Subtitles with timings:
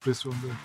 [0.00, 0.56] Depresyondayım.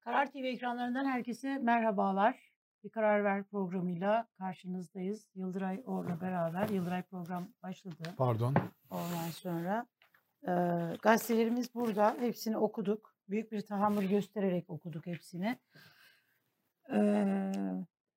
[0.00, 2.52] Karar TV ekranlarından herkese merhabalar.
[2.84, 5.26] Bir Karar Ver programıyla karşınızdayız.
[5.34, 6.68] Yıldıray Or'la beraber.
[6.68, 8.54] Yıldıray program başladı Pardon.
[8.90, 9.86] ondan sonra.
[10.48, 10.50] Ee,
[11.02, 12.16] gazetelerimiz burada.
[12.20, 13.14] Hepsini okuduk.
[13.28, 15.58] Büyük bir tahammül göstererek okuduk hepsini.
[16.92, 17.52] Ee,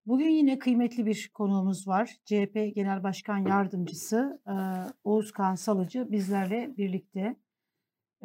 [0.05, 2.15] bugün yine kıymetli bir konuğumuz var.
[2.25, 4.53] CHP Genel Başkan Yardımcısı e,
[5.03, 7.35] Oğuzkan Salıcı bizlerle birlikte.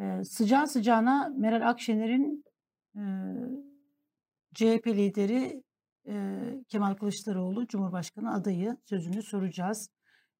[0.01, 2.45] Ee, sıcağı sıcağına Meral Akşener'in
[2.95, 3.01] e,
[4.53, 5.63] CHP lideri
[6.07, 9.89] e, Kemal Kılıçdaroğlu Cumhurbaşkanı adayı sözünü soracağız.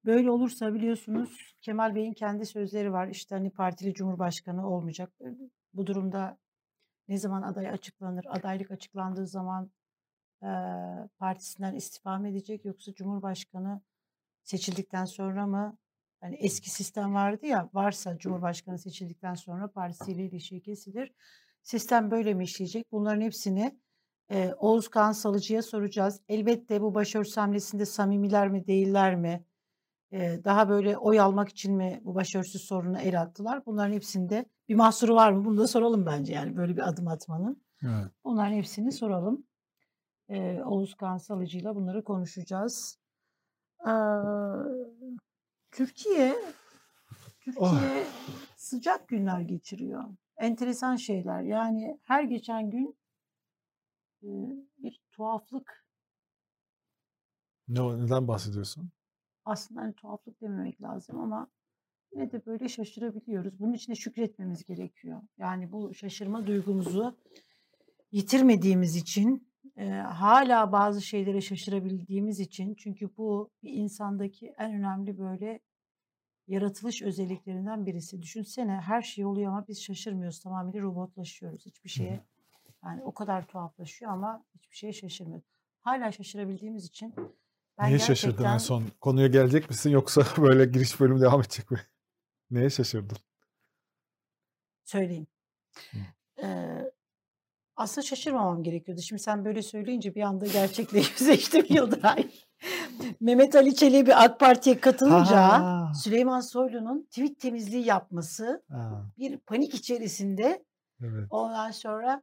[0.04, 3.08] Böyle olursa biliyorsunuz Kemal Bey'in kendi sözleri var.
[3.08, 5.12] İşte hani partili Cumhurbaşkanı olmayacak.
[5.20, 5.26] E,
[5.74, 6.38] Bu durumda
[7.08, 8.24] ne zaman aday açıklanır?
[8.28, 9.81] Adaylık açıklandığı zaman e,
[11.18, 13.80] partisinden istifa mı edecek yoksa Cumhurbaşkanı
[14.42, 15.78] seçildikten sonra mı?
[16.20, 21.12] Hani eski sistem vardı ya varsa Cumhurbaşkanı seçildikten sonra partisiyle ilişki kesilir.
[21.62, 22.92] Sistem böyle mi işleyecek?
[22.92, 23.78] Bunların hepsini
[24.30, 26.20] e, Oğuz Kağan Salıcı'ya soracağız.
[26.28, 29.44] Elbette bu başörtüsü hamlesinde samimiler mi değiller mi?
[30.12, 33.66] E, daha böyle oy almak için mi bu başörtüsü sorununa el attılar?
[33.66, 35.44] Bunların hepsinde bir mahsuru var mı?
[35.44, 37.62] Bunu da soralım bence yani böyle bir adım atmanın.
[37.82, 38.12] Evet.
[38.24, 39.46] Bunların hepsini soralım.
[40.32, 42.98] E, Oğuz Kağan Salıcı'yla bunları konuşacağız.
[43.86, 43.92] Ee,
[45.70, 46.34] Türkiye
[47.40, 48.06] Türkiye
[48.56, 50.04] sıcak günler geçiriyor.
[50.36, 51.42] Enteresan şeyler.
[51.42, 52.96] Yani her geçen gün
[54.22, 54.28] e,
[54.78, 55.86] bir tuhaflık
[57.68, 58.90] Ne, neden bahsediyorsun?
[59.44, 61.50] aslında hani tuhaflık dememek lazım ama
[62.12, 63.60] yine de böyle şaşırabiliyoruz.
[63.60, 65.22] Bunun için de şükretmemiz gerekiyor.
[65.38, 67.16] Yani bu şaşırma duygumuzu
[68.12, 69.51] yitirmediğimiz için
[69.82, 75.60] e, hala bazı şeylere şaşırabildiğimiz için çünkü bu bir insandaki en önemli böyle
[76.46, 78.22] yaratılış özelliklerinden birisi.
[78.22, 80.40] Düşünsene her şey oluyor ama biz şaşırmıyoruz.
[80.40, 81.66] Tamamıyla robotlaşıyoruz.
[81.66, 82.20] Hiçbir şeye
[82.84, 85.46] yani o kadar tuhaflaşıyor ama hiçbir şeye şaşırmıyoruz.
[85.80, 87.14] Hala şaşırabildiğimiz için
[87.78, 88.84] ben Niye şaşırdın en gerçekten son?
[89.00, 91.80] Konuya gelecek misin yoksa böyle giriş bölümü devam edecek mi?
[92.50, 93.18] Neye şaşırdın?
[94.84, 95.26] söyleyeyim.
[95.90, 95.98] Hı.
[96.42, 96.91] Ee,
[97.76, 99.00] aslında şaşırmamam gerekiyordu.
[99.02, 102.30] Şimdi sen böyle söyleyince bir anda gerçekle yüzleştim Yıldıray.
[103.20, 105.92] Mehmet Ali Çelebi AK Parti'ye katılınca Ha.
[106.04, 110.64] Süleyman Soylu'nun tweet temizliği yapması Ha, bir panik içerisinde
[111.02, 111.26] evet.
[111.30, 112.22] ondan sonra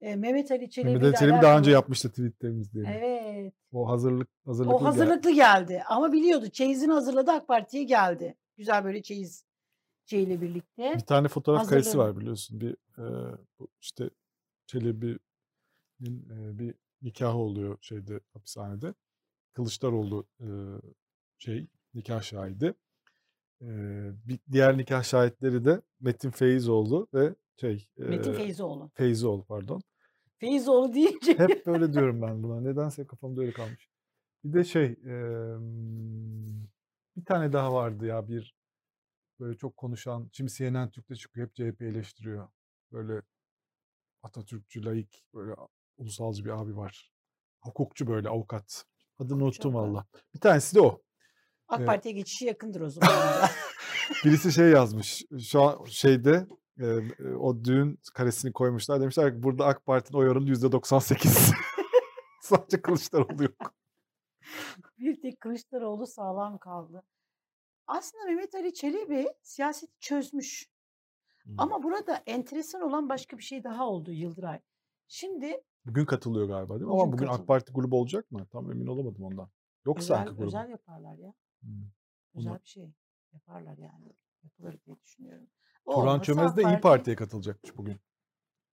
[0.00, 2.84] e, Mehmet Ali Çelebi Mehmet Ali Çelebi daha önce yapmıştı tweetlerimizi diye.
[2.98, 3.54] Evet.
[3.72, 6.48] O hazırlık hazırlıklı O hazırlıklı geldi ama biliyordu.
[6.48, 8.36] Çeyizini hazırladı AK Parti'ye geldi.
[8.56, 9.44] Güzel böyle çeyiz
[10.06, 10.94] şeyle birlikte.
[10.94, 12.10] Bir tane fotoğraf karesi Hazırladım.
[12.14, 12.60] var biliyorsun.
[12.60, 13.04] Bir e,
[13.80, 14.10] işte
[14.66, 18.94] Çelebi'nin e, bir nikahı oluyor şeyde hapishanede.
[19.52, 20.48] Kılıçdaroğlu e,
[21.38, 22.74] şey nikah şahidi.
[23.62, 23.68] E,
[24.28, 28.90] bir diğer nikah şahitleri de Metin Feyzoğlu ve şey e, Metin Feyzoğlu.
[28.94, 29.82] Feyzoğlu pardon.
[30.38, 32.60] Feyzoğlu deyince Hep böyle diyorum ben buna.
[32.60, 33.88] Nedense kafamda öyle kalmış.
[34.44, 35.16] Bir de şey e,
[37.16, 38.56] bir tane daha vardı ya bir
[39.40, 40.28] böyle çok konuşan.
[40.32, 41.46] Şimdi CNN Türk'te çıkıyor.
[41.46, 42.48] Hep CHP eleştiriyor.
[42.92, 43.22] Böyle
[44.26, 45.54] Atatürkçü, laik, böyle
[45.98, 47.12] ulusalcı bir abi var.
[47.60, 48.84] Hukukçu böyle avukat.
[49.18, 50.06] Adını unuttum valla.
[50.34, 51.02] Bir tanesi de o.
[51.68, 51.88] AK Evet.
[51.88, 53.10] Parti'ye geçişi yakındır o zaman.
[54.24, 55.24] Birisi şey yazmış.
[55.42, 56.46] Şu an şeyde
[56.80, 56.84] e,
[57.38, 59.00] o düğün karesini koymuşlar.
[59.00, 61.54] Demişler ki burada AK Parti'nin oy oranı %98.
[62.40, 63.74] Sadece Kılıçdaroğlu yok.
[64.98, 67.02] bir tek Kılıçdaroğlu sağlam kaldı.
[67.86, 70.68] Aslında Mehmet Ali Çelebi siyaseti çözmüş.
[71.58, 74.60] Ama burada enteresan olan başka bir şey daha oldu Yıldıray.
[75.08, 76.88] Şimdi Bugün katılıyor galiba değil mi?
[76.88, 77.46] Bugün Ama bugün AK katılıyor.
[77.46, 78.46] Parti grubu olacak mı?
[78.52, 79.48] Tam emin olamadım ondan.
[79.86, 80.44] Yok özel, grubu.
[80.44, 81.34] özel yaparlar ya.
[81.60, 81.70] Hmm.
[82.34, 82.92] Özel Onu- bir şey
[83.32, 84.16] yaparlar yani.
[84.44, 85.46] Yapılır diye düşünüyorum.
[85.86, 87.96] Turan olmasa Çömez de AK İyi Parti- Parti'ye katılacakmış bugün.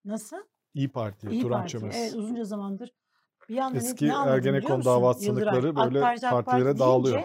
[0.05, 0.37] Nasıl?
[0.73, 1.71] İyi Parti'ye İyi Turan Parti.
[1.71, 1.95] Çömez.
[1.97, 2.93] Evet uzunca zamandır
[3.49, 5.25] bir anda ne- Eski Ergenekon musun dava Yıldıray?
[5.25, 7.23] sanıkları AK böyle Parti, AK partilere Parti dağılıyor.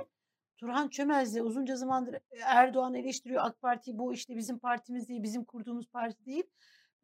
[0.58, 5.44] Turhan Çömez de uzunca zamandır Erdoğan eleştiriyor AK Parti bu işte bizim partimiz değil bizim
[5.44, 6.44] kurduğumuz parti değil.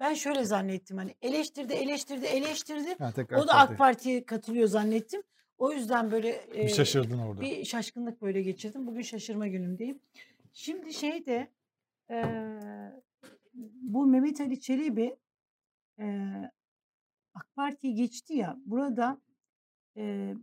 [0.01, 3.12] Ben şöyle zannettim hani eleştirdi eleştirdi eleştirdi Ha,
[3.43, 5.23] o da AK Parti'ye katılıyor zannettim.
[5.59, 7.41] O yüzden böyle Bir e, şaşırdın orada.
[7.41, 8.87] bir şaşkınlık böyle geçirdim.
[8.87, 9.99] Bugün şaşırma günümdeyim.
[10.53, 11.49] Şimdi şeyde
[12.11, 12.59] eee
[13.83, 15.17] bu Mehmet Ali Çelebi
[15.99, 16.50] eee
[17.35, 19.19] AK Parti'ye geçti ya burada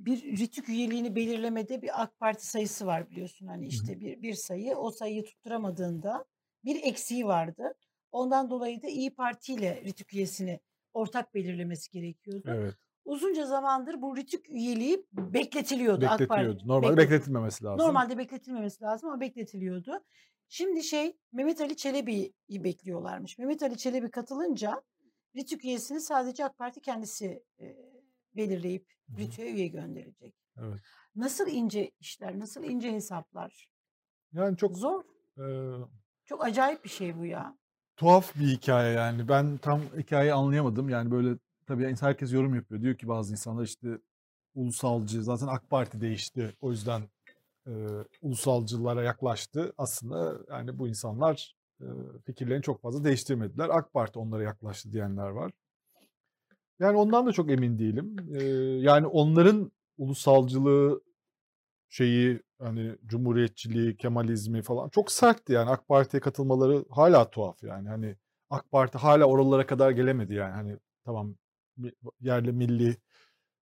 [0.05, 3.47] bir ritük üyeliğini belirlemede bir AK Parti sayısı var biliyorsun.
[3.47, 6.25] Hani işte bir, bir sayı o sayıyı tutturamadığında
[6.65, 7.73] bir eksiği vardı.
[8.11, 10.59] Ondan dolayı da İyi Parti ile ritük üyesini
[10.93, 12.49] ortak belirlemesi gerekiyordu.
[12.55, 12.73] Evet.
[13.05, 16.05] uzunca zamandır bu Rütük üyeliği bekletiliyordu.
[16.05, 16.67] AK Parti Bekletiliyordu.
[16.67, 17.87] Normalde beklet- bekletilmemesi lazım.
[17.87, 20.03] Normalde bekletilmemesi lazım ama bekletiliyordu.
[20.47, 23.37] Şimdi şey Mehmet Ali Çelebi'yi bekliyorlarmış.
[23.37, 24.81] Mehmet Ali Çelebi katılınca
[25.35, 27.65] Rütük üyesini sadece AK Parti kendisi e,
[28.35, 28.85] belirleyip
[29.39, 30.35] üye gönderecek.
[30.57, 30.79] Evet.
[31.15, 33.69] Nasıl ince işler, nasıl ince hesaplar?
[34.33, 35.03] Yani çok Zor.
[35.37, 35.45] e,
[36.25, 37.57] Çok acayip bir şey bu ya.
[37.97, 39.27] tuhaf bir hikaye yani.
[39.27, 40.89] Ben tam hikayeyi anlayamadım.
[40.89, 41.37] Yani böyle
[41.67, 42.81] tabii herkes yorum yapıyor.
[42.81, 43.87] Diyor ki bazı insanlar işte
[44.55, 46.55] ulusalcı zaten AK Parti değişti.
[46.61, 47.01] O yüzden
[47.67, 47.71] e,
[48.21, 49.73] ulusalcılara yaklaştı.
[49.77, 51.85] Aslında yani bu insanlar e,
[52.25, 53.69] fikirlerini çok fazla değiştirmediler.
[53.69, 55.51] AK Parti onlara yaklaştı diyenler var.
[56.81, 58.15] Yani ondan da çok emin değilim.
[58.33, 58.43] E,
[58.81, 61.01] yani onların ulusalcılığı
[61.89, 67.89] şeyi hani cumhuriyetçiliği, Kemalizmi falan çok sertti yani AK Parti'ye katılmaları hala tuhaf yani.
[67.89, 68.15] Hani
[68.49, 70.53] AK Parti hala oralara kadar gelemedi yani.
[70.53, 71.35] Hani tamam
[72.21, 72.97] yerli milli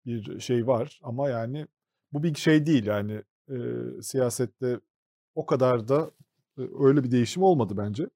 [0.06, 1.68] bir şey var ama yani
[2.14, 3.56] bu bir şey değil yani e,
[4.02, 4.80] siyasette
[5.36, 6.12] o kadar da
[6.58, 8.10] e, öyle bir değişim olmadı bence.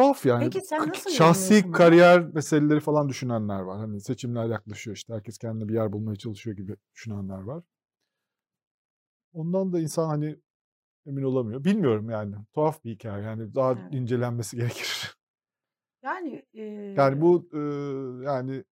[0.00, 0.44] Tuhaf yani.
[0.44, 1.76] Peki sen nasıl Şahsi yorumluyorsun bunu?
[1.76, 3.78] kariyer meseleleri falan düşünenler var.
[3.78, 7.64] Hani seçimler yaklaşıyor işte herkes kendine bir yer bulmaya çalışıyor gibi düşünenler var.
[9.32, 10.36] Ondan da insan hani
[11.06, 11.64] emin olamıyor.
[11.64, 12.34] Bilmiyorum yani.
[12.52, 13.24] Tuhaf bir hikaye.
[13.24, 13.94] Yani daha Evet.
[13.94, 15.16] incelenmesi gerekir.
[16.02, 16.62] Yani e,
[16.96, 17.58] Yani bu e,
[18.24, 18.64] yani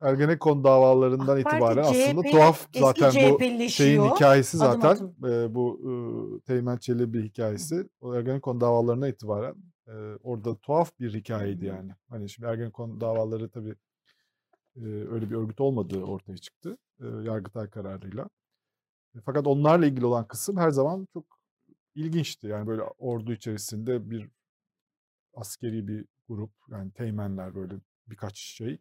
[0.00, 5.04] Ergenekon davalarından AK Parti itibaren aslında CHP tuhaf eski zaten bu şeyin hikayesi adım zaten
[5.04, 5.32] adım.
[5.32, 5.90] e, bu e,
[6.40, 7.88] Teğmen Çelebi hikayesi.
[8.00, 9.54] O Ergenekon davalarına itibaren
[9.86, 9.92] e,
[10.22, 11.92] orada tuhaf bir hikayeydi yani.
[12.08, 13.74] Hani şimdi Ergenekon davaları tabii
[14.76, 18.28] e, öyle bir örgüt olmadığı ortaya çıktı e, Yargıtay kararıyla.
[19.16, 21.24] E, Fakat onlarla ilgili olan kısım her zaman çok
[21.94, 22.46] ilginçti.
[22.46, 24.28] Yani böyle ordu içerisinde bir
[25.34, 27.74] askeri bir grup yani teğmenler böyle
[28.06, 28.78] birkaç şey.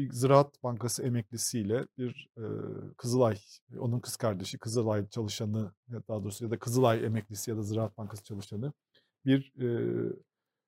[0.00, 2.44] Bir Ziraat Bankası emeklisiyle bir e,
[2.96, 3.36] Kızılay,
[3.78, 5.72] onun kız kardeşi Kızılay çalışanı
[6.08, 8.72] daha doğrusu ya da Kızılay emeklisi ya da Ziraat Bankası çalışanı
[9.26, 9.68] bir e,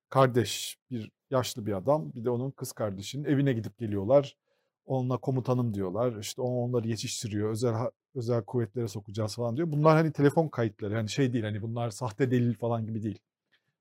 [0.09, 4.37] kardeş, bir yaşlı bir adam bir de onun kız kardeşinin evine gidip geliyorlar.
[4.85, 6.19] Onunla komutanım diyorlar.
[6.19, 7.49] İşte o onları yetiştiriyor.
[7.51, 7.75] Özel
[8.15, 9.71] özel kuvvetlere sokacağız falan diyor.
[9.71, 10.93] Bunlar hani telefon kayıtları.
[10.93, 13.19] Yani şey değil hani bunlar sahte delil falan gibi değil.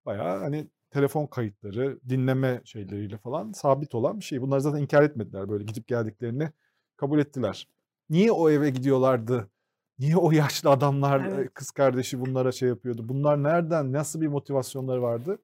[0.07, 4.43] Bayağı hani telefon kayıtları, dinleme şeyleriyle falan sabit olan bir şey.
[4.43, 5.49] Bunlar zaten inkar etmediler.
[5.49, 6.51] Böyle gidip geldiklerini
[6.97, 7.69] kabul ettiler.
[8.11, 9.51] Niye o eve gidiyorlardı?
[9.99, 11.55] Niye o yaşlı adamlar, e, Evet.
[11.55, 13.09] kız kardeşi bunlara şey yapıyordu?
[13.09, 15.39] Bunlar nereden, nasıl bir motivasyonları vardı?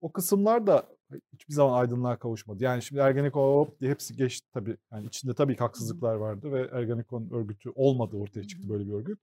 [0.00, 0.86] O kısımlar da
[1.32, 2.64] hiçbir zaman aydınlığa kavuşmadı.
[2.64, 4.76] Yani şimdi Ergenekon hop diye hepsi geçti tabii.
[4.92, 9.18] Yani içinde tabii ki haksızlıklar vardı ve Ergenekon örgütü olmadı ortaya çıktı böyle bir örgüt.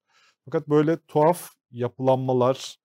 [0.45, 2.77] Fakat böyle tuhaf yapılanmalar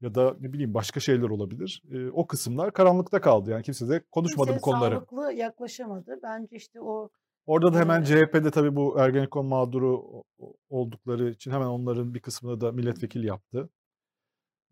[0.00, 1.82] ya da ne bileyim başka şeyler olabilir.
[1.92, 3.50] E, o kısımlar karanlıkta kaldı.
[3.50, 4.94] Yani kimse de konuşmadı Kimse bu konuları.
[4.94, 6.20] sağlıklı yaklaşamadı.
[6.22, 7.10] Bence işte o
[7.46, 10.22] Orada da hemen CHP'de tabii bu Ergenekon mağduru
[10.68, 13.70] oldukları için hemen onların bir kısmını da milletvekili yaptı.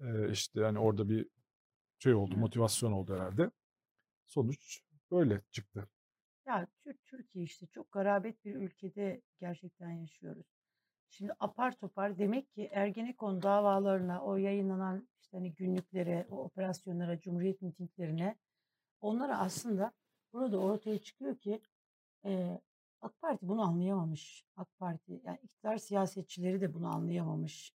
[0.00, 1.26] Ee, işte yani orada bir
[1.98, 3.50] şey oldu, motivasyon oldu herhalde.
[4.26, 5.88] Sonuç böyle çıktı.
[6.46, 10.46] ya Tür- Türkiye işte çok garabet bir ülkede gerçekten yaşıyoruz.
[11.16, 17.62] Şimdi apar topar demek ki Ergenekon davalarına, o yayınlanan işte hani günlüklere, o operasyonlara, Cumhuriyet
[17.62, 18.36] mitinglerine
[19.00, 19.92] onlara aslında
[20.32, 21.60] burada ortaya çıkıyor ki
[22.24, 22.60] e,
[23.00, 24.44] AK Parti bunu anlayamamış.
[24.56, 27.74] AK Parti yani iktidar siyasetçileri de bunu anlayamamış.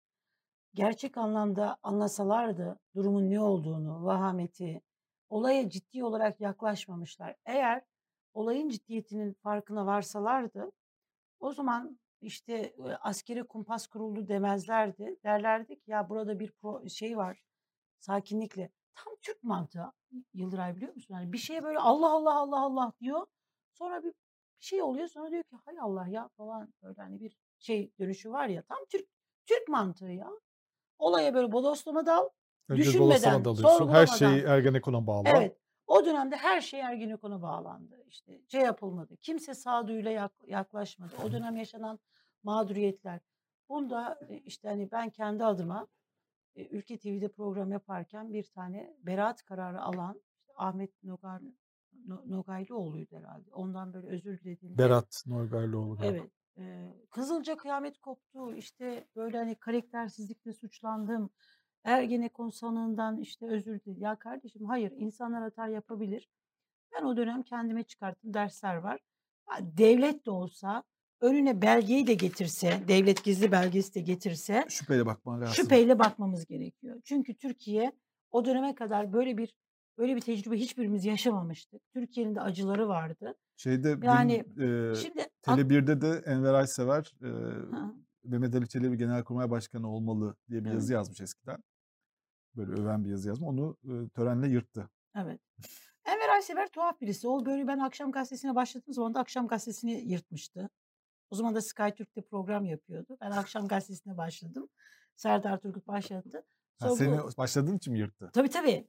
[0.74, 4.82] Gerçek anlamda anlasalardı durumun ne olduğunu, vahameti,
[5.28, 7.36] olaya ciddi olarak yaklaşmamışlar.
[7.44, 7.82] Eğer
[8.34, 10.72] olayın ciddiyetinin farkına varsalardı
[11.40, 15.16] o zaman işte askeri kumpas kuruldu demezlerdi.
[15.24, 17.42] Derlerdi ki ya burada bir pro- şey var
[17.98, 18.70] sakinlikle.
[18.94, 19.92] Tam Türk mantığı
[20.34, 21.14] Yıldıray biliyor musun?
[21.14, 23.26] Yani bir şeye böyle Allah Allah Allah Allah diyor.
[23.72, 24.14] Sonra bir
[24.58, 28.48] şey oluyor sonra diyor ki hay Allah ya falan böyle hani bir şey dönüşü var
[28.48, 29.08] ya tam Türk
[29.46, 30.30] Türk mantığı ya.
[30.98, 32.28] Olaya böyle bodoslama dal.
[32.68, 33.88] Önce Düşünmeden, dalıyorsun.
[33.88, 34.42] Her şeyi.
[34.42, 35.28] Ergenekon'a bağla.
[35.28, 35.56] Evet.
[35.88, 38.04] O dönemde her şey Ergenekon'a bağlandı.
[38.08, 39.16] İşte şey yapılmadı.
[39.16, 41.14] Kimse sağduyuyla yak- yaklaşmadı.
[41.24, 41.98] O dönem yaşanan
[42.42, 43.20] mağduriyetler.
[43.68, 45.86] Bunda e, işte hani ben kendi adıma
[46.56, 51.42] e, Ülke TV'de program yaparken bir tane beraat kararı alan işte Ahmet Nogar,
[52.06, 53.52] No- Nogaylıoğlu'ydu herhalde.
[53.54, 56.16] Ondan böyle özür dilediğimde Berat Noygaylıoğlu galiba.
[56.18, 56.30] Evet.
[56.56, 58.54] eee, Kızılca kıyamet koptu.
[58.54, 61.30] İşte böyle hani karaktersizlikle suçlandım.
[61.88, 64.02] Ergenekon sanığından işte özür diledim.
[64.02, 66.28] Ya kardeşim hayır insanlar hata yapabilir.
[66.94, 69.00] Ben o dönem kendime çıkarttığım dersler var.
[69.60, 70.82] Devlet de olsa
[71.20, 75.54] önüne belgeyi de getirse, devlet gizli belgesi de getirse Şüpheyle bakman lazım.
[75.54, 77.00] şüpheyle bakmamız gerekiyor.
[77.04, 77.92] Çünkü Türkiye
[78.30, 79.54] o döneme kadar böyle bir
[79.98, 81.82] Böyle bir tecrübe hiçbirimiz yaşamamıştık.
[81.92, 83.34] Türkiye'nin de acıları vardı.
[83.56, 87.28] Şeyde Yani dün, e, şimdi ak- Tele 1'de de Enver Aysever e,
[87.76, 91.58] Ha, Mehmet Ali Çelebi Genelkurmay Başkanı olmalı diye bir evet, yazı yazmış eskiden.
[92.56, 93.48] Böyle öven bir yazı yazmış.
[93.48, 94.90] Onu e, törenle yırttı.
[95.16, 95.40] evet.
[96.04, 97.28] Enver Aysever tuhaf birisi.
[97.28, 100.70] O böyle ben akşam gazetesine başladığım zaman da akşam gazetesini yırtmıştı.
[101.30, 103.16] O zaman da Sky Türk'te program yapıyordu.
[103.20, 104.68] Ben akşam gazetesine başladım.
[105.16, 106.44] Serdar Turgut başlattı.
[106.80, 108.30] Ha, Sonra seni bu başladığın için mi yırttı?
[108.34, 108.88] tabii tabii.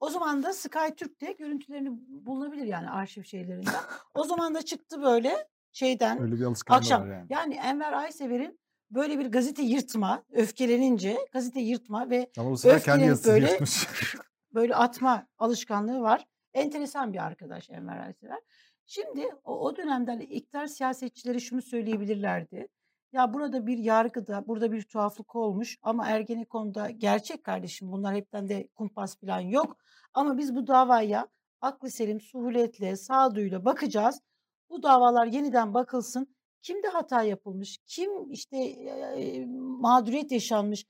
[0.00, 1.90] O zaman da Sky Türk'te görüntülerini
[2.26, 3.74] bulunabilir yani arşiv şeylerinden.
[4.14, 7.02] O zaman da çıktı böyle şeyden Öyle bir akşam.
[7.02, 7.26] var yani.
[7.30, 8.60] Yani Enver Aysever'in
[8.94, 13.86] böyle bir gazete yırtma, öfkelenince gazete yırtma ve Ama bu sefer kendi böyle yırtmış.
[14.54, 16.26] böyle atma alışkanlığı var.
[16.54, 18.38] Enteresan bir arkadaş Enver Aysever.
[18.86, 22.68] Şimdi o, o dönemden iktidar siyasetçileri şunu söyleyebilirlerdi.
[23.12, 28.68] Ya burada bir yargıda, burada bir tuhaflık olmuş ama Ergenekon'da gerçek kardeşim bunlar hepten de
[28.74, 29.76] kumpas falan yok.
[30.14, 31.28] Ama biz bu davaya
[31.60, 34.20] aklı selim, suhuletle, sağduyuyla bakacağız.
[34.70, 36.34] Bu davalar yeniden bakılsın.
[36.62, 37.78] Kimde hata yapılmış?
[37.86, 40.86] Kim işte e, mağduriyet yaşanmış?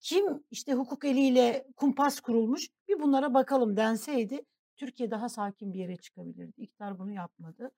[0.00, 2.68] Kim işte hukuk eliyle kumpas kurulmuş?
[2.88, 4.42] Bir bunlara bakalım denseydi
[4.76, 6.60] Türkiye daha sakin bir yere çıkabilirdi.
[6.60, 7.70] İktidar bunu yapmadı.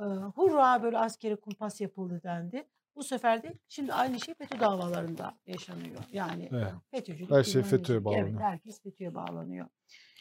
[0.00, 0.02] Ee,
[0.34, 2.68] hurra böyle askeri kumpas yapıldı dendi.
[2.96, 6.00] Bu sefer de şimdi aynı şey FETÖ davalarında yaşanıyor.
[6.12, 6.72] Yani Evet.
[6.90, 7.96] FETÖ'cülük Her şey FETÖ'ye.
[7.96, 8.40] Evet bağlanıyor.
[8.40, 9.66] herkes FETÖ'ye bağlanıyor.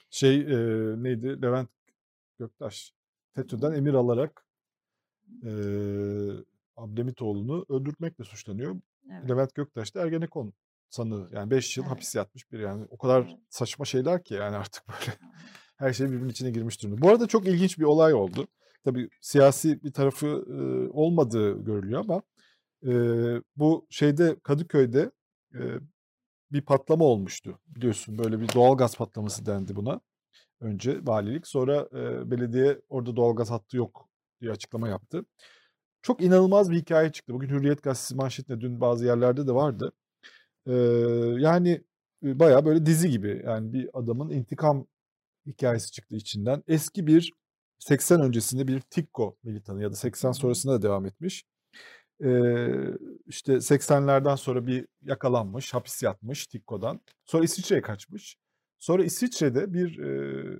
[0.10, 0.48] Şey e,
[1.04, 1.42] neydi?
[1.42, 1.70] Levent
[2.40, 2.94] Göktaş.
[3.34, 4.47] FETÖ'den emir alarak
[5.44, 5.52] e,
[6.78, 8.76] Abdemitoğlu'nu öldürtmekle suçlanıyor.
[9.12, 10.54] Evet, Levent Göktaş da Ergenekon
[10.90, 11.30] sanığı.
[11.34, 12.86] Yani 5 yıl evet, hapis yatmış bir yani.
[12.90, 13.38] O kadar evet.
[13.50, 15.18] saçma şeyler ki yani artık böyle
[15.78, 17.02] her şey birbirinin içine girmiş durumda.
[17.02, 18.48] Bu arada çok ilginç bir olay oldu.
[18.84, 22.22] Tabii siyasi bir tarafı e, olmadığı görülüyor ama
[22.86, 22.92] e,
[23.56, 25.12] bu şeyde Kadıköy'de
[25.54, 25.60] e,
[26.52, 27.60] bir patlama olmuştu.
[27.68, 30.02] Biliyorsun böyle bir doğalgaz patlaması dendi buna.
[30.60, 34.07] Önce valilik sonra e, belediye orada doğalgaz hattı yok
[34.42, 35.26] diye açıklama yaptı.
[36.02, 37.34] Çok inanılmaz bir hikaye çıktı.
[37.34, 39.92] Bugün Hürriyet Gazetesi manşetinde dün bazı yerlerde de vardı.
[40.68, 40.74] Ee,
[41.40, 41.84] yani
[42.24, 44.88] bayağı böyle dizi gibi yani bir adamın intikam
[45.46, 46.64] hikayesi çıktı içinden.
[46.68, 47.34] Eski bir
[47.80, 50.38] 80 öncesinde bir TİKKO militanı ya da 80 Hı hı.
[50.38, 51.46] sonrasında da devam etmiş.
[52.24, 52.68] Ee,
[53.28, 57.02] işte 80'lerden sonra bir yakalanmış, hapis yatmış TİKKO'dan.
[57.26, 58.38] Sonra İsviçre'ye kaçmış.
[58.80, 60.60] Sonra İsviçre'de bir e,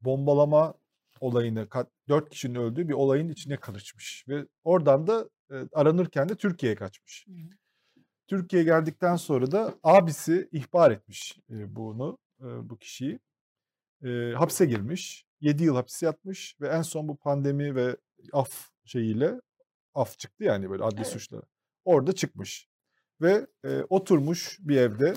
[0.00, 0.74] bombalama
[1.22, 1.68] olayını,
[2.08, 4.24] dört kişinin öldüğü bir olayın içine karışmış.
[4.28, 7.26] Ve oradan da e, aranırken de Türkiye'ye kaçmış.
[7.28, 7.32] Hı.
[8.26, 13.20] Türkiye'ye geldikten sonra da abisi ihbar etmiş e, bunu, e, bu kişiyi.
[14.04, 15.26] E, hapse girmiş.
[15.40, 17.96] 7 yıl hapis yatmış ve en son bu pandemi ve
[18.32, 19.40] af şeyiyle
[19.94, 21.06] af çıktı yani böyle adli Evet.
[21.06, 21.42] suçla.
[21.84, 22.68] Orada çıkmış.
[23.20, 25.14] Ve e, oturmuş bir evde,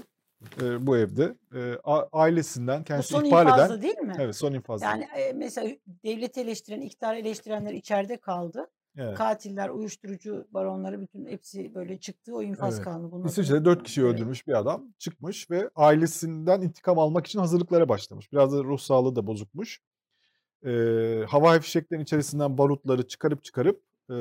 [0.62, 1.78] e, bu evde e,
[2.12, 4.14] ailesinden Bu kendisi son ihbar eden, değil mi?
[4.20, 4.86] evet son infazda.
[4.86, 5.70] Yani e, mesela
[6.04, 8.68] devleti eleştiren, iktidarı eleştirenler içeride kaldı.
[8.98, 9.18] Evet.
[9.18, 12.36] Katiller, uyuşturucu baronları bütün hepsi böyle çıktı.
[12.36, 12.84] O infaz Evet.
[12.86, 14.14] kanunu bunun İsviçre'de dört kişi Evet.
[14.14, 18.32] öldürmüş bir adam çıkmış ve ailesinden intikam almak için hazırlıklara başlamış.
[18.32, 19.80] Biraz da ruh sağlığı da bozukmuş.
[20.66, 24.16] Ee, havai fişeklerin içerisinden barutları çıkarıp çıkarıp e,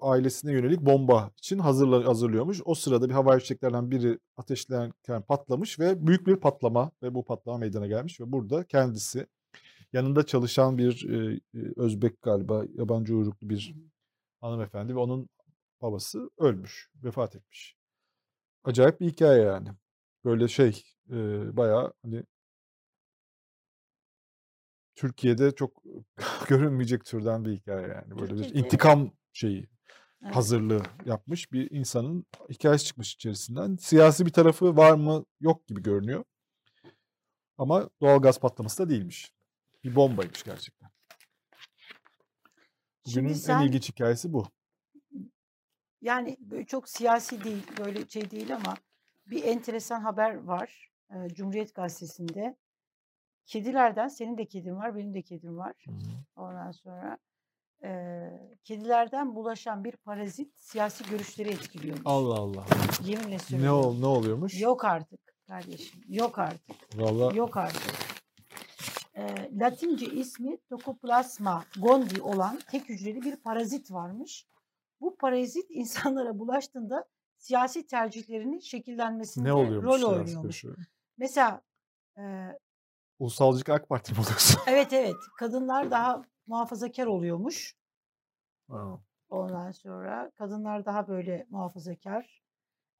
[0.00, 2.60] ailesine yönelik bomba için hazırla, hazırlıyormuş.
[2.64, 7.58] O sırada bir havai fişeklerden biri ateşlenirken patlamış ve büyük bir patlama ve bu patlama
[7.58, 9.26] meydana gelmiş ve burada kendisi
[9.92, 11.40] yanında çalışan bir e,
[11.76, 13.74] Özbek galiba yabancı uyruklu bir
[14.40, 15.28] hanımefendi ve onun
[15.82, 17.76] babası ölmüş, vefat etmiş.
[18.64, 19.68] Acayip bir hikaye yani.
[20.24, 21.16] Böyle şey e,
[21.56, 22.22] bayağı hani
[24.94, 25.82] Türkiye'de çok
[26.48, 28.10] görünmeyecek türden bir hikaye yani.
[28.10, 29.68] Böyle bir Türkiye'de intikam şeyi
[30.22, 30.36] evet.
[30.36, 33.76] hazırlığı yapmış bir insanın hikayesi çıkmış içerisinden.
[33.76, 36.24] Siyasi bir tarafı var mı yok gibi görünüyor.
[37.58, 39.32] Ama doğalgaz patlaması da değilmiş.
[39.84, 40.90] Bir bombaymış gerçekten.
[43.06, 44.46] Bugünün Şimdi en sen ilginç hikayesi bu.
[46.02, 48.74] yani çok siyasi değil, böyle şey değil ama
[49.26, 50.90] bir enteresan haber var.
[51.10, 52.56] e, Cumhuriyet Gazetesi'nde.
[53.46, 55.74] Kedilerden, senin de kedin var, benim de kedim var.
[55.84, 55.96] Hı hı.
[56.36, 57.18] Ondan sonra
[57.86, 62.02] e, kedilerden bulaşan bir parazit siyasi görüşleri etkiliyormuş.
[62.04, 62.64] Allah Allah.
[63.04, 63.78] Yeminle Ne söylüyorum.
[63.84, 64.60] ol ne oluyormuş?
[64.60, 66.00] Yok artık kardeşim.
[66.08, 66.76] Yok artık.
[66.94, 67.82] Vallahi Yok artık.
[69.16, 74.46] Ee, Latince ismi Tokoplasma gondii olan tek hücreli bir parazit varmış.
[75.00, 77.04] Bu parazit insanlara bulaştığında
[77.38, 80.42] siyasi tercihlerinin şekillenmesinde ne rol oynuyormuş.
[80.42, 80.74] görüşü?
[81.18, 81.62] Mesela
[82.18, 82.22] e,
[83.18, 84.60] Ulusalcılık AK Parti mi oluyorsun?
[84.66, 87.76] evet evet kadınlar daha muhafazakar oluyormuş.
[88.70, 89.00] Ha.
[89.28, 92.42] Ondan sonra kadınlar daha böyle muhafazakar.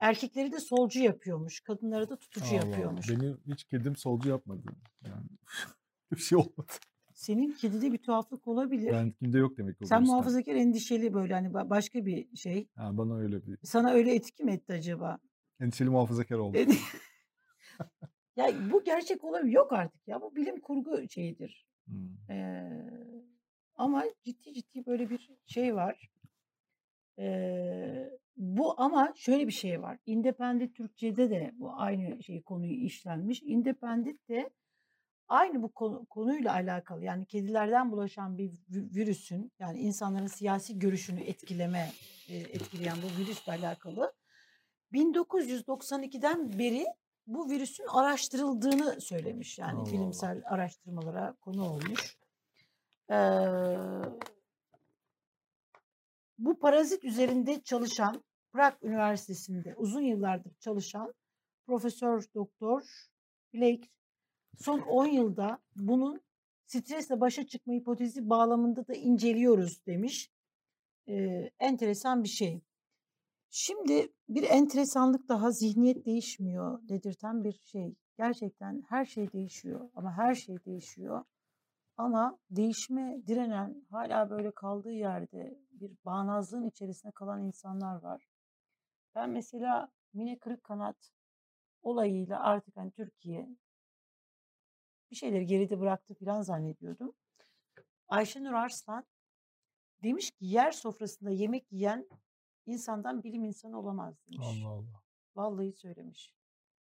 [0.01, 1.61] Erkekleri de solcu yapıyormuş.
[1.61, 3.09] Kadınları da tutucu Allah yapıyormuş.
[3.11, 4.63] Beni hiç kedim solcu yapmadı.
[5.05, 5.27] Yani
[6.13, 6.73] bir şey olmadı.
[7.15, 8.93] Senin kedide bir tuhaflık olabilir.
[8.93, 12.69] Ben kimde yok demek ki Sen muhafazakar endişeli böyle hani ba- başka bir şey.
[12.77, 15.19] Ha, bana öyle bir Sana öyle etki mi etti acaba?
[15.61, 16.61] endişeli muhafazakar oldum.
[16.61, 16.77] Ed-
[18.37, 19.53] ya bu gerçek olabilir.
[19.53, 20.21] Yok artık ya.
[20.21, 21.67] Bu bilim kurgu şeyidir.
[21.87, 22.31] Hmm.
[22.31, 22.83] Ee,
[23.77, 26.11] ama ciddi ciddi böyle bir şey var.
[27.19, 29.99] Ee, bu ama şöyle bir şey var.
[30.07, 33.43] Independent Türkçe'de de bu aynı şey konuyu işlenmiş.
[33.43, 34.51] Independent de
[35.29, 41.93] aynı bu konu, konuyla alakalı yani kedilerden bulaşan bir virüsün yani insanların siyasi görüşünü etkileme
[42.29, 44.13] e, etkileyen bu virüsle alakalı
[44.93, 46.87] 1992'den beri
[47.27, 49.59] bu virüsün araştırıldığını söylemiş.
[49.59, 49.93] Yani Allah Allah.
[49.93, 52.17] bilimsel araştırmalara konu olmuş.
[53.11, 53.17] Ee,
[56.39, 61.15] bu parazit üzerinde çalışan Prag Üniversitesi'nde uzun yıllardır çalışan
[61.67, 62.83] Profesör Doktor
[63.55, 63.89] Blake
[64.59, 66.21] son 10 yılda bunun
[66.67, 70.31] stresle başa çıkma hipotezi bağlamında da inceliyoruz demiş.
[71.09, 72.61] Ee, enteresan bir şey.
[73.51, 77.95] Şimdi bir enteresanlık daha zihniyet değişmiyor dedirten bir şey.
[78.19, 81.25] Gerçekten her şey değişiyor ama her şey değişiyor.
[81.97, 88.27] Ama değişime direnen hala böyle kaldığı yerde bir bağnazlığın içerisinde kalan insanlar var.
[89.15, 91.11] Ben mesela Mine Kırık Kanat
[91.83, 93.49] olayıyla artık hani Türkiye
[95.11, 97.13] bir şeyleri geride bıraktı falan zannediyordum.
[98.09, 99.05] Ayşenur Arslan
[100.03, 102.09] demiş ki yer sofrasında yemek yiyen
[102.67, 104.47] insandan bilim insanı olamaz demiş.
[104.63, 105.03] Allah Allah.
[105.37, 106.35] Vallahi söylemiş.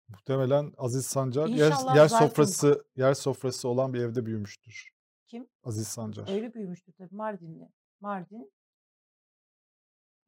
[0.08, 4.90] Muhtemelen Aziz Sancar yer, İnşallah yer Zaytun- sofrası yer sofrası olan bir evde büyümüştür.
[5.32, 5.48] Kim?
[5.64, 6.28] Aziz Sancar.
[6.34, 7.68] Öyle büyümüştü tabii Mardinli.
[8.00, 8.52] Mardin.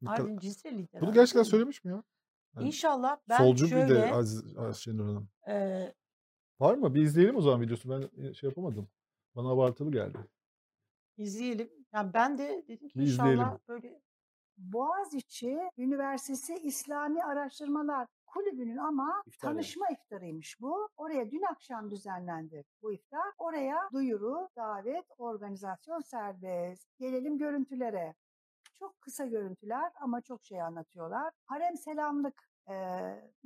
[0.01, 2.03] Mardin Cizreliydi Bunu herhalde, gerçekten söylemiş mi ya?
[2.55, 5.29] Yani İnşallah ben Solcu bir şöyle de Aziz Ayşenur Hanım.
[5.47, 5.93] e,
[6.59, 6.93] Var mı?
[6.95, 7.89] Bir izleyelim o zaman videosu.
[7.89, 8.87] Ben şey yapamadım.
[9.35, 10.17] Bana abartılı geldi.
[11.17, 11.69] izleyelim.
[11.93, 13.39] Yani ben de dedim ki Bir izleyelim.
[13.39, 14.01] inşallah böyle
[14.57, 19.55] Boğaziçi Üniversitesi İslami Araştırmalar Kulübü'nün ama İftar yani.
[19.55, 20.89] tanışma iftarıymış bu.
[20.97, 23.33] Oraya dün akşam düzenlendi bu iftar.
[23.37, 26.97] Oraya duyuru, davet, organizasyon serbest.
[26.99, 28.15] Gelelim görüntülere.
[28.79, 31.33] Çok kısa görüntüler ama çok şey anlatıyorlar.
[31.45, 32.49] Harem selamlık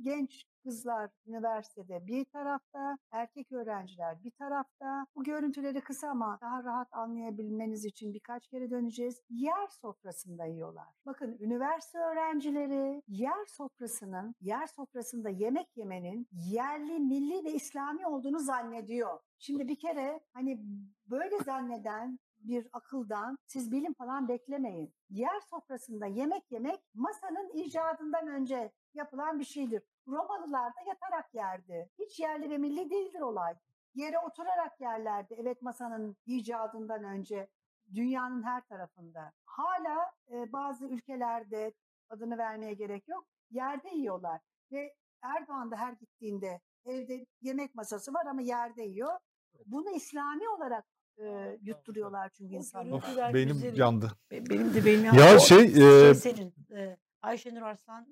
[0.00, 5.06] genç kızlar üniversitede bir tarafta, erkek öğrenciler bir tarafta.
[5.16, 9.22] Bu görüntüleri kısa ama daha rahat anlayabilmeniz için birkaç kere döneceğiz.
[9.30, 10.88] Yer sofrasında yiyorlar.
[11.06, 19.20] Bakın üniversite öğrencileri yer sofrasının, yer sofrasında yemek yemenin yerli, milli ve İslami olduğunu zannediyor.
[19.38, 20.60] Şimdi bir kere hani
[21.06, 24.94] böyle zanneden bir akıldan siz bilim falan beklemeyin.
[25.10, 29.82] Yer sofrasında yemek yemek masanın icadından önce yapılan bir şeydir.
[30.08, 31.90] Romalılar da yatarak yerdi.
[31.98, 33.54] Hiç yerli ve milli değildir olay.
[33.94, 35.34] Yere oturarak yerlerdi.
[35.38, 37.48] Evet masanın icadından önce
[37.94, 39.32] dünyanın her tarafında.
[39.44, 41.72] Hala e, bazı ülkelerde
[42.08, 43.26] adını vermeye gerek yok.
[43.50, 44.40] Yerde yiyorlar
[44.72, 49.18] ve Erdoğan da her gittiğinde evde yemek masası var ama yerde yiyor.
[49.66, 50.86] Bunu İslami olarak
[51.20, 52.92] e, yutturuyorlar çünkü insanlar.
[52.92, 53.76] Of, beynim güzel.
[53.76, 54.12] yandı.
[54.30, 58.06] Be- benim de benim Ya O şey, şey e, senin e, Ayşenur Arslan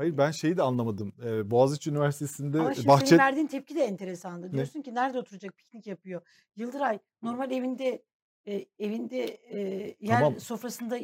[0.00, 1.12] Hayır ben şeyi de anlamadım.
[1.24, 4.52] Ee, Boğaziçi Üniversitesi'nde ama şimdi bahçe senin verdiğin tepki de enteresandı.
[4.52, 6.22] Diyorsun ki nerede oturacak piknik yapıyor.
[6.56, 8.02] Yıldıray normal evinde
[8.46, 9.58] e, evinde e,
[10.00, 10.40] yer Tamam.
[10.40, 10.98] sofrasında O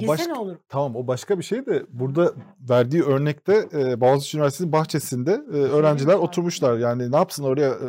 [0.00, 0.56] yese başka- ne olur?
[0.68, 6.14] Tamam o başka bir şey de burada verdiği örnekte e, Boğaziçi Üniversitesi'nin bahçesinde e, öğrenciler
[6.14, 6.78] oturmuşlar.
[6.78, 7.86] Yani ne yapsın oraya e,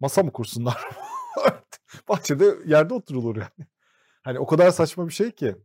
[0.00, 0.88] masa mı kursunlar?
[2.08, 3.68] Bahçede yerde oturulur yani.
[4.22, 5.56] Hani o kadar saçma bir şey ki.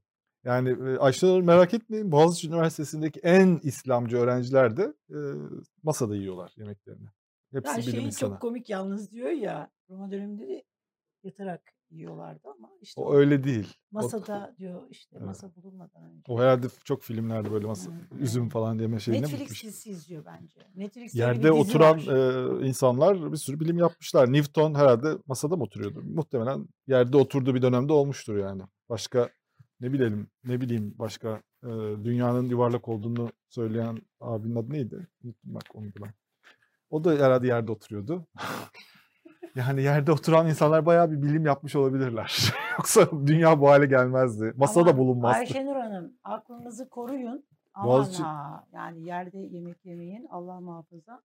[0.43, 5.17] Yani e, Ayşenur merak etmeyin Boğaziçi Üniversitesi'ndeki en İslamcı öğrenciler de e,
[5.83, 7.07] masada yiyorlar yemeklerini.
[7.51, 8.29] Hepsi Ya bilim şey insanı.
[8.29, 10.63] çok komik yalnız diyor ya Roma döneminde de
[11.23, 13.67] yatarak yiyorlardı ama işte O o öyle değil.
[13.67, 15.27] O- masada diyor işte Evet.
[15.27, 16.23] masa bulunmadan önce.
[16.27, 19.63] O herhalde çok filmlerde böyle masa, Hı, üzüm falan yeme şeyine Netflix gitmiş?
[19.63, 20.59] dizisi izliyor bence.
[20.75, 22.61] Bir Yerde oturan var.
[22.61, 24.33] e, insanlar bir sürü bilim yapmışlar.
[24.33, 26.01] Newton herhalde masada mı oturuyordu?
[26.03, 28.61] Muhtemelen yerde oturduğu bir dönemde olmuştur yani.
[28.89, 29.29] Başka
[29.79, 31.67] ne bilelim ne bileyim başka e,
[32.03, 35.07] dünyanın yuvarlak olduğunu söyleyen abinin adı neydi?
[35.23, 36.13] Unuttum bak onu da.
[36.89, 38.27] O da herhalde yerde oturuyordu.
[39.55, 42.53] yani yerde oturan insanlar bayağı bir bilim yapmış olabilirler.
[42.77, 44.53] Yoksa dünya bu hale gelmezdi.
[44.57, 45.37] Masada Ama bulunmazdı.
[45.37, 47.45] Ayşenur Hanım aklınızı koruyun.
[47.73, 51.21] Aman Boğaziçi- ha yani yerde yemek yemeyin Allah muhafaza.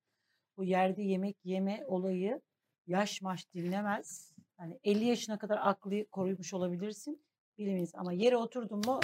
[0.57, 2.41] Bu yerde yemek yeme olayı
[2.87, 4.33] yaş maş dinlemez.
[4.57, 7.23] Hani 50 yaşına kadar aklı koruymuş olabilirsin.
[7.59, 9.01] Biliminiz ama yere oturdun mu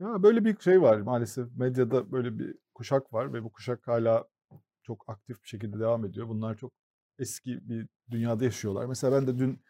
[0.00, 4.24] Ya böyle bir şey var maalesef medyada böyle bir kuşak var ve bu kuşak hala
[4.82, 6.28] çok aktif bir şekilde devam ediyor.
[6.28, 6.72] Bunlar çok
[7.20, 8.86] eski bir dünyada yaşıyorlar.
[8.86, 9.60] Mesela ben de dün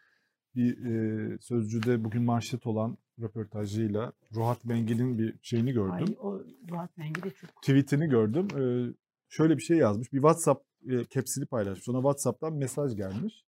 [0.55, 5.93] bir e, sözcüde bugün manşet olan röportajıyla Ruhat Mengil'in bir şeyini gördüm.
[5.93, 8.47] Ay, o Ruhat Mengi de çok tweetini gördüm.
[8.57, 8.93] Ee,
[9.29, 10.13] şöyle bir şey yazmış.
[10.13, 11.89] Bir WhatsApp e, caps'ini paylaşmış.
[11.89, 13.45] Ona WhatsApp'tan mesaj gelmiş.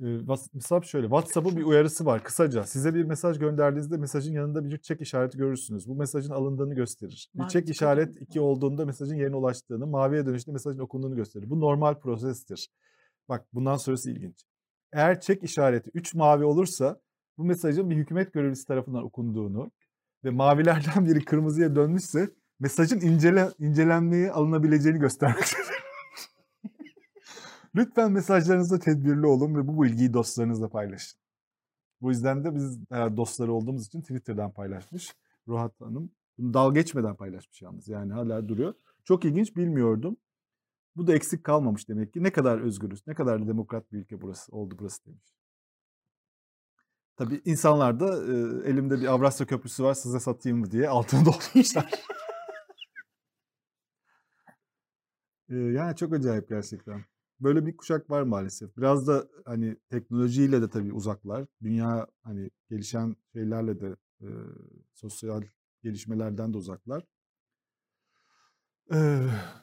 [0.00, 1.06] Whats- WhatsApp şöyle.
[1.06, 2.24] WhatsApp'ın bir uyarısı var.
[2.24, 5.88] Kısaca size bir mesaj gönderdiğinizde mesajın yanında bir çek işareti görürsünüz.
[5.88, 7.30] Bu mesajın alındığını gösterir.
[7.34, 8.26] Bir Mavi çek tık işaret atıyor.
[8.26, 11.50] 2 olduğunda mesajın yerine ulaştığını, maviye dönüşte mesajın okunduğunu gösterir.
[11.50, 12.68] Bu normal prosestir.
[13.28, 14.44] Bak bundan sonrası ilginç.
[14.92, 17.00] Eğer çek işareti 3 mavi olursa
[17.38, 19.70] bu mesajın bir hükümet görevlisi tarafından okunduğunu
[20.24, 25.78] ve mavilerden biri kırmızıya dönmüşse mesajın incele, incelenmeye alınabileceğini göstermektedir.
[27.74, 31.20] Lütfen mesajlarınızda tedbirli olun ve bu bilgiyi dostlarınızla paylaşın.
[32.00, 35.14] Bu yüzden de biz eğer dostları olduğumuz için Twitter'dan paylaşmış.
[35.48, 37.88] Ruhat Hanım bunu dalga geçmeden paylaşmış yalnız.
[37.88, 38.74] Yani hala duruyor.
[39.04, 40.16] Çok ilginç bilmiyordum.
[40.98, 42.22] Bu da eksik kalmamış demek ki.
[42.22, 45.34] Ne kadar özgürüz, ne kadar da demokrat bir ülke burası oldu burası demiş.
[47.16, 48.34] Tabii insanlar da e,
[48.70, 51.90] elimde bir Avrasya Köprüsü var size satayım mı diye altını doldurmuşlar.
[55.48, 57.04] E, yani çok acayip gerçekten.
[57.40, 58.76] Böyle bir kuşak var maalesef.
[58.76, 61.46] Biraz da hani teknolojiyle de tabii uzaklar.
[61.62, 64.28] Dünya hani gelişen şeylerle de e,
[64.94, 65.42] sosyal
[65.82, 67.04] gelişmelerden de uzaklar.
[68.94, 69.20] E,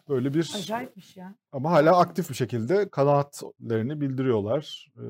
[0.10, 1.36] böyle bir acayipmiş ya.
[1.52, 4.92] ama hala aktif bir şekilde kanaatlerini bildiriyorlar.
[4.98, 5.02] E,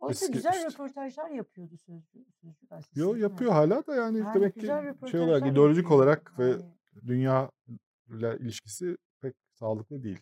[0.00, 3.00] Oysa eski güzel işte- röportajlar yapıyordu Sözcü, gazetesi.
[3.00, 4.70] Yo yapıyor hala da yani, Yani demek ki
[5.10, 6.62] şey olarak ideolojik olarak ve Yani
[7.06, 7.50] dünya
[8.08, 10.20] ile ilişkisi pek sağlıklı değil.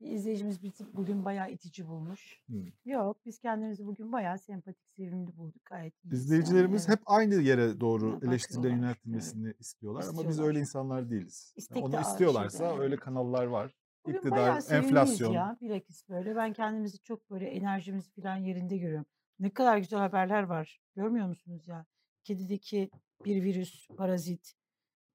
[0.00, 2.42] Bir izleyicimiz bizi bugün bayağı itici bulmuş.
[2.46, 2.64] Hmm.
[2.84, 5.64] Yok biz kendimizi bugün bayağı sempatik, sevimli bulduk.
[5.64, 7.00] Gayet iyiyiz İzleyicilerimiz yani, evet.
[7.00, 10.48] hep aynı yere doğru Ya, eleştirilerin yöneltilmesini istiyorlar ama biz İstiyorlar.
[10.48, 11.54] öyle insanlar değiliz.
[11.70, 13.04] Yani de onu istiyorlarsa şeyler, öyle evet.
[13.04, 13.74] kanallar var.
[14.06, 15.32] Bugün İktidar, enflasyon.
[15.32, 16.36] ya bilakis böyle.
[16.36, 19.06] Ben kendimizi çok böyle enerjimiz falan yerinde görüyorum.
[19.38, 20.80] Ne kadar güzel haberler var.
[20.96, 21.86] Görmüyor musunuz ya?
[22.24, 22.90] Kedideki
[23.24, 24.52] bir virüs, parazit,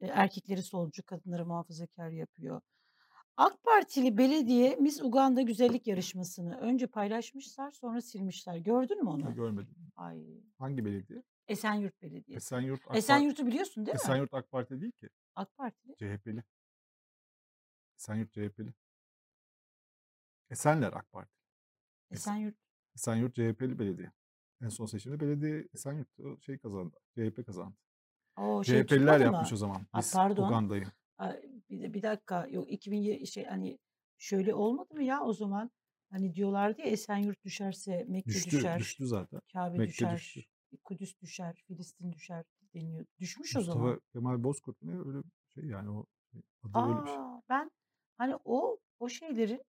[0.01, 2.61] e, erkekleri solcu, kadınları muhafazakar yapıyor.
[3.41, 8.57] AK Partili belediye Miss Uganda güzellik yarışmasını önce paylaşmışlar sonra silmişler.
[8.57, 9.35] Gördün mü Ha, onu?
[9.35, 9.75] görmedim.
[9.95, 10.23] Ay.
[10.57, 11.23] Hangi belediye?
[11.47, 12.37] Esenyurt Belediyesi.
[12.37, 13.99] Esenyurt AK, Esenyurt'u biliyorsun değil mi?
[14.03, 15.09] Esenyurt AK Parti değil ki.
[15.35, 15.95] AK Partili.
[15.95, 16.43] CHP'li.
[17.97, 18.73] Esenyurt CHP'li.
[20.49, 21.31] Esenler AK Parti.
[22.11, 22.55] Es- Esenyurt.
[22.95, 24.11] Esenyurt CHP'li belediye.
[24.61, 26.09] En son seçimde belediye Esenyurt
[26.41, 26.97] şey kazandı.
[27.15, 27.75] CHP kazandı.
[28.37, 29.55] O şey CHP'liler yapmış mı?
[29.55, 29.85] o zaman.
[29.93, 30.47] Aa, pardon.
[30.47, 30.85] Uganda'yı.
[31.71, 33.77] Bir, de- bir dakika yok 2000 şey hani
[34.17, 35.71] şöyle olmadı mı ya o zaman
[36.09, 39.41] hani diyorlardı ya Esenyurt düşerse Mekke Düştü, düşer, düştü zaten.
[39.53, 40.41] Kabe Mekke düşer, düştü.
[40.83, 43.05] Kudüs düşer, Filistin düşer deniyor.
[43.19, 43.83] Düşmüş o zaman.
[43.83, 45.17] Mustafa Kemal Bozkurt ne öyle
[45.53, 46.05] şey yani o
[46.63, 47.15] adı öyle bir şey.
[47.17, 47.71] Aa, ben
[48.17, 49.61] hani o o şeylerin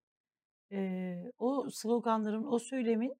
[0.71, 3.15] eee, o sloganların, o söylemin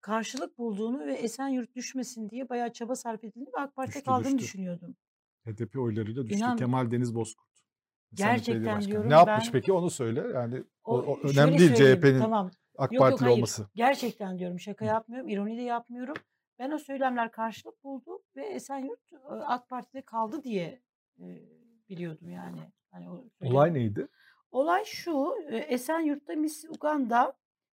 [0.00, 4.38] karşılık bulduğunu ve Esenyurt düşmesin diye bayağı çaba sarf edildiğini ve AK Düştü, kaldığını düştü.
[4.38, 4.96] düşünüyordum.
[5.44, 6.36] HDP oylarıyla düştü.
[6.38, 7.53] İnan Kemal Deniz Bozkurt.
[8.16, 8.86] Gerçekten Başkanı.
[8.86, 10.24] diyorum Ne yapmış ben peki onu söyle.
[10.34, 13.36] Yani o, o önemli değil CHP'nin tamam AK Yok yok Partili hayır.
[13.36, 13.66] olması.
[13.74, 14.88] Gerçekten diyorum şaka Hı.
[14.88, 15.28] yapmıyorum.
[15.28, 16.14] ironi de yapmıyorum.
[16.58, 20.82] Ben o söylemler karşılık buldu ve Esenyurt e, AK Parti'de kaldı diye
[21.18, 21.24] e,
[21.88, 22.72] biliyordum yani.
[22.90, 24.08] Hani o Olay neydi?
[24.50, 25.34] Olay şu.
[25.48, 27.32] e, Esenyurt'ta Miss Uganda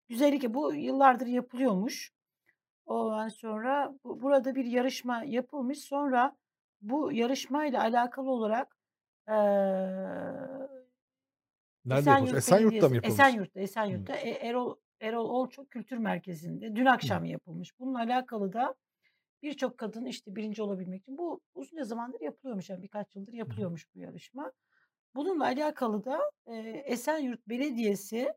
[0.07, 2.13] güzellik bu yıllardır yapılıyormuş.
[2.85, 5.79] Ondan sonra bu, burada bir yarışma yapılmış.
[5.79, 6.35] Sonra
[6.81, 8.77] bu yarışmayla alakalı olarak
[9.29, 10.69] eee
[11.85, 12.33] Nerede yapılmış?
[12.33, 13.19] Esenyurt Esenyurt'ta mı yapılmış?
[13.19, 13.59] Esenyurt'ta.
[13.59, 17.79] Esenyurt'ta E- Erol Erol Olçok Kültür Merkezi'nde dün akşam yapılmış.
[17.79, 18.75] Bununla alakalı da
[19.43, 22.69] birçok kadın işte birinci olabilmek için bu uzunca zamandır yapılıyormuş.
[22.69, 24.51] Yani birkaç yıldır yapılıyormuş bu yarışma.
[25.15, 26.53] Bununla alakalı da e,
[26.85, 28.33] Esenyurt Belediyesi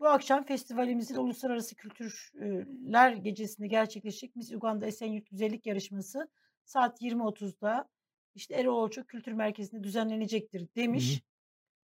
[0.00, 6.28] bu akşam festivalimizin Uluslararası Kültürler Gecesi'nde gerçekleşecek Miss Uganda Esenyurt Güzellik Yarışması
[6.64, 7.88] saat 20.30'da
[8.34, 10.68] işte Erol Olçok Kültür Merkezi'nde düzenlenecektir Hı hı.
[10.76, 11.22] demiş.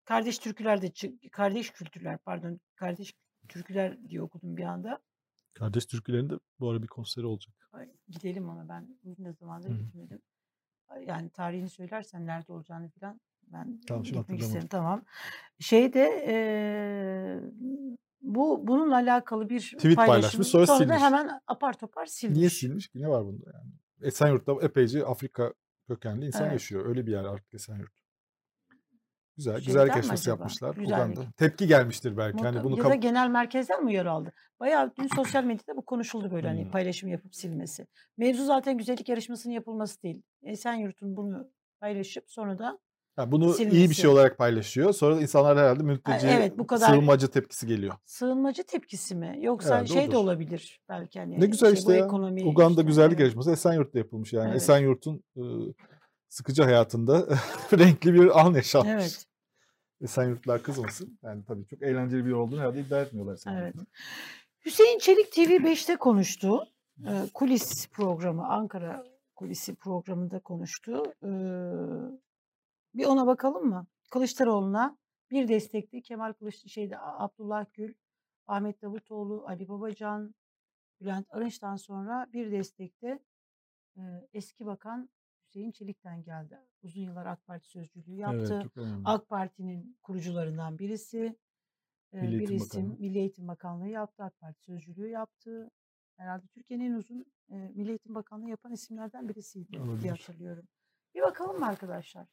[0.05, 0.93] Kardeş türküler de
[1.33, 3.15] kardeş kültürler pardon kardeş
[3.49, 5.03] türküler diye okudum bir anda.
[5.55, 7.55] Kardeş Türkülerin de bu ara bir konseri olacak.
[7.73, 9.79] Ay, gidelim ona ben uzun zamandır Hı hı.
[9.79, 10.23] gitmedim.
[11.07, 15.05] Yani tarihini söylersen nerede olacağını falan ben Tamam şimdi gitmek isterim tamam.
[15.59, 17.41] Şeyde eee,
[18.23, 21.03] bu bununla alakalı bir Tweet paylaşım paylaşmış sonra sonra silmiş.
[21.03, 22.53] hemen apar topar Niye silmiş.
[22.53, 23.03] silmiş ki?
[23.03, 23.71] Ne var bunda yani?
[24.03, 25.53] Esenyurt'ta epeyce Afrika
[25.89, 26.53] kökenli insan Evet.
[26.53, 26.87] yaşıyor.
[26.87, 27.93] Öyle bir yer artık Esenyurt.
[29.37, 29.55] Güzel.
[29.57, 30.31] Güzellik Şeyden yarışması acaba?
[30.43, 30.75] yapmışlar.
[30.75, 31.17] Güzellik.
[31.19, 31.33] Uganda.
[31.37, 32.45] Tepki gelmiştir belki.
[32.45, 34.33] Hani Muhtem- bunu ya da genel merkezden mi uyarı aldı?
[34.61, 36.71] Bayağı dün sosyal medyada bu konuşuldu böyle hani Hmm.
[36.71, 37.87] paylaşım yapıp silmesi.
[38.17, 40.23] Mevzu zaten güzellik yarışmasının yapılması değil.
[40.43, 42.79] Esenyurt'un bunu paylaşıp sonra da
[43.17, 43.95] Ha, bunu iyi bir Silmesi.
[43.95, 44.93] şey olarak paylaşıyor.
[44.93, 47.95] Sonra insanlar herhalde mülteci, evet, bu kadar- sığınmacı tepkisi geliyor.
[48.05, 49.39] sığınmacı tepkisi mi?
[49.41, 50.25] Yoksa Herhalde şey de odur.
[50.25, 52.09] olabilir belki hani Ne güzel şey, işte ya.
[52.47, 53.21] Uganda işte, güzellik evet.
[53.21, 54.47] yarışması Esenyurt'ta yapılmış yani.
[54.47, 54.57] Evet.
[54.57, 55.43] Esenyurt'un e,
[56.29, 57.27] sıkıcı hayatında
[57.79, 58.93] renkli bir an yaşanmış.
[58.93, 59.25] Evet.
[60.01, 61.19] Esenyurtlar kızmasın.
[61.23, 63.75] Yani tabii çok eğlenceli bir yer olduğunu herhalde iddia etmiyorlar Evet.
[64.65, 66.69] Hüseyin Çelik TV 5'te konuştu.
[67.07, 71.03] Ee, kulis programı, Ankara kulisi programında konuştu.
[71.23, 71.29] Ee,
[72.95, 73.87] bir ona bakalım mı?
[74.11, 74.99] Kılıçdaroğlu'na
[75.31, 77.95] bir destekli Kemal Kılıç şeyde Abdullah Gül,
[78.47, 80.35] Ahmet Davutoğlu, Ali Babacan,
[81.01, 83.19] Bülent Arınç'tan sonra bir destekte
[83.97, 84.03] e,
[84.33, 85.09] eski bakan
[85.47, 86.59] Hüseyin Çelik'ten geldi.
[86.83, 88.71] Uzun yıllar AK Parti sözcülüğü yaptı.
[88.77, 88.89] Evet.
[89.05, 91.39] AK Parti'nin kurucularından birisi.
[92.13, 93.01] Ee, Milli bir Eğitim isim Bakanı.
[93.01, 95.71] Milli Eğitim Bakanlığı yaptı, AK Parti sözcülüğü yaptı.
[96.17, 100.11] Herhalde Türkiye'nin en uzun e, Milli Eğitim Bakanlığı yapan isimlerden birisiydi diye Olabilir.
[100.11, 100.69] hatırlıyorum.
[101.15, 102.29] Bir bakalım mı arkadaşlar?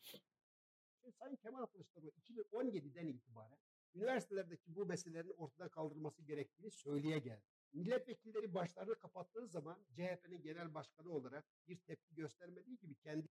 [1.09, 3.57] Sayın Kemal Kılıçdaroğlu 2017'den itibaren
[3.95, 7.43] üniversitelerdeki bu meselelerin ortadan kaldırılması gerektiğini söyleye geldi.
[7.73, 13.27] Milletvekilleri başlarını kapattığı zaman CHP'nin genel başkanı olarak bir tepki göstermediği gibi kendi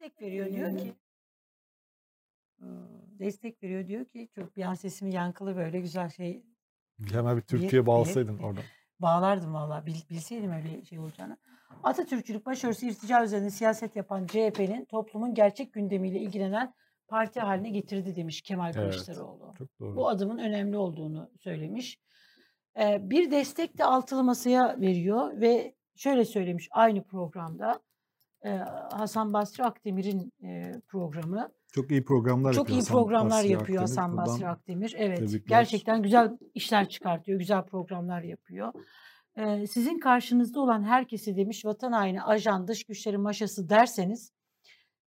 [0.00, 0.94] Destek veriyor diyor ki
[3.18, 6.42] destek veriyor diyor ki çok bir an sesimi yankılı böyle güzel şey
[7.12, 8.62] Hemen bir Türkiye bağlasaydın oradan.
[9.00, 11.38] bağlardım valla bil, bilseydim öyle şey olacağını.
[11.82, 16.74] Atatürkçülük başörtüsü irtica üzerine siyaset yapan CHP'nin toplumun gerçek gündemiyle ilgilenen
[17.08, 18.92] parti haline getirdi demiş Kemal Evet.
[18.94, 19.54] Kılıçdaroğlu.
[19.58, 19.96] Çok doğru.
[19.96, 21.98] Bu adımın önemli olduğunu söylemiş.
[22.80, 27.80] Ee, bir destek de altılı masaya veriyor ve şöyle söylemiş aynı programda
[28.44, 28.48] e,
[28.92, 31.52] Hasan Basri Akdemir'in e, programı.
[31.72, 33.98] Çok iyi programlar Çok yapıyor iyi Hasan programlar Basri yapıyor Akdemir.
[33.98, 34.94] Hasan Basri Akdemir.
[34.98, 35.58] Evet, tebrikler.
[35.58, 38.72] gerçekten güzel işler çıkartıyor, güzel programlar yapıyor.
[39.36, 44.32] Ee, sizin karşınızda olan herkesi demiş vatan haini, ajan, dış güçlerin maşası derseniz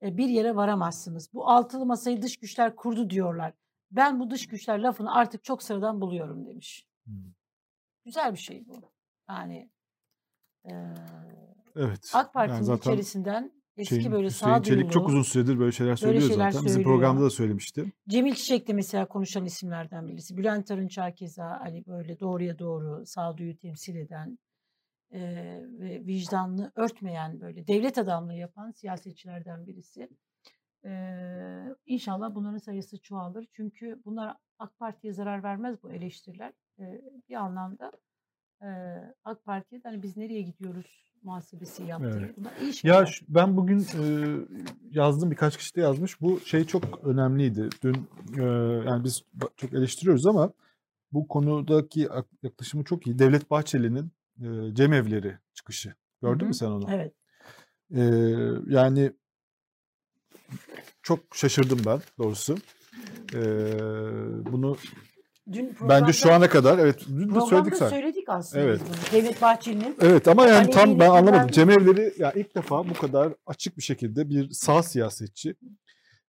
[0.02, 1.32] e, bir yere varamazsınız.
[1.32, 3.52] Bu altılı masayı dış güçler kurdu diyorlar.
[3.90, 6.86] Ben bu dış güçler lafını artık çok sıradan buluyorum demiş.
[7.04, 7.14] Hmm.
[8.04, 8.92] Güzel bir şey bu.
[9.28, 9.70] Yani
[10.64, 10.72] e,
[11.76, 12.10] Evet.
[12.14, 15.96] AK Parti'nin yani zaten içerisinden eski şeyin, böyle Hüseyin Çelik çok uzun süredir böyle şeyler
[15.96, 16.66] söylüyor şeyler zaten.
[16.66, 16.85] Bizim söylüyor.
[16.85, 17.92] programda da söylemişti.
[18.09, 20.37] Cemil Çiçek de mesela konuşan isimlerden birisi.
[20.37, 24.38] Bülent Arınç keza hani böyle doğruya doğru sağduyu temsil eden
[25.11, 25.20] e,
[25.78, 30.09] ve vicdanını örtmeyen böyle devlet adamlığı yapan siyasetçilerden birisi.
[30.85, 30.90] E,
[31.87, 33.46] inşallah bunların sayısı çoğalır.
[33.52, 36.52] Çünkü bunlar AK Parti'ye zarar vermez bu eleştiriler.
[36.78, 37.92] E, bir anlamda
[39.24, 40.86] AK Parti'ye hani biz nereye gidiyoruz
[41.22, 42.22] muhasebesi yaptırır.
[42.22, 42.74] Evet.
[42.82, 44.04] İyi Ya şu- ben bugün e,
[44.90, 46.20] yazdım birkaç kişi de yazmış.
[46.20, 47.68] Bu şey çok önemliydi.
[47.82, 47.94] Dün
[48.38, 48.42] e,
[48.86, 49.24] yani biz
[49.56, 50.52] çok eleştiriyoruz ama
[51.12, 53.18] bu konudaki ak- yaklaşımı çok iyi.
[53.18, 55.94] Devlet Bahçeli'nin e, cemevleri çıkışı.
[56.22, 56.86] Gördün Hı mü sen onu?
[56.90, 57.12] Evet.
[57.94, 58.00] E,
[58.74, 59.12] yani
[61.02, 62.56] çok şaşırdım ben doğrusu.
[63.34, 63.40] E,
[64.52, 64.76] bunu
[65.52, 67.96] Dün bence şu ana kadar evet dün de söyledik zaten.
[67.96, 68.80] söyledik aslında Evet.
[68.86, 69.20] bunu.
[69.20, 71.48] Devlet Bahçeli'nin Evet ama yani tam ben anlamadım.
[71.48, 75.54] Cemevleri ya ilk defa bu kadar açık bir şekilde bir sağ siyasetçi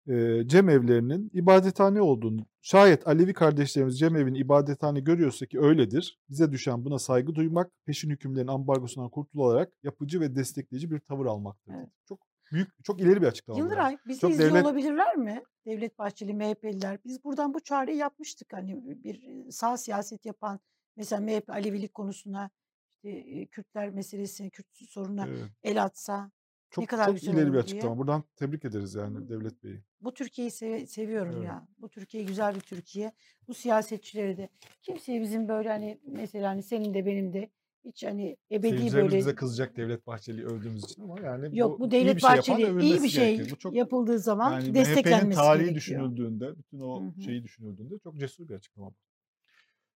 [0.08, 6.20] e, cemevlerinin ibadethane olduğunu, şayet Alevi kardeşlerimiz cemevini ibadethane görüyorsa ki öyledir.
[6.30, 11.74] Bize düşen buna saygı duymak, peşin hükümlerin ambargosundan kurtularak yapıcı ve destekleyici bir tavır almaktır.
[11.78, 11.90] Evet.
[12.08, 12.20] Çok
[12.52, 13.60] büyük, çok ileri bir açıklama.
[13.60, 13.66] yani.
[13.70, 15.44] Yıldıray bizi Çok izliyor devlet- olabilirler mi?
[15.66, 16.98] Devlet Bahçeli, MHP'liler.
[17.06, 18.54] Biz buradan bu çağrıyı yapmıştık.
[18.54, 20.60] Hani bir sağ siyaset yapan
[20.96, 22.50] mesela MHP Alevilik konusuna
[22.90, 25.40] işte Kürtler meselesine, Kürt sorununa Evet.
[25.64, 26.32] el atsa.
[26.70, 27.62] Çok, kadar çok güzel ileri bir diye.
[27.62, 27.98] açıklama.
[27.98, 29.82] Buradan tebrik ederiz yani Devlet Bey'i.
[30.02, 31.46] Bu Türkiye'yi seve- seviyorum Evet.
[31.48, 31.68] ya.
[31.78, 33.12] Bu Türkiye güzel bir Türkiye.
[33.48, 34.50] Bu siyasetçileri de
[34.82, 37.50] kimseye bizim böyle hani mesela hani senin de benim de
[37.86, 41.92] hiç hani ebedi böyle bize kızacak Devlet Bahçeli'yi övdüğümüz için ama yani yok bu, iyi
[41.92, 43.52] Devlet bir şey yapan Bahçeli iyi övülmesi bir şey gerekir.
[43.52, 45.76] Bu çok yapıldığı zaman Yani MHP'nin desteklenmesi tarihi gerekiyor.
[45.76, 47.22] düşünüldüğünde, bütün o Hı hı.
[47.22, 48.90] şeyi düşünüldüğünde çok cesur bir açıklama.
[48.90, 48.96] bu.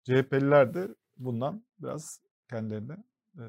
[0.04, 2.98] CHP'liler de bundan biraz kendilerine
[3.38, 3.44] e,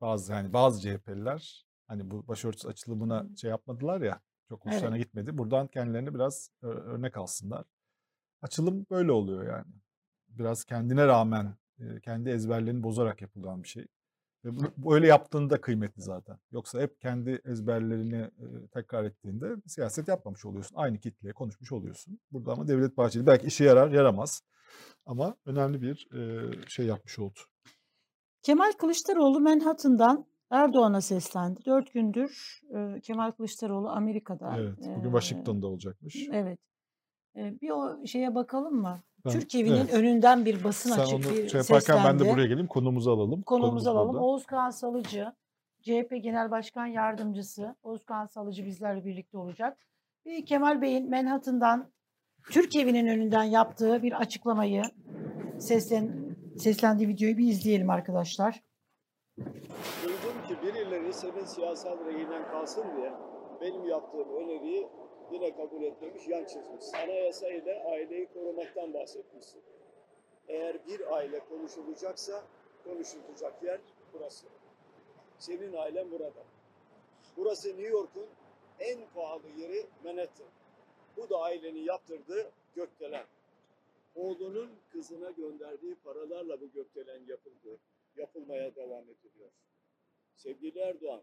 [0.00, 4.74] bazı yani bazı CHP'liler hani bu başörtüsü açılımına şey yapmadılar ya çok Evet.
[4.76, 5.38] hoşlarına gitmedi.
[5.38, 7.64] Buradan kendilerine biraz ö- örnek alsınlar.
[8.42, 9.72] Açılım böyle oluyor yani.
[10.28, 11.54] Biraz kendine rağmen e,
[12.02, 13.86] kendi ezberlerini bozarak yapılan bir şey.
[14.44, 16.38] Ve bu, öyle yaptığında kıymetli zaten.
[16.50, 18.30] Yoksa hep kendi ezberlerini
[18.72, 20.76] tekrar ettiğinde siyaset yapmamış oluyorsun.
[20.76, 22.20] Aynı kitleye konuşmuş oluyorsun.
[22.30, 24.42] Burada ama Devlet Bahçeli belki işe yarar, yaramaz.
[25.06, 26.08] Ama önemli bir
[26.68, 27.38] şey yapmış oldu.
[28.42, 31.64] Kemal Kılıçdaroğlu Manhattan'dan Erdoğan'a seslendi.
[31.66, 34.56] Dört gündür e, Kemal Kılıçdaroğlu Amerika'da.
[34.58, 36.28] Evet, bugün E, Washington'da olacakmış.
[36.32, 36.58] Evet.
[37.36, 39.02] E, bir o şeye bakalım mı?
[39.34, 39.94] Ben- Türkiye'nin evet.
[39.94, 42.32] önünden bir basın Sen açık onu bir şey yaparken ben de seslendi.
[42.34, 42.66] buraya geleyim.
[42.66, 43.42] Konumuzu alalım.
[43.42, 44.08] Konumuzu Konumuz alalım.
[44.12, 44.24] burada.
[44.24, 45.32] Oğuz Kağan Salıcı,
[45.82, 49.78] CHP Genel Başkan Yardımcısı Oğuz Kağan Salıcı bizlerle birlikte olacak.
[50.26, 51.90] Ve Kemal Bey'in Manhattan'dan
[52.50, 54.82] Türkiye'nin önünden yaptığı bir açıklamayı
[55.58, 58.62] seslen, seslendiği videoyu bir izleyelim arkadaşlar.
[60.04, 63.12] Duydum ki birileri senin siyasal rehinden kalsın diye
[63.60, 64.86] benim yaptığım öneriyi
[65.32, 66.94] yine kabul etmemiş, yan çizmiş.
[66.94, 69.62] Anayasa ile aileyi korumaktan bahsetmişsin.
[70.48, 72.44] Eğer bir aile konuşulacaksa
[72.84, 73.80] konuşulacak yer
[74.12, 74.46] burası.
[75.38, 76.44] Senin ailen burada.
[77.36, 78.26] Burası New York'un
[78.80, 80.46] en pahalı yeri Manhattan.
[81.16, 83.26] Bu da ailenin yaptırdığı gökdelen.
[84.14, 87.78] Oğlunun kızına gönderdiği paralarla bu gökdelen yapıldı
[88.16, 89.50] yapılmaya devam ediliyor.
[90.34, 91.22] Sevgili Erdoğan,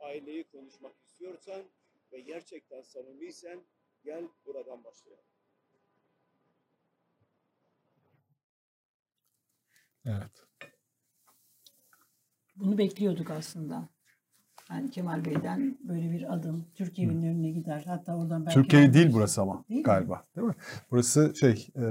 [0.00, 1.62] aileyi konuşmak istiyorsan
[2.12, 3.60] ve gerçekten samimiysen
[4.04, 5.24] gel buradan başlayalım.
[10.04, 10.46] Evet.
[12.56, 13.88] Bunu bekliyorduk aslında.
[14.70, 17.82] Yani Kemal Bey'den böyle bir adım Türkiye'nin önüne gider.
[17.86, 19.84] Hatta oradan belki Türkiye değil burası ama Değil mi?
[19.84, 20.26] galiba.
[20.36, 20.54] Değil mi?
[20.90, 21.84] Burası şey e,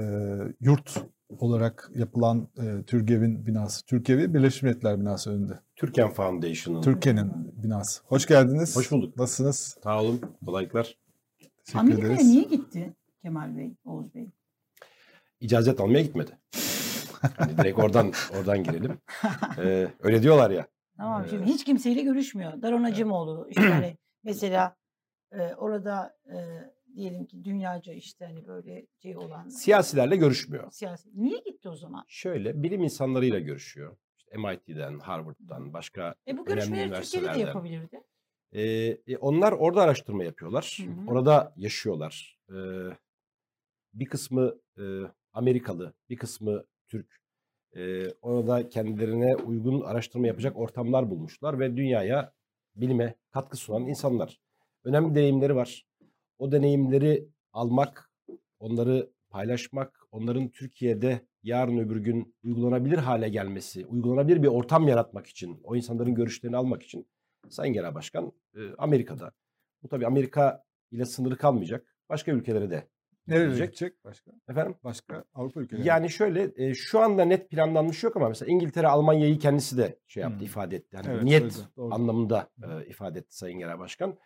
[0.60, 1.04] yurt
[1.38, 3.86] olarak yapılan e, Türgev'in binası.
[3.86, 5.60] Türkiye'vi Birleşmiş Milletler binası önünde.
[5.76, 6.82] Türken Foundation'ın.
[6.82, 8.02] Türkiye'nin binası.
[8.06, 8.76] Hoş geldiniz.
[8.76, 9.16] Hoş bulduk.
[9.16, 9.78] Nasılsınız?
[9.84, 10.20] Sağ olun.
[10.46, 10.98] Kolaylıklar.
[11.64, 12.28] Teşekkür Amerika'ya ederiz.
[12.28, 14.26] niye gitti Kemal Bey, Oğuz Bey?
[15.40, 16.38] İcazet almaya gitmedi.
[17.36, 18.98] Hani direkt oradan oradan girelim.
[19.58, 20.66] Ee, öyle diyorlar ya.
[20.96, 22.62] Tamam şimdi Ee, hiç kimseyle görüşmüyor.
[22.62, 24.76] Daron Acımoğlu işte hani mesela
[25.32, 26.36] e, orada e,
[26.96, 30.70] diyelim ki dünyaca işte hani böyle şey olan Siyasilerle görüşmüyor.
[30.70, 31.08] siyasi.
[31.14, 32.04] Niye gitti o zaman?
[32.08, 33.96] Şöyle bilim insanlarıyla görüşüyor.
[34.18, 37.38] İşte MIT'den, Harvard'dan, başka E bu önemli Türkiye'de de üniversitelerden.
[37.38, 38.00] yapabilirdi.
[39.06, 40.78] E, onlar orada araştırma yapıyorlar.
[40.84, 41.10] Hı hı.
[41.10, 42.38] Orada yaşıyorlar.
[42.50, 42.54] Ee,
[43.94, 44.82] bir kısmı e,
[45.32, 47.20] Amerikalı, bir kısmı Türk.
[47.76, 52.32] Ee, orada kendilerine uygun araştırma yapacak ortamlar bulmuşlar ve dünyaya,
[52.76, 54.40] bilime katkı sunan insanlar.
[54.84, 55.86] Önemli deneyimleri var.
[56.40, 58.10] O deneyimleri almak,
[58.58, 65.60] onları paylaşmak, onların Türkiye'de yarın öbür gün uygulanabilir hale gelmesi, uygulanabilir bir ortam yaratmak için,
[65.64, 67.08] o insanların görüşlerini almak için
[67.48, 69.32] Sayın Genel Başkan e, Amerika'da.
[69.82, 71.96] Bu tabii Amerika ile sınırı kalmayacak.
[72.08, 72.88] Başka ülkelere de
[73.28, 74.04] Nereye gidecek.
[74.04, 74.30] başka?
[74.48, 74.74] Efendim?
[74.84, 75.86] Başka Avrupa ülkeleri.
[75.88, 80.22] Yani şöyle e, şu anda net planlanmış yok ama mesela İngiltere Almanya'yı kendisi de şey
[80.22, 80.44] yaptı Hmm.
[80.46, 80.96] ifade etti.
[80.96, 81.94] Yani Evet, niyet söyledi, doğru.
[81.94, 84.18] anlamında e, ifade etti Sayın Genel Başkan.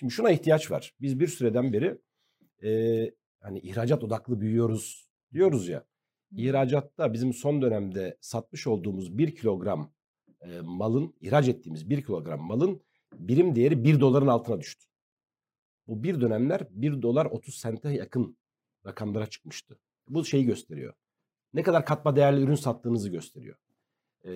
[0.00, 0.94] Şimdi şuna ihtiyaç var.
[1.00, 1.98] Biz bir süreden beri
[2.62, 2.70] e,
[3.40, 5.84] hani ihracat odaklı büyüyoruz diyoruz ya.
[6.36, 9.92] İhracatta bizim son dönemde satmış olduğumuz 1 kilogram
[10.40, 12.82] e, malın, ihraç ettiğimiz 1 kilogram malın
[13.12, 14.86] birim değeri 1 doların altına düştü.
[15.86, 18.36] Bu bir dönemler 1 dolar 30 sente yakın
[18.86, 19.78] rakamlara çıkmıştı.
[20.08, 20.94] Bu şeyi gösteriyor.
[21.54, 23.56] Ne kadar katma değerli ürün sattığınızı gösteriyor.
[24.24, 24.32] E,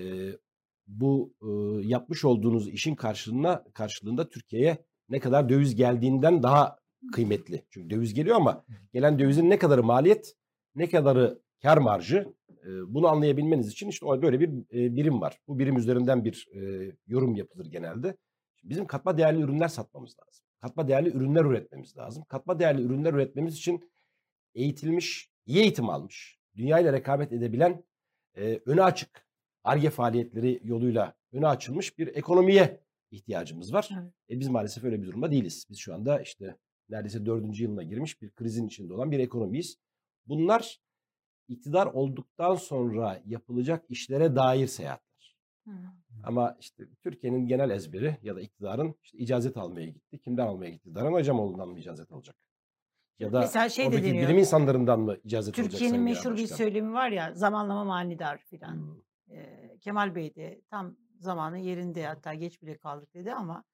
[0.87, 1.47] bu e,
[1.87, 6.79] yapmış olduğunuz işin karşılığına karşılığında Türkiye'ye ne kadar döviz geldiğinden daha
[7.13, 7.65] kıymetli.
[7.71, 10.35] Çünkü döviz geliyor ama gelen dövizin ne kadarı maliyet,
[10.75, 12.35] ne kadarı kar marjı
[12.87, 14.49] bunu anlayabilmeniz için işte böyle bir
[14.97, 15.39] birim var.
[15.49, 16.49] Bu birim üzerinden bir
[17.07, 18.17] yorum yapılır genelde.
[18.65, 20.45] Bizim katma değerli ürünler satmamız lazım.
[20.61, 22.25] Katma değerli ürünler üretmemiz lazım.
[22.29, 23.91] Katma değerli ürünler üretmemiz için
[24.55, 27.85] eğitilmiş, iyi eğitim almış, dünyayla rekabet edebilen,
[28.67, 29.27] öne açık
[29.65, 32.81] ARGE faaliyetleri yoluyla öne açılmış bir ekonomiye
[33.15, 33.89] ihtiyacımız var.
[33.93, 34.13] Evet.
[34.31, 35.67] E biz maalesef öyle bir durumda değiliz.
[35.71, 36.57] Biz şu anda işte
[36.89, 39.77] neredeyse dördüncü yılına girmiş bir krizin içinde olan bir ekonomiyiz.
[40.27, 40.81] Bunlar
[41.49, 45.37] iktidar olduktan sonra yapılacak işlere dair seyahatler.
[45.65, 45.71] Hı.
[46.25, 50.19] Ama işte Türkiye'nin genel ezberi ya da iktidarın işte icazet almaya gitti.
[50.19, 50.95] Kimden almaya gitti?
[50.95, 52.37] Daran Acamoğlu'ndan mı icazet alacak?
[53.19, 54.29] Ya da Mesela şey de deniyor.
[54.29, 55.71] bilim insanlarından mı icazet alacak?
[55.71, 58.75] Türkiye'nin Sayın Genel meşhur bir söylemi var ya zamanlama manidar filan.
[58.75, 59.37] Hmm.
[59.37, 63.65] Ee, Kemal Bey de tam zamanı yerinde hatta geç bile kaldık dedi ama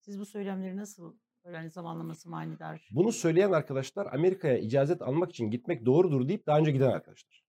[0.00, 2.88] siz bu söylemleri nasıl hani zamanlaması manidar?
[2.92, 7.44] Bunu söyleyen arkadaşlar Amerika'ya icazet almak için gitmek doğrudur deyip daha önce giden arkadaşlar.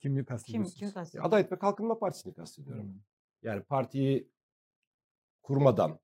[0.00, 0.74] Kimi Kim kastediyorsunuz?
[0.74, 1.24] kim E, kastediyor?
[1.24, 2.84] Adalet ve Kalkınma Partisi'ni kastediyorum.
[2.84, 3.00] Hmm.
[3.42, 4.30] Yani partiyi
[5.42, 6.00] kurmadan,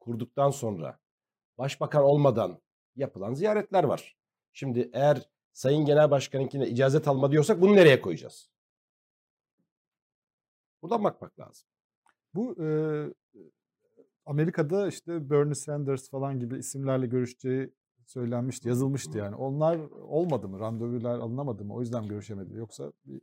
[0.00, 1.00] kurduktan sonra,
[1.58, 2.62] başbakan olmadan
[2.96, 4.16] yapılan ziyaretler var.
[4.52, 8.50] Şimdi eğer Sayın Genel Başkan'ınkine icazet alma diyorsak bunu nereye koyacağız?
[10.82, 11.68] Buradan bakmak lazım.
[12.36, 12.68] Bu e,
[14.26, 17.72] Amerika'da işte Bernie Sanders falan gibi isimlerle görüşeceği
[18.06, 19.36] söylenmişti, yazılmıştı yani.
[19.36, 20.60] Onlar olmadı mı?
[20.60, 21.74] Randevular alınamadı mı?
[21.74, 22.54] O yüzden görüşemedi?
[22.54, 23.20] Yoksa bir,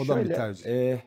[0.00, 0.66] o da mı bir Şöyle, tercih?
[0.66, 1.02] e,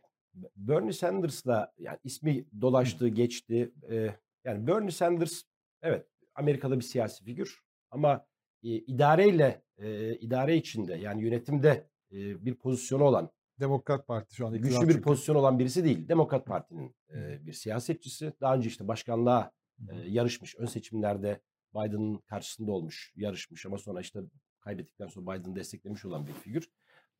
[0.56, 3.72] Bernie Sanders'la yani ismi dolaştı, geçti.
[3.90, 5.42] E, yani Bernie Sanders
[5.82, 7.60] evet Amerika'da bir siyasi figür
[7.92, 8.26] ama
[8.64, 13.30] e, idareyle e, idare içinde yani yönetimde e, bir pozisyonu olan,
[13.60, 15.04] Demokrat Parti şu anda iktidar güçlü bir çünkü.
[15.04, 16.08] pozisyon olan birisi değil.
[16.08, 18.34] Demokrat Parti'nin e, bir siyasetçisi.
[18.42, 19.52] Daha önce işte başkanlığa
[19.90, 20.56] e, yarışmış.
[20.56, 21.42] Ön seçimlerde
[21.76, 24.20] Biden'ın karşısında olmuş, yarışmış ama sonra işte
[24.60, 26.70] kaybettikten sonra Biden'ı desteklemiş olan bir figür.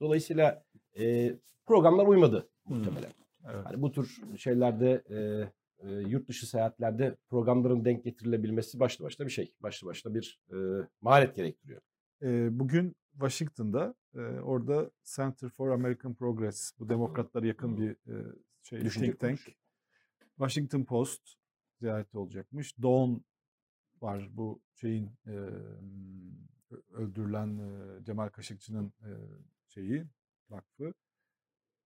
[0.02, 0.64] Dolayısıyla
[1.00, 1.34] e,
[1.66, 3.12] programlar uymadı muhtemelen.
[3.46, 3.66] Evet.
[3.66, 5.18] Hani bu tür şeylerde e,
[5.88, 9.56] e, yurt dışı seyahatlerde programların denk getirilebilmesi başlı başına bir şey.
[9.60, 10.58] Başlı başına bir e,
[11.02, 11.82] maharet gerektiriyor.
[12.22, 18.82] Ee, bugün Washington'da e, orada Center for American Progress bu demokratlara yakın bir e, şey
[18.82, 19.40] Düşünce think tank.
[20.38, 21.22] Washington Post
[21.80, 22.78] ziyareti olacakmış.
[22.82, 23.24] Dawn
[24.02, 25.34] var bu şeyin e,
[26.94, 29.10] öldürülen e, Cemal Kaşıkçı'nın e,
[29.68, 30.06] şeyi
[30.50, 30.94] vakfı.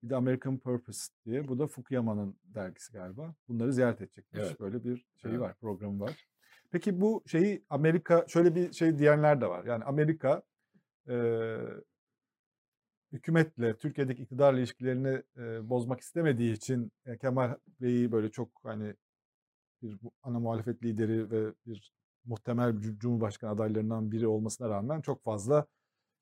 [0.03, 1.47] Bir de American Purpose diye.
[1.47, 3.36] Bu da Fukuyama'nın dergisi galiba.
[3.47, 4.41] Bunları ziyaret edecekmiş.
[4.43, 4.59] Evet.
[4.59, 5.39] Böyle bir şey Evet.
[5.39, 6.27] var, programı var.
[6.71, 9.65] Peki bu şeyi Amerika şöyle bir şey diyenler de var.
[9.65, 10.43] Yani Amerika
[11.10, 11.16] e,
[13.12, 18.95] hükümetle Türkiye'deki iktidarla ilişkilerini e, bozmak istemediği için e, Kemal Bey'i böyle çok hani
[19.82, 21.93] bir ana muhalefet lideri ve bir
[22.26, 25.68] muhtemel cumhurbaşkanı adaylarından biri olmasına rağmen çok fazla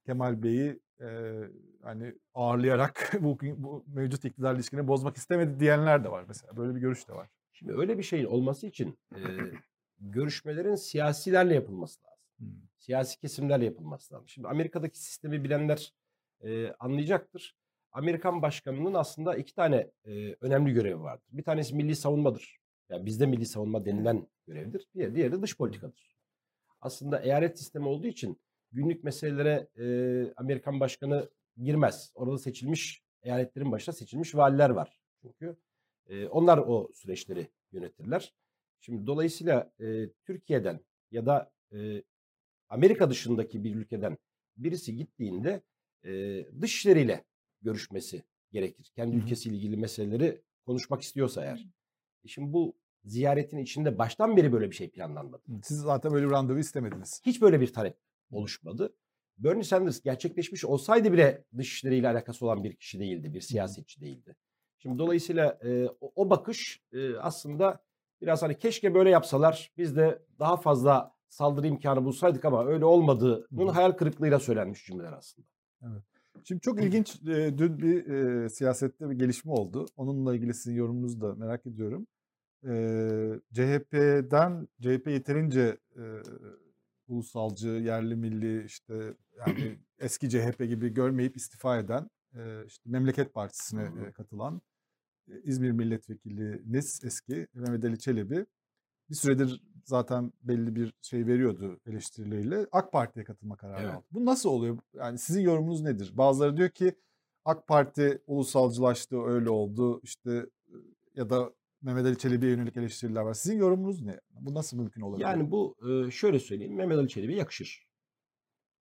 [0.06, 1.38] Kemal Bey'i e,
[1.84, 6.58] hani ağırlayarak bu, bu mevcut iktidar ilişkini bozmak istemedi diyenler de var mesela.
[6.58, 7.30] Böyle bir görüş de var.
[7.54, 9.20] Şimdi öyle bir şeyin olması için e,
[10.00, 12.26] görüşmelerin siyasilerle yapılması lazım.
[12.38, 12.71] Hmm.
[12.82, 14.28] Siyasi kesimlerle yapılması lazım.
[14.28, 15.94] Şimdi Amerika'daki sistemi bilenler
[16.42, 17.56] e, anlayacaktır.
[17.92, 21.28] Amerikan başkanının aslında iki tane e, önemli görevi vardır.
[21.32, 22.60] Bir tanesi milli savunmadır.
[22.90, 24.88] Yani bizde milli savunma denilen görevdir.
[24.94, 26.18] Diğeri, diğeri de dış politikadır.
[26.82, 32.12] Aslında eyalet sistemi olduğu için günlük meselelere e, Amerikan başkanı girmez.
[32.16, 35.00] Orada seçilmiş eyaletlerin başında seçilmiş valiler var.
[35.22, 35.58] Çünkü
[36.10, 38.34] e, onlar o süreçleri yönetirler.
[38.80, 40.80] Şimdi dolayısıyla e, Türkiye'den
[41.12, 42.04] ya da e,
[42.72, 44.18] Amerika dışındaki bir ülkeden
[44.58, 45.62] birisi gittiğinde
[46.04, 46.12] e,
[46.62, 47.26] dışişleriyle
[47.62, 48.92] görüşmesi gerekir.
[48.96, 49.24] Kendi Hı hı.
[49.24, 51.68] ülkesiyle ilgili meseleleri konuşmak istiyorsa eğer.
[52.24, 55.44] E şimdi bu ziyaretin içinde baştan beri böyle bir şey planlanmadı.
[55.64, 57.22] Siz zaten böyle bir randevu istemediniz.
[57.26, 57.98] Hiç böyle bir talep
[58.32, 58.96] oluşmadı.
[59.38, 64.36] Bernie Sanders gerçekleşmiş olsaydı bile dışişleriyle alakası olan bir kişi değildi, bir siyasetçi değildi.
[64.78, 67.84] Şimdi dolayısıyla e, o, o bakış e, aslında
[68.22, 73.68] biraz hani keşke böyle yapsalar biz de daha fazla saldırı imkanı bulsaydık ama öyle olmadığının
[73.68, 73.72] Hı.
[73.72, 75.48] hayal kırıklığıyla söylenmiş cümleler aslında.
[76.44, 79.86] Şimdi çok ilginç e, dün bir e, siyasette bir gelişme oldu.
[79.98, 82.08] Onunla ilgili sizin yorumunuzu da merak ediyorum.
[82.64, 82.72] E,
[83.54, 86.04] CHP'den CHP yeterince e,
[87.08, 93.84] ulusalcı, yerli milli işte yani eski CHP gibi görmeyip istifa eden e, işte Memleket Partisi'ne
[94.08, 94.62] e, katılan
[95.28, 98.46] e, İzmir Milletvekiliniz eski Mehmet Ali Çelebi
[99.12, 102.68] bir süredir zaten belli bir şey veriyordu eleştirileriyle.
[102.72, 103.96] AK Parti'ye katılma kararı Evet.
[103.96, 104.06] aldı.
[104.12, 104.78] Bu nasıl oluyor?
[104.94, 106.12] Yani sizin yorumunuz nedir?
[106.18, 106.96] Bazıları diyor ki
[107.46, 110.02] AK Parti ulusalcılaştı, öyle oldu.
[110.04, 110.32] İşte
[110.68, 110.76] e,
[111.16, 113.34] ya da Mehmet Ali Çelebi'ye yönelik eleştiriler var.
[113.34, 114.20] Sizin yorumunuz ne?
[114.30, 115.26] Bu nasıl mümkün olabilir?
[115.26, 117.88] Yani bu e, şöyle söyleyeyim Mehmet Ali Çelebi'ye yakışır.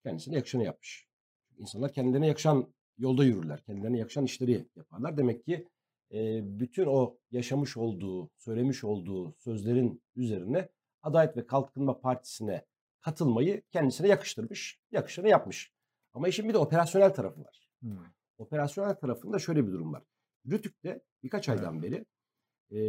[0.02, 1.08] Kendisine yakışanı yapmış.
[1.58, 2.66] İnsanlar kendilerine yakışan
[2.98, 3.62] yolda yürürler.
[3.66, 5.16] Kendilerine yakışan işleri yaparlar.
[5.16, 5.68] Demek ki
[6.42, 10.68] bütün o yaşamış olduğu, söylemiş olduğu sözlerin üzerine
[11.02, 12.64] Adalet ve Kalkınma Partisi'ne
[13.00, 14.80] katılmayı kendisine yakıştırmış.
[14.92, 15.72] Yakışanı yapmış.
[16.12, 17.70] Ama işin bir de operasyonel tarafı var.
[17.80, 17.98] Hmm.
[18.38, 20.02] Operasyonel tarafında şöyle bir durum var.
[20.46, 21.58] Rütük'te birkaç Evet.
[21.58, 22.04] aydan beri
[22.70, 22.80] e,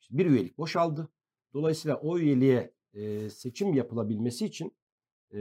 [0.00, 1.08] işte bir üyelik boşaldı.
[1.54, 4.76] Dolayısıyla o üyeliğe e, seçim yapılabilmesi için
[5.34, 5.40] e,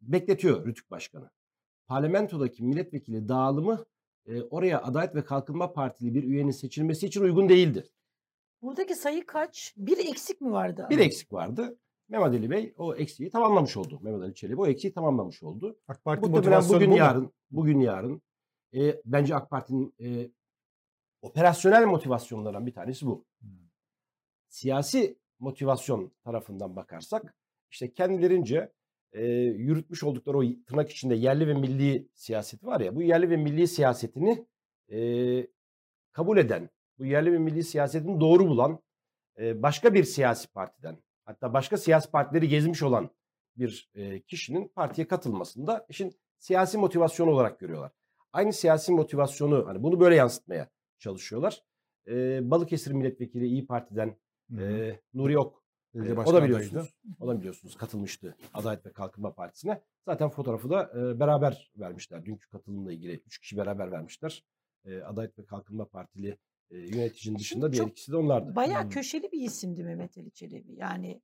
[0.00, 1.30] bekletiyor Rütük Başkanı.
[1.86, 3.84] Parlamentodaki milletvekili dağılımı
[4.26, 7.90] e, oraya Adalet ve Kalkınma Partili bir üyenin seçilmesi için uygun değildi.
[8.62, 9.74] Buradaki sayı kaç?
[9.76, 10.86] Bir eksik mi vardı?
[10.90, 11.78] Bir eksik vardı.
[12.08, 13.98] Mehmet Ali Bey o eksiği tamamlamış oldu.
[14.02, 15.78] Mehmet Ali Çelebi o eksiği tamamlamış oldu.
[15.88, 18.22] AK Parti Muhtemelen motivasyonu bugün bu yarın, bugün yarın
[18.74, 20.30] e, bence AK Parti'nin e,
[21.22, 23.24] operasyonel motivasyonlarından bir tanesi bu.
[23.40, 23.50] Hmm.
[24.48, 27.34] Siyasi motivasyon tarafından bakarsak
[27.70, 28.72] işte kendilerince
[29.14, 33.36] e, yürütmüş oldukları o tırnak içinde yerli ve milli siyaseti var ya bu yerli ve
[33.36, 34.46] milli siyasetini
[34.92, 34.98] e,
[36.12, 38.78] kabul eden, bu yerli ve milli siyasetini doğru bulan
[39.38, 43.10] e, başka bir siyasi partiden hatta başka siyasi partileri gezmiş olan
[43.56, 47.92] bir e, kişinin partiye katılmasında işin siyasi motivasyonu olarak görüyorlar.
[48.32, 51.62] Aynı siyasi motivasyonu hani bunu böyle yansıtmaya çalışıyorlar.
[52.08, 54.16] E, Balıkesir Milletvekili İyi Parti'den
[54.50, 54.62] Hı hı.
[54.62, 55.63] e, Nuri Ok
[55.94, 56.94] Belediye e, o da biliyorsunuz.
[57.20, 59.82] O da biliyorsunuz katılmıştı Adalet ve Kalkınma Partisi'ne.
[60.04, 62.24] Zaten fotoğrafı da e, beraber vermişler.
[62.24, 64.44] Dünkü katılımla ilgili üç kişi beraber vermişler.
[64.84, 66.38] E, Adalet ve Kalkınma Partili
[66.70, 68.56] e, yöneticinin dışında diğer ikisi de onlardı.
[68.56, 68.90] Bayağı Hmm.
[68.90, 70.74] köşeli bir isimdi Mehmet Ali Çelebi.
[70.74, 71.22] Yani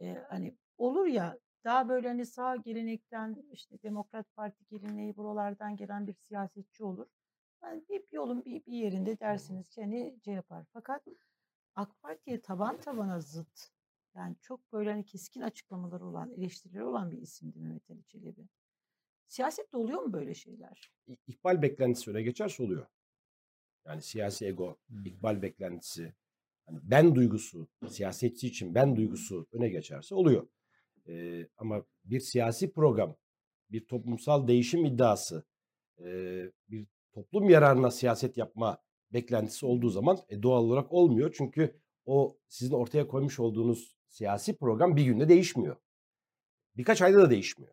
[0.00, 6.06] e, hani olur ya daha böyle hani sağ gelenekten işte Demokrat Parti geleneği buralardan gelen
[6.06, 7.06] bir siyasetçi olur.
[7.62, 10.64] Yani bir yolun bir, bir yerinde dersiniz ki hani şey yapar.
[10.72, 11.02] Fakat
[11.74, 13.70] AK Parti'ye taban tabana zıt.
[14.14, 18.48] Yani çok böyle hani keskin açıklamaları olan, eleştirileri olan bir isimdi Mehmet Ali Çelebi.
[19.26, 20.92] Siyasette oluyor mu böyle şeyler?
[21.26, 22.86] İkbal beklentisi öne geçerse oluyor.
[23.86, 26.14] Yani siyasi ego, ikbal beklentisi,
[26.66, 30.48] hani ben duygusu, siyasetçi için ben duygusu öne geçerse oluyor.
[31.08, 33.16] Ee, ama bir siyasi program,
[33.70, 35.44] bir toplumsal değişim iddiası,
[36.00, 36.04] e,
[36.68, 38.78] bir toplum yararına siyaset yapma
[39.12, 41.34] beklentisi olduğu zaman e, doğal olarak olmuyor.
[41.38, 45.76] Çünkü o sizin ortaya koymuş olduğunuz siyasi program bir günde değişmiyor.
[46.76, 47.72] Birkaç ayda da değişmiyor.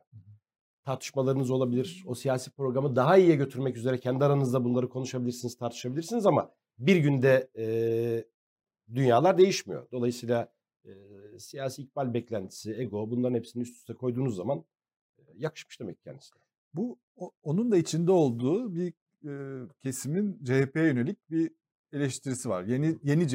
[0.83, 2.03] Tartışmalarınız olabilir.
[2.07, 7.49] O siyasi programı daha iyiye götürmek üzere kendi aranızda bunları konuşabilirsiniz, tartışabilirsiniz ama bir günde
[7.57, 7.65] e,
[8.95, 9.87] dünyalar değişmiyor.
[9.91, 10.53] Dolayısıyla
[10.85, 10.91] e,
[11.39, 14.65] siyasi ikbal beklentisi, ego bunların hepsini üst üste koyduğunuz zaman
[15.17, 16.39] e, yakışmış demek kendisine.
[16.73, 18.93] Bu o- onun da içinde olduğu bir
[19.29, 21.51] e, kesimin CHP'ye yönelik bir
[21.93, 22.63] eleştirisi var.
[22.63, 23.27] Yeni yeni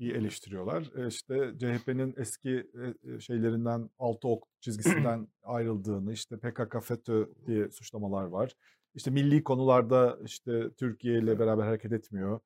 [0.00, 0.90] CHP'yi eleştiriyorlar.
[0.96, 7.70] E, işte CHP'nin eski e, e, şeylerinden altı ok çizgisinden ayrıldığını, işte PKK FETÖ diye
[7.70, 8.56] suçlamalar var.
[8.94, 12.40] İşte milli konularda işte Türkiye ile beraber hareket etmiyor.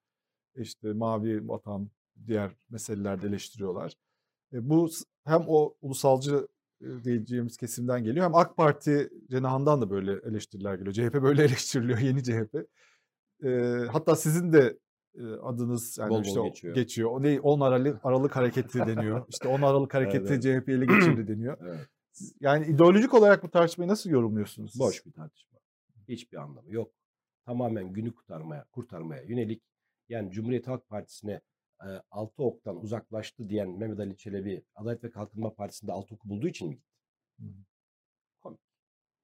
[0.57, 1.91] İşte mavi vatan
[2.27, 3.93] diğer meselelerde eleştiriyorlar.
[4.53, 4.89] Bu
[5.25, 6.49] hem o ulusalcı
[7.05, 10.95] diyeceğimiz kesimden geliyor hem AK Parti cenahından da böyle eleştiriler geliyor.
[10.95, 12.57] CHP böyle eleştiriliyor yeni CHP.
[13.93, 14.79] Hatta sizin de
[15.43, 16.75] adınız yani Bol bol işte o- geçiyor.
[16.75, 17.11] geçiyor.
[17.11, 19.27] O ne 10 Aralık Aralık hareketi deniyor.
[19.29, 20.43] İşte 10 Aralık hareketi Evet.
[20.43, 21.59] CHP ele geçirdi deniyor.
[21.61, 21.89] Evet.
[22.41, 24.73] Yani ideolojik olarak bu tartışmayı nasıl yorumluyorsunuz?
[24.73, 24.81] siz?
[24.81, 25.59] Boş bir tartışma.
[26.09, 26.93] Hiçbir anlamı yok.
[27.47, 29.63] Tamamen günü kurtarmaya, kurtarmaya yönelik.
[30.09, 31.41] Yani Cumhuriyet Halk Partisi'ne
[31.83, 36.49] e, altı oktan uzaklaştı diyen Mehmet Ali Çelebi Adalet ve Kalkınma Partisi'nde altı oku bulduğu
[36.49, 36.91] için mi gitti?
[38.43, 38.61] Komik.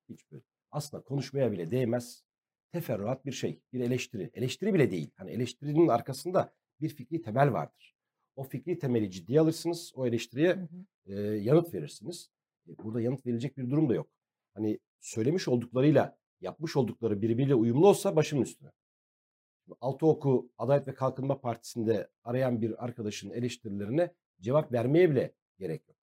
[0.09, 0.43] Hiçbir.
[0.70, 2.24] Aslında konuşmaya bile değmez.
[2.73, 3.61] Teferruat bir şey.
[3.73, 4.31] Bir eleştiri.
[4.35, 5.11] Eleştiri bile değil.
[5.16, 7.97] Hani eleştirinin arkasında bir fikri temel vardır.
[8.37, 9.93] O fikri temeli ciddiye alırsınız.
[9.95, 10.68] O eleştiriye Hı
[11.07, 11.12] hı.
[11.12, 12.31] e, yanıt verirsiniz.
[12.68, 14.11] E, burada yanıt verilecek bir durum da yok.
[14.55, 18.71] Hani söylemiş olduklarıyla yapmış oldukları birbiriyle uyumlu olsa başımın üstüne.
[19.64, 25.89] Şimdi Altı oku Adalet ve Kalkınma Partisi'nde arayan bir arkadaşın eleştirilerine cevap vermeye bile gerek
[25.89, 25.97] yok.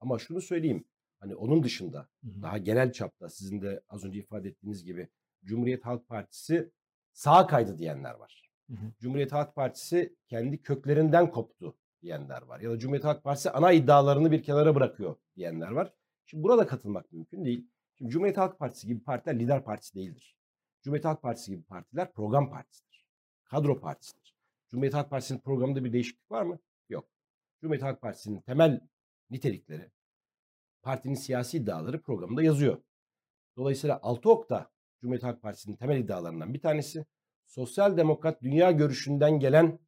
[0.00, 0.84] Ama şunu söyleyeyim.
[1.20, 2.42] Hani onun dışında Hı hı.
[2.42, 5.08] daha genel çapta sizin de az önce ifade ettiğiniz gibi
[5.44, 6.70] Cumhuriyet Halk Partisi
[7.12, 8.50] sağa kaydı diyenler var.
[8.70, 8.92] Hı hı.
[9.00, 12.60] Cumhuriyet Halk Partisi kendi köklerinden koptu diyenler var.
[12.60, 15.92] Ya da Cumhuriyet Halk Partisi ana iddialarını bir kenara bırakıyor diyenler var.
[16.26, 17.68] Şimdi burada katılmak mümkün değil.
[17.98, 20.36] Şimdi Cumhuriyet Halk Partisi gibi partiler lider partisi değildir.
[20.82, 23.06] Cumhuriyet Halk Partisi gibi partiler program partisidir.
[23.44, 24.36] Kadro partisidir.
[24.68, 26.58] Cumhuriyet Halk Partisi'nin programında bir değişiklik var mı?
[26.88, 27.08] Yok.
[27.60, 28.80] Cumhuriyet Halk Partisi'nin temel
[29.30, 29.90] nitelikleri,
[30.82, 32.82] partinin siyasi iddiaları programında yazıyor.
[33.56, 34.70] Dolayısıyla altı okta
[35.02, 37.04] Cumhuriyet Halk Partisi'nin temel iddialarından bir tanesi
[37.46, 39.78] sosyal demokrat dünya görüşünden gelen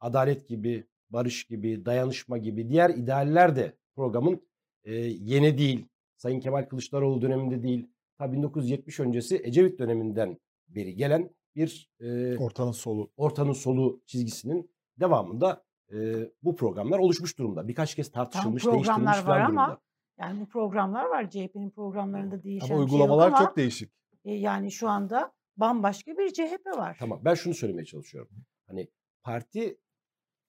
[0.00, 4.48] adalet gibi, barış gibi, dayanışma gibi diğer idealler de programın
[4.84, 5.86] e, yeni değil.
[6.16, 7.86] Sayın Kemal Kılıçdaroğlu döneminde değil.
[8.18, 13.10] Ta 1970 öncesi Ecevit döneminden beri gelen bir e, Ortanın solu.
[13.16, 14.70] ortanın solu çizgisinin
[15.00, 15.96] devamında e,
[16.42, 17.68] bu programlar oluşmuş durumda.
[17.68, 19.80] Birkaç kez tartışılmış, programlar değiştirilmiş var ama durumda.
[20.18, 21.30] Yani bu programlar var.
[21.30, 23.98] CHP'nin programlarında değişen Ama bir şey yok uygulamalar ama çok değişik.
[24.28, 26.96] E, yani şu anda bambaşka bir CHP var.
[26.98, 28.30] Tamam ben şunu söylemeye çalışıyorum.
[28.66, 28.88] Hani
[29.22, 29.80] parti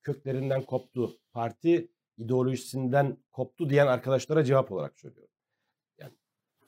[0.02, 5.34] köklerinden koptu, parti ideolojisinden koptu diyen arkadaşlara cevap olarak söylüyorum.
[5.98, 6.14] Yani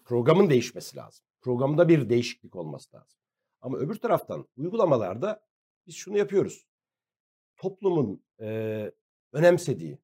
[0.05, 1.25] programın değişmesi lazım.
[1.41, 3.19] Programda bir değişiklik olması lazım.
[3.61, 5.45] Ama öbür taraftan uygulamalarda
[5.87, 6.67] biz şunu yapıyoruz.
[7.57, 8.91] Toplumun eee,
[9.33, 9.99] önemsediği,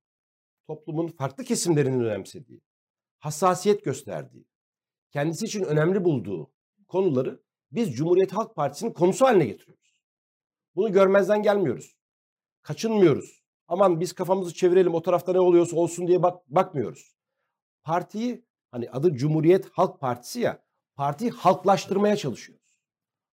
[0.67, 2.61] toplumun farklı kesimlerinin önemsediği,
[3.19, 4.45] hassasiyet gösterdiği,
[5.11, 6.51] kendisi için önemli bulduğu
[6.87, 9.97] konuları biz Cumhuriyet Halk Partisi'nin konusu haline getiriyoruz.
[10.75, 11.97] Bunu görmezden gelmiyoruz.
[12.61, 13.43] Kaçınmıyoruz.
[13.67, 17.15] Aman biz kafamızı çevirelim o tarafta ne oluyorsa olsun diye bak bakmıyoruz.
[17.83, 20.63] Partiyi hani adı Cumhuriyet Halk Partisi ya
[20.95, 22.79] partiyi halklaştırmaya çalışıyoruz.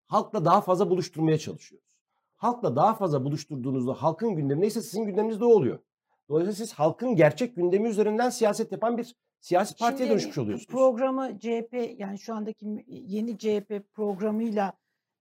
[0.06, 1.88] Halkla daha fazla buluşturmaya çalışıyoruz.
[2.36, 5.78] Halkla daha fazla buluşturduğunuzda halkın gündemi neyse sizin gündeminizde de o oluyor.
[6.28, 10.66] Dolayısıyla siz halkın gerçek gündemi üzerinden siyaset yapan bir siyasi partiye Şimdi dönüşmüş oluyorsunuz.
[10.66, 14.72] Programı CHP yani şu andaki yeni CHP programıyla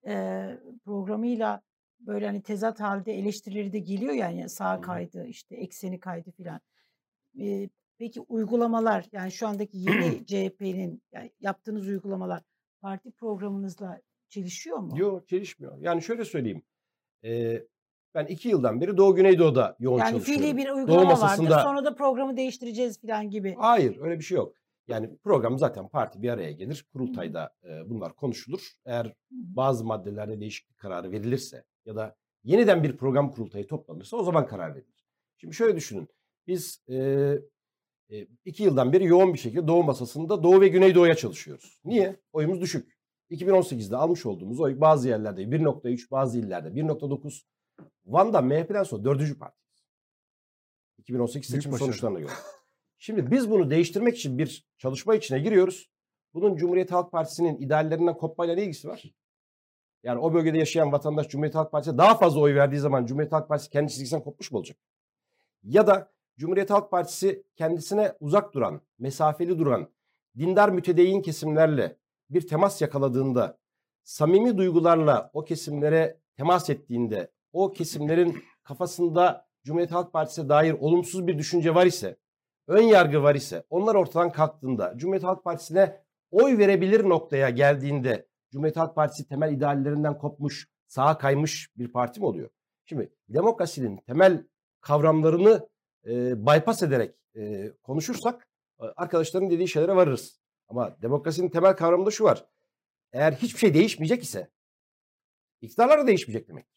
[0.07, 0.45] e,
[0.86, 1.61] programıyla
[1.99, 6.61] böyle hani tezat halde eleştirileri de geliyor yani sağ kaydı işte ekseni kaydı filan.
[7.39, 12.43] E, peki uygulamalar yani şu andaki yeni CHP'nin yani yaptığınız uygulamalar
[12.82, 14.99] parti programınızla çelişiyor mu?
[14.99, 15.78] Yok çelişmiyor.
[15.82, 16.63] Yani şöyle söyleyeyim.
[17.24, 17.63] Ee,
[18.16, 20.43] ben iki yıldan beri Doğu Güneydoğu'da yoğun Yani çalışıyorum.
[20.43, 21.49] fiili bir Doğu uygulama masasında...
[21.49, 23.55] vardır sonra da programı değiştireceğiz filan gibi.
[23.57, 24.55] Hayır öyle bir şey yok.
[24.88, 26.86] Yani program zaten parti bir araya gelir.
[26.93, 28.72] Kurultayda e, bunlar konuşulur.
[28.86, 34.47] Eğer bazı maddelerde değişiklik kararı verilirse ya da yeniden bir program kurultayı toplanırsa o zaman
[34.47, 35.05] karar verilir.
[35.38, 36.07] Şimdi şöyle düşünün.
[36.47, 36.95] Biz e,
[38.09, 41.82] e, iki yıldan beri yoğun bir şekilde Doğu masasında Doğu ve Güneydoğu'ya çalışıyoruz.
[41.86, 42.20] Niye?
[42.34, 42.93] Oyumuz düşük.
[43.32, 47.43] 2018'de almış olduğumuz oy bazı yerlerde 1.3, bazı illerde 1.9.
[48.05, 49.57] Van'da MHP'den sonra dördüncü parti.
[50.97, 51.86] 2018 Büyük seçim başarı.
[51.86, 52.32] sonuçlarına göre.
[52.97, 55.89] Şimdi biz bunu değiştirmek için bir çalışma içine giriyoruz.
[56.34, 59.03] Bunun Cumhuriyet Halk Partisi'nin ideallerinden kopmayla ne ilgisi var?
[60.03, 63.49] Yani o bölgede yaşayan vatandaş Cumhuriyet Halk Partisi'ne daha fazla oy verdiği zaman Cumhuriyet Halk
[63.49, 64.78] Partisi kendi çizgisinden kopmuş mu olacak?
[65.63, 69.89] Ya da Cumhuriyet Halk Partisi kendisine uzak duran, mesafeli duran,
[70.38, 71.97] dindar mütedeyyin kesimlerle
[72.30, 73.57] bir temas yakaladığında,
[74.03, 81.38] samimi duygularla o kesimlere temas ettiğinde, o kesimlerin kafasında Cumhuriyet Halk Partisi'ne dair olumsuz bir
[81.38, 82.18] düşünce var ise,
[82.68, 86.01] ön yargı var ise, onlar ortadan kalktığında, Cumhuriyet Halk Partisi'ne
[86.32, 92.26] oy verebilir noktaya geldiğinde, Cumhuriyet Halk Partisi temel ideallerinden kopmuş, sağa kaymış bir parti mi
[92.26, 92.49] oluyor?
[92.86, 94.47] Şimdi demokrasinin temel
[94.82, 95.70] kavramlarını
[96.06, 98.47] e, bypass ederek e, konuşursak
[98.80, 100.39] arkadaşların dediği şeylere varırız.
[100.68, 102.45] Ama demokrasinin temel kavramında şu var.
[103.12, 104.49] Eğer hiçbir şey değişmeyecek ise
[105.62, 106.72] iktidarlar da değişmeyecek demektir.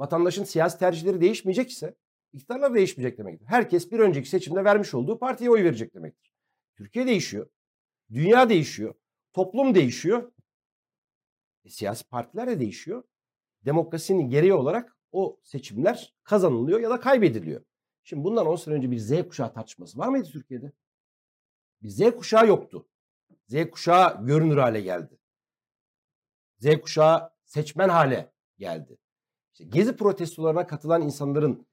[0.00, 1.94] Vatandaşın siyasi tercihleri değişmeyecek ise
[2.32, 3.46] iktidarlar da değişmeyecek demektir.
[3.46, 6.32] Herkes bir önceki seçimde vermiş olduğu partiye oy verecek demektir.
[6.76, 7.50] Türkiye değişiyor.
[8.12, 8.94] Dünya değişiyor.
[9.32, 10.32] Toplum değişiyor.
[11.64, 13.02] E, siyasi partiler de değişiyor.
[13.64, 17.64] Demokrasinin gereği olarak o seçimler kazanılıyor ya da kaybediliyor.
[18.04, 20.72] Şimdi bundan 10 sene önce bir Z kuşağı tartışması var mıydı Türkiye'de?
[21.82, 22.88] Bir Z kuşağı yoktu.
[23.46, 25.18] Z kuşağı görünür hale geldi.
[26.58, 28.98] Z kuşağı seçmen hale geldi.
[29.52, 31.66] İşte gezi protestolarına katılan insanların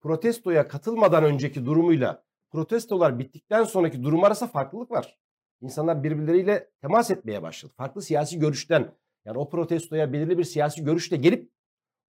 [0.00, 5.18] protestoya katılmadan önceki durumuyla protestolar bittikten sonraki durum arasında farklılık var.
[5.60, 7.72] İnsanlar birbirleriyle temas etmeye başladı.
[7.76, 8.94] Farklı siyasi görüşten
[9.24, 11.50] yani o protestoya belirli bir siyasi görüşle gelip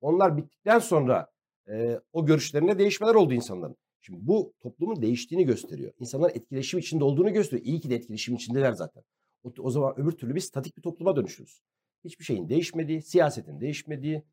[0.01, 1.31] onlar bittikten sonra
[1.69, 3.77] e, o görüşlerinde değişmeler oldu insanların.
[4.01, 5.93] Şimdi bu toplumun değiştiğini gösteriyor.
[5.99, 7.65] İnsanlar etkileşim içinde olduğunu gösteriyor.
[7.65, 9.03] İyi ki de etkileşim içindeler zaten.
[9.43, 11.61] O, o zaman öbür türlü biz statik bir topluma dönüşürüz.
[12.03, 14.23] Hiçbir şeyin değişmediği, siyasetin değişmediği,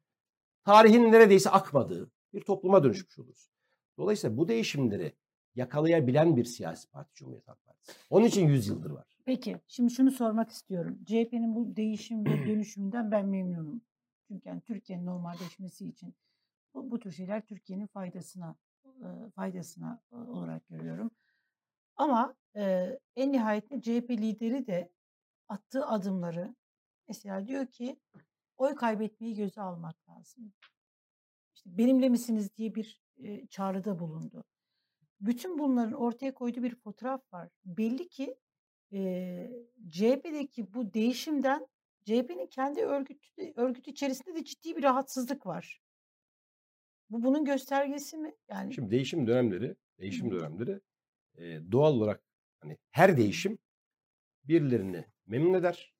[0.65, 3.51] tarihin neredeyse akmadığı bir topluma dönüşmüş oluruz.
[3.99, 5.13] Dolayısıyla bu değişimleri
[5.55, 7.93] yakalayabilen bir siyasi parti Cumhuriyet Halk Partisi.
[8.11, 9.07] Onun için 100 yıldır var.
[9.25, 10.99] Peki şimdi şunu sormak istiyorum.
[11.05, 13.83] CHP'nin bu değişim ve dönüşümünden ben memnunum.
[14.29, 16.15] Çünkü yani Türkiye'nin normalleşmesi için
[16.75, 21.11] bu, bu tür şeyler Türkiye'nin faydasına e, faydasına olarak görüyorum.
[21.97, 24.93] Ama e, en nihayetinde CHP lideri de
[25.49, 26.55] attığı adımları
[27.09, 28.01] mesela diyor ki
[28.59, 30.53] oy kaybetmeyi göze almak lazım.
[31.55, 34.45] İşte benimle misiniz diye bir e, çağrıda bulundu.
[35.21, 37.49] Bütün bunların ortaya koyduğu bir fotoğraf var.
[37.65, 38.37] Belli ki
[38.93, 39.51] e,
[39.89, 41.69] CHP'deki bu değişimden
[42.05, 45.81] CHP'nin kendi örgüt, örgüt içerisinde de ciddi bir rahatsızlık var.
[47.11, 48.35] Bu bunun göstergesi mi?
[48.49, 50.81] Yani Şimdi değişim dönemleri, değişim dönemleri
[51.35, 52.23] e, doğal olarak
[52.61, 53.59] hani her değişim
[54.45, 55.95] birilerini memnun eder,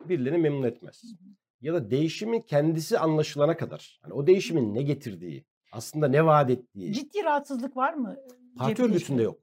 [0.00, 1.02] birilerini memnun etmez.
[1.02, 1.41] Hı hı.
[1.62, 6.92] Ya da değişimin kendisi anlaşılana kadar, hani o değişimin ne getirdiği, aslında ne vaat ettiği
[6.92, 8.16] ciddi rahatsızlık var mı?
[8.58, 9.40] parti örgütünde yok.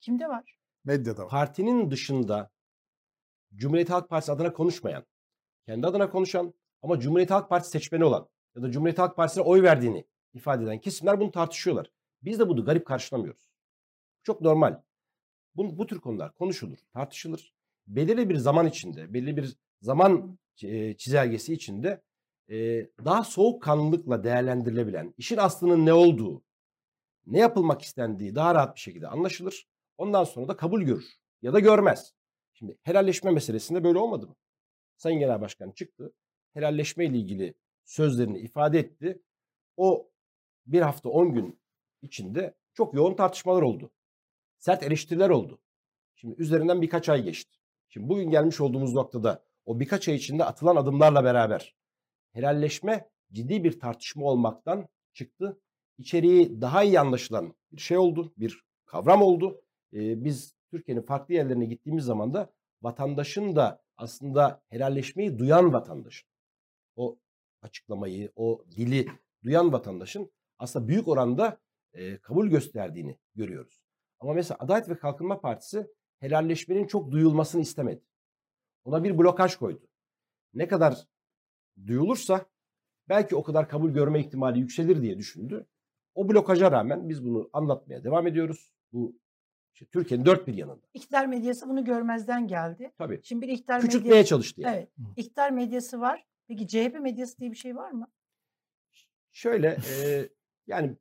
[0.00, 0.58] Kimde var?
[0.84, 1.30] Medyada var.
[1.30, 2.50] Partinin dışında
[3.54, 5.04] Cumhuriyet Halk Partisi adına konuşmayan,
[5.66, 9.62] kendi adına konuşan ama Cumhuriyet Halk Partisi seçmeni olan ya da Cumhuriyet Halk Partisi'ne oy
[9.62, 11.90] verdiğini ifade eden kesimler bunu tartışıyorlar.
[12.22, 13.50] Biz de bunu garip karşılamıyoruz.
[14.22, 14.82] Çok normal.
[15.56, 17.54] Bu, bu tür konular konuşulur, tartışılır.
[17.86, 20.38] Belirli bir zaman içinde, belli bir zaman
[20.98, 22.02] çizelgesi içinde
[23.04, 26.42] daha soğukkanlılıkla değerlendirilebilen, işin aslının ne olduğu,
[27.26, 29.68] ne yapılmak istendiği daha rahat bir şekilde anlaşılır.
[29.98, 32.14] Ondan sonra da kabul görür ya da görmez.
[32.52, 34.36] Şimdi helalleşme meselesinde böyle olmadı mı?
[34.96, 36.12] Sayın Genel Başkan çıktı.
[36.54, 37.54] Helalleşme ile ilgili
[37.84, 39.22] sözlerini ifade etti.
[39.76, 40.10] O
[40.66, 41.60] bir hafta on gün
[42.02, 43.90] içinde çok yoğun tartışmalar oldu.
[44.58, 45.60] Sert eleştiriler oldu.
[46.14, 47.58] Şimdi üzerinden birkaç ay geçti.
[47.88, 51.76] Şimdi bugün gelmiş olduğumuz noktada o birkaç ay içinde atılan adımlarla beraber
[52.32, 55.60] helalleşme ciddi bir tartışma olmaktan çıktı.
[55.98, 59.60] İçeriği daha iyi anlaşılan bir şey oldu, bir kavram oldu.
[59.92, 62.52] Ee, biz Türkiye'nin farklı yerlerine gittiğimiz zaman da
[62.82, 66.28] vatandaşın da aslında helalleşmeyi duyan vatandaşın,
[66.96, 67.18] o
[67.62, 69.06] açıklamayı, o dili
[69.42, 71.60] duyan vatandaşın aslında büyük oranda
[71.92, 73.82] e, kabul gösterdiğini görüyoruz.
[74.20, 75.86] Ama mesela Adalet ve Kalkınma Partisi
[76.20, 78.04] helalleşmenin çok duyulmasını istemedi.
[78.84, 79.88] Ona bir blokaj koydu.
[80.54, 81.08] Ne kadar
[81.86, 82.46] duyulursa
[83.08, 85.66] belki o kadar kabul görme ihtimali yükselir diye düşündü.
[86.14, 88.72] O blokaja rağmen biz bunu anlatmaya devam ediyoruz.
[88.92, 89.18] Bu
[89.74, 90.86] İşte Türkiye'nin dört bir yanında.
[90.94, 92.92] İktidar medyası bunu görmezden geldi.
[92.98, 93.20] Tabii.
[93.24, 94.76] Şimdi bir iktidar Küçültmeye medyası, çalıştı yani.
[94.76, 96.26] evet, iktidar medyası var.
[96.48, 98.08] Peki CHP medyası diye bir şey var mı?
[99.32, 100.28] Şöyle e,
[100.66, 100.96] yani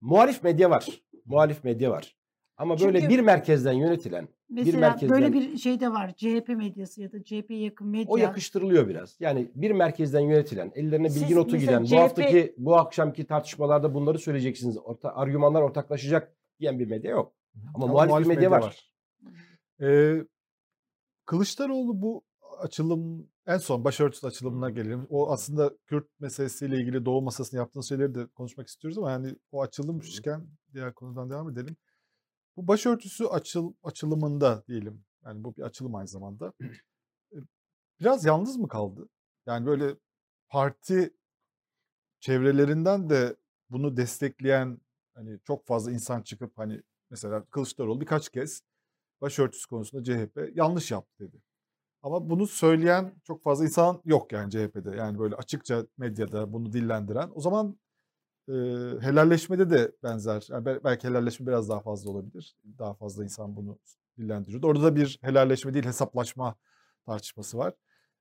[0.00, 1.02] muhalif medya var.
[1.24, 2.15] Muhalif medya var.
[2.56, 6.14] Ama böyle Çünkü- bir merkezden yönetilen Mesela merkezden- böyle bir şey de var.
[6.16, 8.06] CHP medyası ya da CHP'ye yakın medya.
[8.08, 9.16] o yakıştırılıyor biraz.
[9.20, 13.94] Yani bir merkezden yönetilen, ellerine bilgi Siz notu giden, bu CHP haftaki bu akşamki tartışmalarda
[13.94, 14.78] bunları söyleyeceksiniz.
[14.78, 17.32] Orta, argümanlar ortaklaşacak diyen bir medya yok.
[17.74, 18.90] Ama muhalif bir medya var.
[19.82, 20.24] Ee,
[21.24, 22.24] Kılıçdaroğlu bu
[22.58, 25.06] açılım en son başörtüsü açılımına gelelim.
[25.10, 29.62] O aslında Kürt meselesiyle ilgili Doğu masasını yaptığınız şeyleri de konuşmak istiyoruz ama yani o
[29.62, 31.76] açılımmışken diğer konudan devam edelim.
[32.56, 35.04] Bu başörtüsü açıl, açılımında diyelim.
[35.24, 36.52] Yani bu bir açılım aynı zamanda.
[38.00, 39.08] Biraz yalnız mı kaldı?
[39.46, 39.96] Yani böyle
[40.48, 41.14] parti
[42.20, 43.36] çevrelerinden de
[43.70, 44.80] bunu destekleyen
[45.14, 48.62] hani çok fazla insan çıkıp hani mesela Kılıçdaroğlu birkaç kez
[49.20, 51.42] başörtüsü konusunda CHP yanlış yaptı dedi.
[52.02, 54.96] Ama bunu söyleyen çok fazla insan yok yani CHP'de.
[54.96, 57.30] Yani böyle açıkça medyada bunu dillendiren.
[57.34, 57.78] O zaman
[58.48, 58.52] e,
[59.00, 60.46] helalleşmede de benzer.
[60.50, 62.56] Yani bel- belki helalleşme biraz daha fazla olabilir.
[62.78, 63.78] Daha fazla insan bunu
[64.18, 64.66] dillendiriyordu.
[64.66, 66.56] Orada da bir helalleşme değil hesaplaşma
[67.06, 67.74] tartışması var.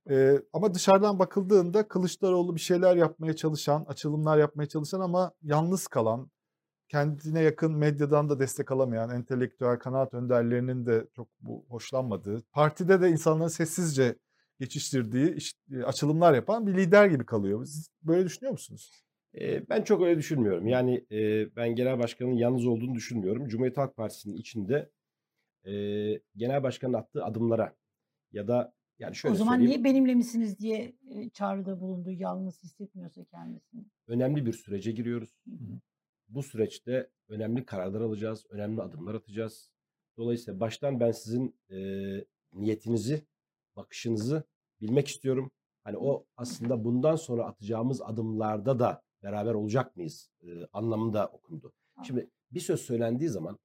[0.10, 6.32] E, ama dışarıdan bakıldığında Kılıçdaroğlu bir şeyler yapmaya çalışan, açılımlar yapmaya çalışan ama yalnız kalan,
[6.90, 13.10] kendine yakın medyadan da destek alamayan entelektüel kanaat önderlerinin de çok bu hoşlanmadığı, partide de
[13.10, 14.16] insanların sessizce
[14.60, 15.56] geçiştirdiği iş-
[15.86, 17.66] açılımlar yapan bir lider gibi kalıyor.
[17.66, 19.05] Siz böyle düşünüyor musunuz?
[19.42, 20.68] E, ben çok öyle düşünmüyorum.
[20.68, 23.48] Yani e, ben genel başkanın yalnız olduğunu düşünmüyorum.
[23.48, 24.92] Cumhuriyet Halk Partisi'nin içinde
[25.66, 25.74] e,
[26.36, 27.76] genel başkanın attığı adımlara
[28.32, 30.96] ya da yani şöyle o zaman söyleyeyim, niye benimle misiniz diye
[31.34, 32.12] çağrıda bulundu.
[32.12, 33.86] Yalnız hissetmiyorsa kendisini.
[34.08, 35.30] önemli bir sürece giriyoruz.
[35.50, 35.80] Hı hı.
[36.28, 39.72] Bu süreçte önemli kararlar alacağız, önemli adımlar atacağız.
[40.18, 41.78] Dolayısıyla baştan ben sizin e,
[42.54, 43.26] niyetinizi,
[43.76, 44.44] bakışınızı
[44.82, 45.52] bilmek istiyorum.
[45.84, 51.74] Hani o aslında bundan sonra atacağımız adımlarda da beraber olacak mıyız e, anlamında okundu.
[52.04, 53.60] Şimdi bir söz söylendiği zaman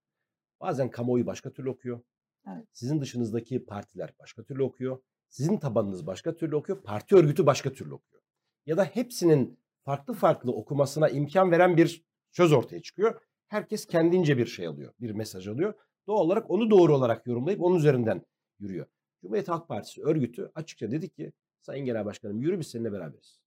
[0.60, 2.00] bazen kamuoyu başka türlü okuyor.
[2.46, 2.66] Evet.
[2.72, 5.02] Sizin dışınızdaki partiler başka türlü okuyor.
[5.28, 6.82] Sizin tabanınız başka türlü okuyor.
[6.82, 8.22] Parti örgütü başka türlü okuyor.
[8.66, 13.20] Ya da hepsinin farklı farklı okumasına imkan veren bir söz ortaya çıkıyor.
[13.46, 15.74] Herkes kendince bir şey alıyor, bir mesaj alıyor.
[16.06, 18.26] Doğal olarak onu doğru olarak yorumlayıp onun üzerinden
[18.58, 18.86] yürüyor.
[19.22, 23.39] Cumhuriyet Halk Partisi örgütü açıkça dedi ki Sayın Genel Başkanım yürü biz seninle beraberiz.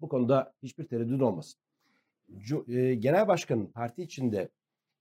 [0.00, 1.60] Bu konuda hiçbir tereddüt olmasın.
[2.68, 4.50] E, Genel Başkanın parti içinde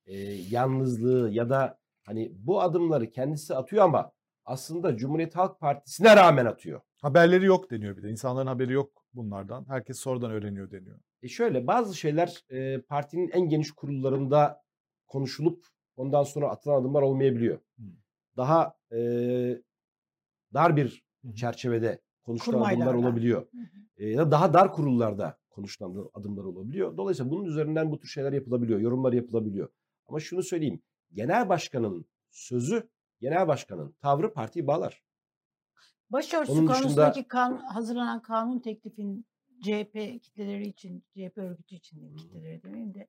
[0.06, 4.12] e, yalnızlığı ya da hani bu adımları kendisi atıyor ama
[4.46, 6.82] aslında Cumhuriyet Halk Partisi'ne rağmen atıyor.
[7.02, 8.10] Haberleri yok deniyor bir de.
[8.10, 9.66] İnsanların haberi yok bunlardan.
[9.68, 11.00] Herkes sonradan öğreniyor deniyor.
[11.22, 14.62] E şöyle bazı şeyler e, partinin en geniş kurullarında
[15.08, 17.60] konuşulup ondan sonra atılan adımlar olmayabiliyor.
[18.38, 19.00] Daha e,
[20.54, 21.04] dar bir
[21.36, 23.48] çerçevede konuşulan adımlar olabiliyor.
[23.98, 26.98] E, ya da daha dar kurullarda konuşulan adımlar olabiliyor.
[26.98, 29.70] Dolayısıyla bunun üzerinden bu tür şeyler yapılabiliyor, yorumlar yapılabiliyor.
[30.08, 30.82] Ama şunu söyleyeyim,
[31.14, 35.04] genel başkanın sözü, genel başkanın tavrı partiyi bağlar.
[36.10, 39.26] Başörtüsü Onun dışında- konusundaki kan, hazırlanan kanun teklifin
[39.64, 43.08] CHP kitleleri için, CHP örgütü için de kitleleri demeyeyim de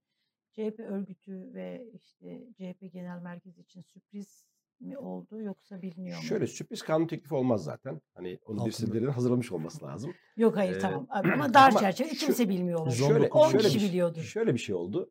[0.52, 4.44] CHP örgütü ve işte CHP genel merkezi için sürpriz
[4.80, 6.22] mi oldu yoksa biliniyor mu?
[6.22, 8.00] Şöyle sürpriz kanun teklifi olmaz zaten.
[8.14, 10.14] Hani onu birisilerinin hazırlamış olması lazım.
[10.36, 12.96] Yok hayır Ee, tamam ama dar ama şu- kimse bilmiyor olabilir.
[12.96, 14.22] Şöyle- 10 şöyle kişi bir, şey- biliyordur.
[14.22, 15.10] Şöyle bir şey oldu.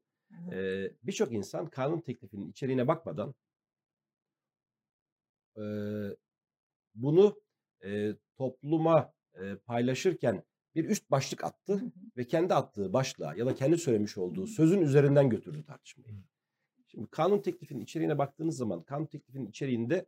[0.51, 3.33] Ee, Birçok insan kanun teklifinin içeriğine bakmadan
[5.57, 5.63] e,
[6.95, 7.41] bunu
[7.85, 10.43] e, topluma e, paylaşırken
[10.75, 11.91] bir üst başlık attı Hı hı.
[12.17, 16.09] ve kendi attığı başlığa ya da kendi söylemiş olduğu sözün üzerinden götürdü tartışmayı.
[16.97, 20.05] Şimdi kanun teklifinin içeriğine baktığınız zaman kanun teklifinin içeriğinde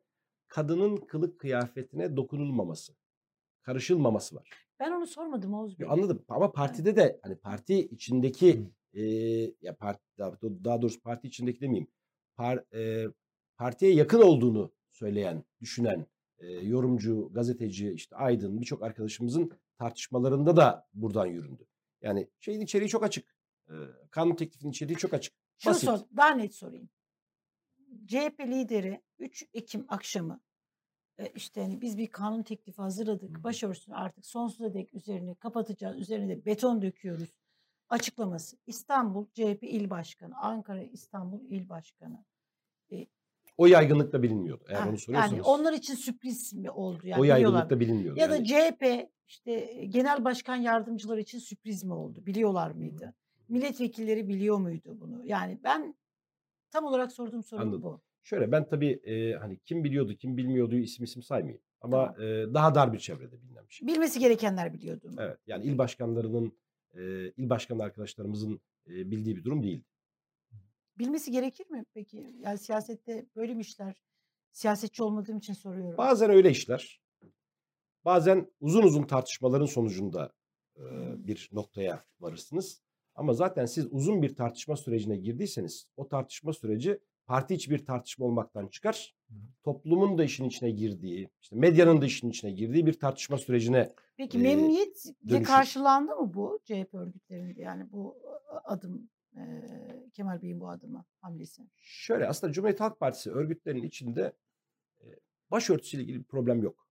[0.48, 2.94] kadının kılık kıyafetine dokunulmaması,
[3.62, 4.50] karışılmaması var.
[4.80, 5.88] Ben onu sormadım Oğuz Bey.
[5.90, 8.62] Anladım ama partide de hani parti içindeki
[8.94, 9.04] e,
[9.62, 11.88] ya parti daha, daha doğrusu parti içindeki demeyeyim.
[12.36, 13.08] Par, e,
[13.58, 16.06] partiye yakın olduğunu söyleyen, düşünen
[16.40, 21.68] e, yorumcu, gazeteci, işte aydın birçok arkadaşımızın tartışmalarında da buradan yüründü.
[22.02, 23.36] Yani şeyin içeriği çok açık.
[23.68, 23.74] E,
[24.12, 25.39] kanun teklifinin içeriği çok açık.
[25.60, 25.90] Şunu Basit.
[25.90, 26.90] sor, daha net sorayım.
[28.08, 30.42] CHP lideri 3 Ekim akşamı
[31.18, 33.44] e, işte hani biz bir kanun teklifi hazırladık.
[33.44, 35.98] Başörtüsünü artık sonsuza dek üzerine kapatacağız.
[35.98, 37.30] Üzerine de beton döküyoruz.
[37.90, 38.58] Açıklaması.
[38.68, 42.26] İstanbul CHP il başkanı, Ankara İstanbul il başkanı.
[43.58, 44.64] O yaygınlıkla bilinmiyordu.
[44.70, 45.32] Eğer Ha, onu soruyorsanız.
[45.34, 47.08] yani onlar için sürpriz mi oldu?
[47.08, 48.20] Yani o yaygınlıkla bilinmiyordu.
[48.20, 48.48] Ya da yani.
[48.48, 52.26] CHP işte genel başkan yardımcıları için sürpriz mi oldu?
[52.26, 53.16] Biliyorlar mıydı?
[53.50, 55.26] Milletvekilleri biliyor muydu bunu?
[55.26, 55.96] Yani ben
[56.72, 57.84] tam olarak sorduğum soru Anladım.
[57.84, 58.02] bu.
[58.24, 61.62] Şöyle ben tabii e, hani kim biliyordu kim bilmiyordu isim isim saymayayım.
[61.82, 63.88] Ama e, daha dar bir çevrede bilinen bir şey.
[63.88, 65.12] Bilmesi gerekenler biliyordu.
[65.18, 66.58] Evet yani il başkanlarının,
[66.94, 69.84] e, il başkanı arkadaşlarımızın e, bildiği bir durum değil.
[70.98, 72.34] Bilmesi gerekir mi peki?
[72.40, 74.02] Yani siyasette böyle mi işler?
[74.52, 75.98] Siyasetçi olmadığım için soruyorum.
[75.98, 77.02] Bazen öyle işler.
[78.06, 80.34] Bazen uzun uzun tartışmaların sonucunda
[80.78, 80.84] e,
[81.28, 82.82] bir noktaya varırsınız.
[83.20, 88.26] Ama zaten siz uzun bir tartışma sürecine girdiyseniz o tartışma süreci parti içi bir tartışma
[88.26, 89.16] olmaktan çıkar.
[89.64, 94.38] Toplumun da işin içine girdiği, işte medyanın da işin içine girdiği bir tartışma sürecine Peki
[94.38, 95.46] e, memnuniyetle dönüşür.
[95.46, 97.62] karşılandı mı bu CHP örgütlerinde?
[97.62, 98.18] Yani bu
[98.64, 99.42] adım e,
[100.14, 101.62] Kemal Bey'in bu adımı, hamlesi.
[101.78, 104.34] Şöyle aslında Cumhuriyet Halk Partisi örgütlerinin içinde
[105.02, 105.06] e,
[105.52, 106.88] başörtüsüyle ilgili bir problem yok.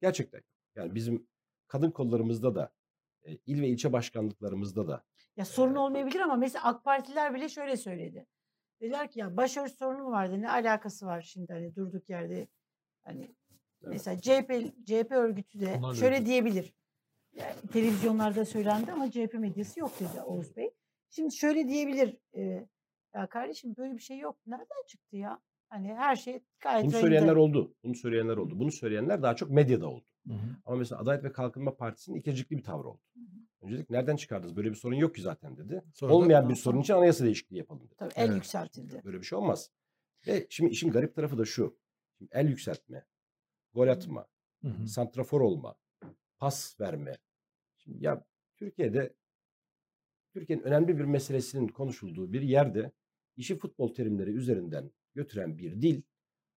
[0.00, 0.42] Gerçekten.
[0.76, 1.26] Yani bizim
[1.66, 2.77] kadın kollarımızda da
[3.28, 5.04] e, il ve ilçe başkanlıklarımızda da
[5.36, 5.78] Ya sorun Evet.
[5.78, 8.26] olmayabilir ama mesela AK Partililer bile şöyle söyledi.
[8.80, 10.42] Dediler ki ya başörtüsü sorunu mu vardı?
[10.42, 12.48] Ne alakası var şimdi hani durduk yerde
[13.04, 13.34] hani
[13.82, 14.50] mesela CHP
[14.86, 16.26] CHP örgütü de Onlar şöyle öyle.
[16.26, 16.74] diyebilir.
[17.32, 20.70] Yani televizyonlarda söylendi ama CHP medyası yok dedi Oğuz Bey.
[21.10, 22.16] Şimdi şöyle diyebilir.
[22.36, 22.66] e,
[23.14, 24.38] ya kardeşim böyle bir şey yok.
[24.46, 25.40] Nereden çıktı ya?
[25.68, 27.74] Hani her şey gayet bunu söyleyenler oldu.
[27.84, 28.58] Bunu söyleyenler oldu.
[28.60, 30.04] Bunu söyleyenler daha çok medyada oldu.
[30.66, 33.00] Ama mesela Adalet ve Kalkınma Partisi'nin ikircikli bir tavrı oldu.
[33.60, 34.56] Öncelikle nereden çıkardınız?
[34.56, 35.82] Böyle bir sorun yok ki zaten dedi.
[35.94, 37.94] Sonra da- Olmayan bir sorun için anayasa değişikliği yapalım dedi.
[37.98, 38.36] Tabii el Evet.
[38.36, 39.00] yükseltildi.
[39.04, 39.70] Böyle bir şey olmaz.
[40.26, 41.78] Ve şimdi işin garip tarafı da şu.
[42.18, 43.06] Şimdi el yükseltme,
[43.74, 44.26] gol atma,
[44.62, 44.86] Hı hı.
[44.88, 45.74] santrafor olma,
[46.38, 47.16] pas verme.
[47.76, 48.24] Şimdi ya
[48.56, 49.14] Türkiye'de
[50.32, 52.92] Türkiye'nin önemli bir meselesinin konuşulduğu bir yerde
[53.36, 56.02] işi futbol terimleri üzerinden götüren bir dil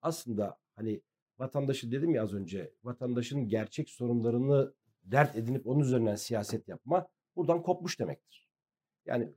[0.02, 1.02] aslında hani
[1.40, 4.74] vatandaşı dedim ya az önce vatandaşın gerçek sorunlarını
[5.04, 8.50] dert edinip onun üzerinden siyaset yapma buradan kopmuş demektir.
[9.06, 9.34] Yani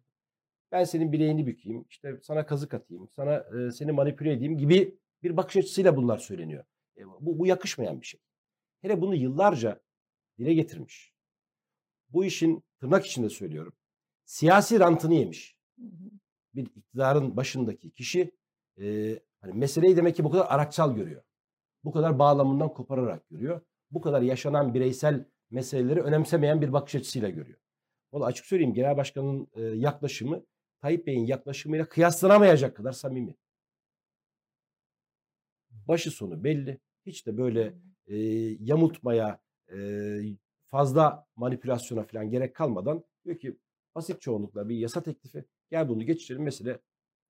[0.72, 5.36] ben senin bileğini bükeyim, işte sana kazık atayım, sana e, seni manipüle edeyim gibi bir
[5.36, 6.64] bakış açısıyla bunlar söyleniyor.
[6.96, 8.20] E, bu, bu yakışmayan bir şey.
[8.82, 9.80] Hele bunu yıllarca
[10.38, 11.14] dile getirmiş.
[12.08, 13.72] Bu işin tırnak içinde söylüyorum.
[14.24, 15.56] Siyasi rantını yemiş.
[16.54, 18.36] Bir iktidarın başındaki kişi
[18.80, 21.22] e, hani meseleyi demek ki bu kadar araçsal görüyor.
[21.84, 23.60] Bu kadar bağlamından kopararak görüyor.
[23.90, 27.58] Bu kadar yaşanan bireysel meseleleri önemsemeyen bir bakış açısıyla görüyor.
[28.12, 30.44] Valla açık söyleyeyim genel başkanın e, yaklaşımı
[30.80, 33.36] Tayyip Bey'in yaklaşımıyla kıyaslanamayacak kadar samimi.
[35.70, 36.80] Başı sonu belli.
[37.06, 37.74] Hiç de böyle
[38.06, 38.16] e,
[38.60, 39.40] yamultmaya,
[39.72, 39.78] e,
[40.66, 43.58] fazla manipülasyona falan gerek kalmadan diyor ki
[43.94, 46.80] basit çoğunlukla bir yasa teklifi gel bunu geçirelim mesele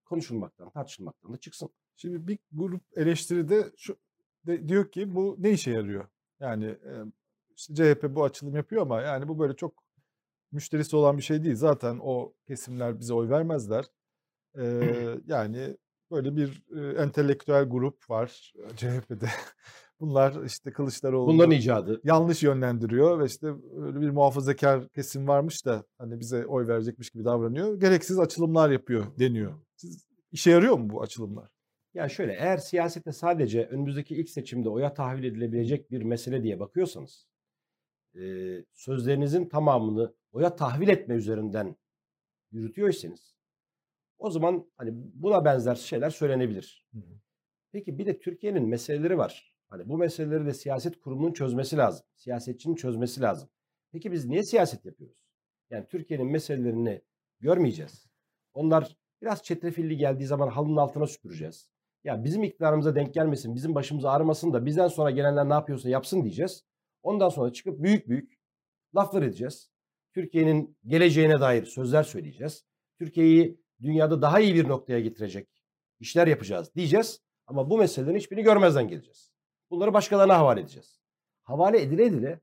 [0.05, 1.71] konuşulmaktan, tartışılmaktan da çıksın.
[1.97, 3.97] Şimdi bir grup eleştiride şu
[4.47, 6.07] de, diyor ki bu ne işe yarıyor?
[6.41, 6.93] Yani e,
[7.57, 9.85] işte CHP bu açılım yapıyor ama yani bu böyle çok
[10.53, 11.57] müşterisi olan bir şey değil.
[11.57, 13.85] Zaten o kesimler bize oy vermezler.
[14.59, 14.65] E,
[15.27, 15.77] yani
[16.11, 19.29] böyle bir e, entelektüel grup var CHP'de.
[20.01, 22.01] Bunlar işte Kılıçdaroğlu Bunların icadı.
[22.05, 27.25] yanlış yönlendiriyor ve işte öyle bir muhafazakar kesim varmış da hani bize oy verecekmiş gibi
[27.25, 27.81] davranıyor.
[27.81, 29.53] Gereksiz açılımlar yapıyor deniyor.
[29.77, 31.54] Siz, işe yarıyor mu bu açılımlar?
[31.95, 37.29] Ya şöyle eğer siyasette sadece önümüzdeki ilk seçimde oya tahvil edilebilecek bir mesele diye bakıyorsanız
[38.15, 38.21] e,
[38.73, 41.77] sözlerinizin tamamını oya tahvil etme üzerinden
[42.53, 43.35] yürütüyorsanız
[44.19, 46.87] o zaman hani buna benzer şeyler söylenebilir.
[46.93, 47.21] Hı hı.
[47.73, 49.55] Peki bir de Türkiye'nin meseleleri var.
[49.69, 52.07] Hani bu meseleleri de siyaset kurumunun çözmesi lazım.
[52.15, 53.49] Siyasetçinin çözmesi lazım.
[53.93, 55.17] Peki biz niye siyaset yapıyoruz?
[55.71, 57.03] Yani Türkiye'nin meselelerini
[57.41, 58.07] görmeyeceğiz.
[58.55, 61.74] Onlar biraz çetrefilli geldiği zaman halının altına süpüreceğiz.
[62.05, 66.23] Ya bizim iktidarımıza denk gelmesin, bizim başımıza ağrımasın da bizden sonra gelenler ne yapıyorsa yapsın
[66.23, 66.65] diyeceğiz.
[67.03, 68.39] Ondan sonra çıkıp büyük büyük
[68.97, 69.71] laflar edeceğiz.
[70.15, 72.65] Türkiye'nin geleceğine dair sözler söyleyeceğiz.
[72.99, 75.49] Türkiye'yi dünyada daha iyi bir noktaya getirecek
[76.01, 77.21] işler yapacağız diyeceğiz.
[77.47, 79.31] Ama bu meselelerin hiçbirini görmezden geleceğiz.
[79.71, 81.01] Bunları başkalarına havale edeceğiz.
[81.43, 82.41] Havale edile edile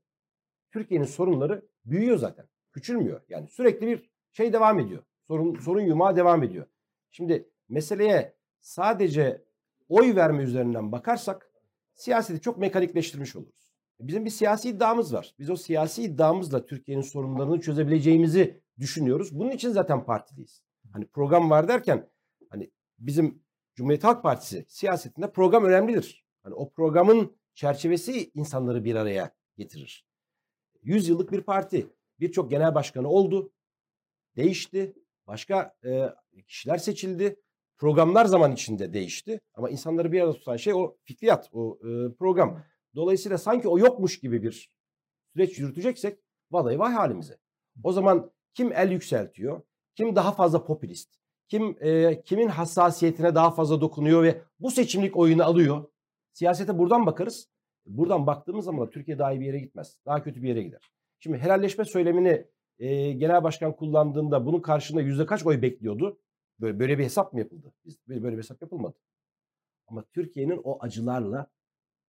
[0.72, 2.48] Türkiye'nin sorunları büyüyor zaten.
[2.72, 3.20] Küçülmüyor.
[3.28, 5.02] Yani sürekli bir şey devam ediyor.
[5.26, 6.66] Sorun, sorun yumağı devam ediyor.
[7.10, 9.44] Şimdi meseleye sadece
[9.92, 11.50] oy verme üzerinden bakarsak
[11.94, 13.72] siyaseti çok mekanikleştirmiş oluruz.
[14.00, 15.34] Bizim bir siyasi iddiamız var.
[15.38, 19.38] Biz o siyasi iddiamızla Türkiye'nin sorunlarını çözebileceğimizi düşünüyoruz.
[19.38, 20.62] Bunun için zaten partiliyiz.
[20.92, 22.10] Hani program var derken
[22.50, 23.42] hani bizim
[23.74, 26.24] Cumhuriyet Halk Partisi siyasetinde program önemlidir.
[26.42, 30.06] Hani o programın çerçevesi insanları bir araya getirir.
[30.82, 31.86] 100 yıllık bir parti.
[32.20, 33.52] Birçok genel başkanı oldu.
[34.36, 34.94] Değişti.
[35.26, 36.08] Başka e,
[36.46, 37.41] kişiler seçildi.
[37.82, 39.40] Programlar zaman içinde değişti.
[39.54, 42.64] Ama insanları bir arada tutan şey o fikriyat, o e, program.
[42.94, 44.70] Dolayısıyla sanki o yokmuş gibi bir
[45.32, 46.18] süreç yürüteceksek
[46.50, 47.38] vallahi vay halimize.
[47.84, 49.62] O zaman kim el yükseltiyor,
[49.94, 51.14] kim daha fazla popülist,
[51.48, 55.84] kim e, kimin hassasiyetine daha fazla dokunuyor ve bu seçimlik oyunu alıyor.
[56.32, 57.48] Siyasete buradan bakarız.
[57.86, 59.96] Buradan baktığımız zaman da Türkiye daha iyi bir yere gitmez.
[60.06, 60.90] Daha kötü bir yere gider.
[61.20, 62.46] Şimdi helalleşme söylemini
[62.78, 66.18] e, genel başkan kullandığında bunun karşında yüzde kaç oy bekliyordu?
[66.62, 67.72] Böyle, böyle bir hesap mı yapıldı?
[67.84, 68.96] Biz, böyle, böyle bir hesap yapılmadı.
[69.86, 71.46] Ama Türkiye'nin o acılarla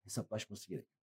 [0.03, 0.97] hesaplaşması gerekiyor.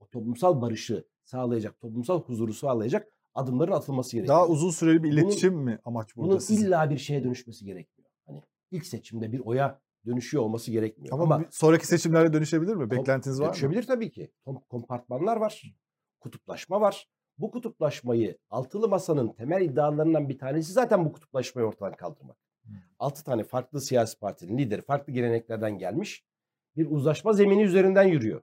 [0.00, 4.36] O toplumsal barışı sağlayacak, toplumsal huzuru sağlayacak adımların atılması gerekiyor.
[4.36, 6.66] Daha uzun süreli bir Bunun- iletişim mi amaç burada Bunun sizin?
[6.66, 8.10] illa bir şeye dönüşmesi gerekmiyor.
[8.26, 11.14] Hani ilk seçimde bir oya dönüşüyor olması gerekmiyor.
[11.14, 12.90] Ama, Ama, sonraki seçimlere dönüşebilir mi?
[12.90, 13.52] Beklentiniz var mı?
[13.52, 14.30] dönüşebilir tabii ki.
[14.46, 15.74] Kom- Kompartmanlar var,
[16.20, 17.08] kutuplaşma var.
[17.38, 22.36] Bu kutuplaşmayı altılı masanın temel iddialarından bir tanesi zaten bu kutuplaşmayı ortadan kaldırmak.
[22.62, 22.74] Hmm.
[22.98, 26.24] Altı tane farklı siyasi partinin lideri farklı geleneklerden gelmiş
[26.76, 28.42] bir uzlaşma zemini üzerinden yürüyor.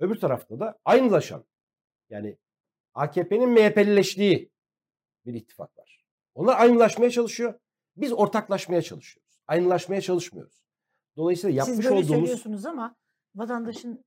[0.00, 1.44] Öbür tarafta da aynılaşan
[2.10, 2.38] yani
[2.94, 4.50] AKP'nin MHP'lileştiği
[5.26, 6.04] bir ittifak var.
[6.34, 7.54] Onlar aynılaşmaya çalışıyor.
[7.96, 9.40] Biz ortaklaşmaya çalışıyoruz.
[9.46, 10.64] Aynılaşmaya çalışmıyoruz.
[11.16, 12.96] Dolayısıyla yapmış Siz böyle olduğumuz söylüyorsunuz ama
[13.34, 14.04] vatandaşın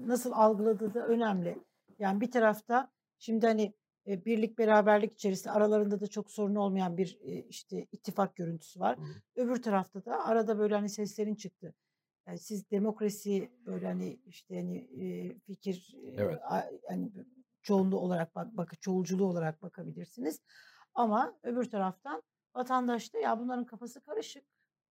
[0.00, 1.58] nasıl algıladığı da önemli.
[1.98, 3.74] Yani bir tarafta şimdi hani
[4.06, 8.98] e, birlik beraberlik içerisinde aralarında da çok sorun olmayan bir e, işte ittifak görüntüsü var.
[8.98, 9.02] Hı.
[9.36, 11.74] Öbür tarafta da arada böyle hani seslerin çıktı.
[12.26, 16.38] Yani siz demokrasi böyle hani işte hani e, fikir e, Evet.
[16.42, 17.12] a- hani
[17.62, 20.40] çoğunluğu olarak bak, bak çoğulculuğu olarak bakabilirsiniz.
[20.94, 22.22] Ama öbür taraftan
[22.54, 24.44] vatandaş da ya bunların kafası karışık.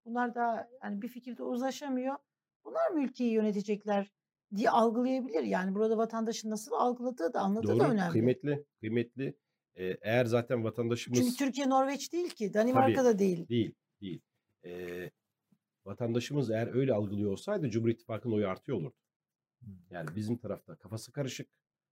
[0.05, 2.17] Bunlar da yani bir fikirde uzlaşamıyor.
[2.65, 4.13] Bunlar mı ülkeyi yönetecekler
[4.57, 5.43] diye algılayabilir.
[5.43, 8.13] Yani burada vatandaşın nasıl algıladığı da anladığı da doğru, önemli.
[8.13, 9.35] kıymetli, kıymetli.
[9.77, 12.55] Ee, eğer zaten vatandaşımız Çünkü Türkiye Norveç değil ki.
[12.55, 13.49] Danimarka da değil.
[13.49, 14.21] değil, değil.
[14.65, 15.11] Ee,
[15.85, 18.95] vatandaşımız eğer öyle algılıyor olsaydı Cumhur İttifakı'nın oyu artıyor olurdu.
[19.91, 21.49] Yani bizim tarafta kafası karışık,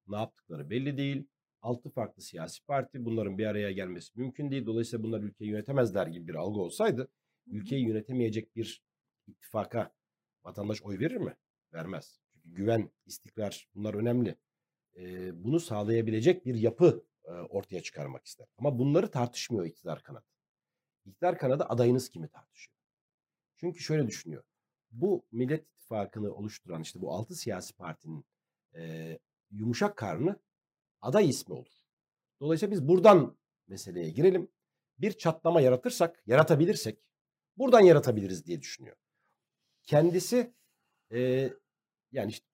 [0.08, 1.28] ne yaptıkları belli değil.
[1.62, 4.66] Altı farklı siyasi parti, bunların bir araya gelmesi mümkün değil.
[4.66, 7.08] Dolayısıyla bunlar ülkeyi yönetemezler gibi bir algı olsaydı,
[7.46, 8.82] ülkeyi yönetemeyecek bir
[9.26, 9.92] ittifaka
[10.44, 11.36] vatandaş oy verir mi?
[11.72, 12.21] Vermez.
[12.44, 14.36] Güven, istikrar bunlar önemli.
[14.96, 18.46] Ee, bunu sağlayabilecek bir yapı e, ortaya çıkarmak ister.
[18.58, 20.26] Ama bunları tartışmıyor iktidar kanadı.
[21.04, 22.76] İktidar kanadı adayınız kimi tartışıyor.
[23.56, 24.44] Çünkü şöyle düşünüyor.
[24.90, 28.24] Bu Millet İttifakı'nı oluşturan işte bu altı siyasi partinin
[28.74, 29.18] e,
[29.50, 30.40] yumuşak karnı
[31.00, 31.72] aday ismi olur.
[32.40, 33.36] Dolayısıyla biz buradan
[33.68, 34.48] meseleye girelim.
[34.98, 36.98] Bir çatlama yaratırsak, yaratabilirsek
[37.56, 38.96] buradan yaratabiliriz diye düşünüyor.
[39.82, 40.54] Kendisi
[41.12, 41.50] e,
[42.12, 42.46] yani işte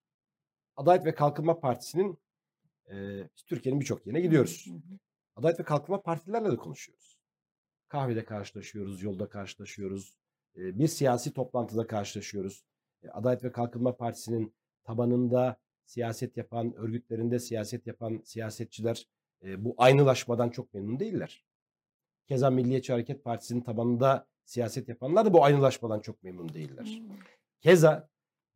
[0.76, 2.18] Adalet ve Kalkınma Partisi'nin
[2.90, 4.66] e, Türkiye'nin birçok yerine gidiyoruz.
[4.66, 4.98] Hı hı.
[5.36, 7.18] Adalet ve Kalkınma Partilerle de konuşuyoruz.
[7.88, 10.16] Kahvede karşılaşıyoruz, yolda karşılaşıyoruz.
[10.56, 12.64] e, Bir siyasi toplantıda karşılaşıyoruz.
[13.02, 14.54] E, Adalet ve Kalkınma Partisi'nin
[14.84, 19.08] tabanında siyaset yapan, örgütlerinde siyaset yapan siyasetçiler
[19.42, 21.44] e, bu aynılaşmadan çok memnun değiller.
[22.26, 27.02] Keza Milliyetçi Hareket Partisi'nin tabanında siyaset yapanlar da bu aynılaşmadan çok memnun değiller.
[27.60, 28.08] Keza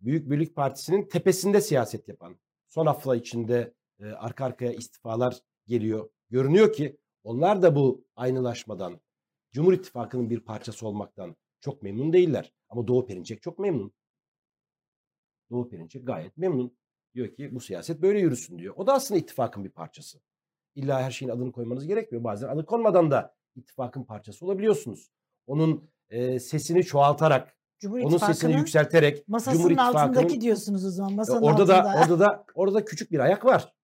[0.03, 2.37] Büyük Birlik Partisi'nin tepesinde siyaset yapan,
[2.69, 6.11] son hafta içinde e, arka arkaya istifalar geliyor.
[6.31, 9.01] Görünüyor ki onlar da bu aynılaşmadan,
[9.53, 12.53] Cumhur İttifakı'nın bir parçası olmaktan çok memnun değiller.
[12.69, 13.93] Ama Doğu Perinçek çok memnun.
[15.51, 16.77] Doğu Perinçek gayet memnun.
[17.15, 18.75] Diyor ki bu siyaset böyle yürüsün diyor.
[18.77, 20.21] O da aslında ittifakın bir parçası.
[20.75, 22.25] İlla her şeyin adını koymanız gerekmiyor.
[22.25, 25.11] Bazen adı konmadan da ittifakın parçası olabiliyorsunuz.
[25.47, 31.13] Onun e, sesini çoğaltarak, Cumhur onun sesini yükselterek masasının Cumhur altındaki diyorsunuz o zaman.
[31.13, 32.01] Masanın orada da altında.
[32.03, 33.75] orada da orada da küçük bir ayak var.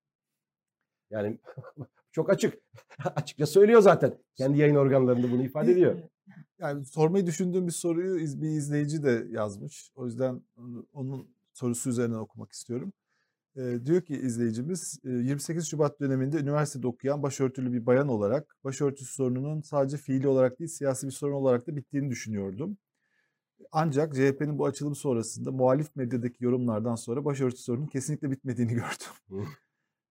[1.10, 1.38] Yani
[2.12, 2.58] çok açık.
[3.16, 4.18] Açıkça söylüyor zaten.
[4.34, 5.96] Kendi yayın organlarında bunu ifade ediyor.
[6.60, 9.90] Yani sormayı düşündüğüm bir soruyu bir izleyici de yazmış.
[9.94, 12.92] O yüzden onu- onun sorusu üzerinden okumak istiyorum.
[13.56, 19.14] Ee, diyor ki izleyicimiz e, 28 Şubat döneminde üniversitede okuyan başörtülü bir bayan olarak başörtüsü
[19.14, 22.76] sorununun sadece fiili olarak değil siyasi bir sorun olarak da bittiğini düşünüyordum.
[23.72, 29.48] Ancak CHP'nin bu açılım sonrasında muhalif medyadaki yorumlardan sonra başörtüsü sorunun kesinlikle bitmediğini gördüm.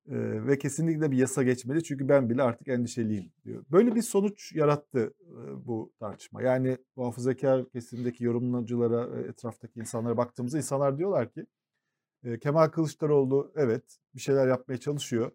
[0.10, 3.66] Ee, ve kesinlikle bir yasa geçmeli çünkü ben bile artık endişeliyim diyor.
[3.72, 6.42] Böyle bir sonuç yarattı e, bu tartışma.
[6.42, 11.46] Yani muhafazakar kesimdeki yorumculara, e, etraftaki insanlara baktığımızda insanlar diyorlar ki
[12.24, 13.84] e, Kemal Kılıçdaroğlu evet
[14.16, 15.32] bir şeyler yapmaya çalışıyor.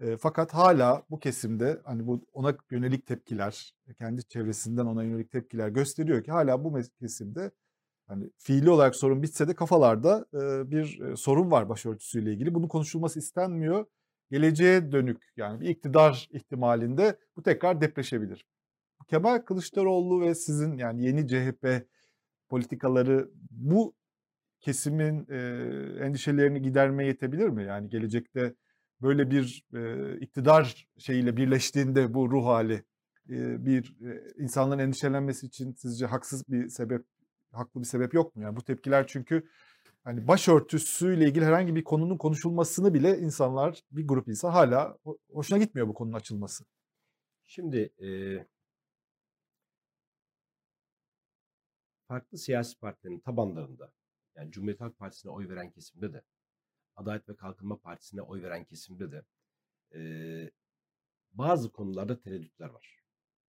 [0.00, 5.68] E, fakat hala bu kesimde hani bu ona yönelik tepkiler, kendi çevresinden ona yönelik tepkiler
[5.68, 7.50] gösteriyor ki hala bu kesimde
[8.06, 12.54] hani fiili olarak sorun bitse de kafalarda e, bir e, sorun var başörtüsüyle ilgili.
[12.54, 13.86] Bunun konuşulması istenmiyor.
[14.30, 18.46] Geleceğe dönük yani bir iktidar ihtimalinde bu tekrar depreşebilir.
[19.08, 21.86] Kemal Kılıçdaroğlu ve sizin yani yeni CHP
[22.48, 23.94] politikaları bu
[24.60, 25.36] kesimin e,
[26.04, 27.64] endişelerini gidermeye yetebilir mi?
[27.64, 28.54] Yani gelecekte
[29.04, 32.74] böyle bir e, iktidar şeyiyle birleştiğinde bu ruh hali
[33.30, 37.06] e, bir e, insanların endişelenmesi için sizce haksız bir sebep,
[37.52, 38.42] haklı bir sebep yok mu?
[38.42, 39.48] Yani bu tepkiler çünkü
[40.04, 45.58] hani başörtüsüyle ilgili herhangi bir konunun konuşulmasını bile insanlar, bir grup insan hala ho- hoşuna
[45.58, 46.64] gitmiyor bu konunun açılması.
[47.46, 48.46] Şimdi eee
[52.08, 53.92] farklı siyasi partilerin tabanlarında
[54.36, 56.22] yani Cumhuriyet Halk Partisi'ne oy veren kesimde de
[56.96, 59.24] Adalet ve Kalkınma Partisi'ne oy veren kesimde de
[59.94, 60.50] eee,
[61.32, 62.98] bazı konularda tereddütler var.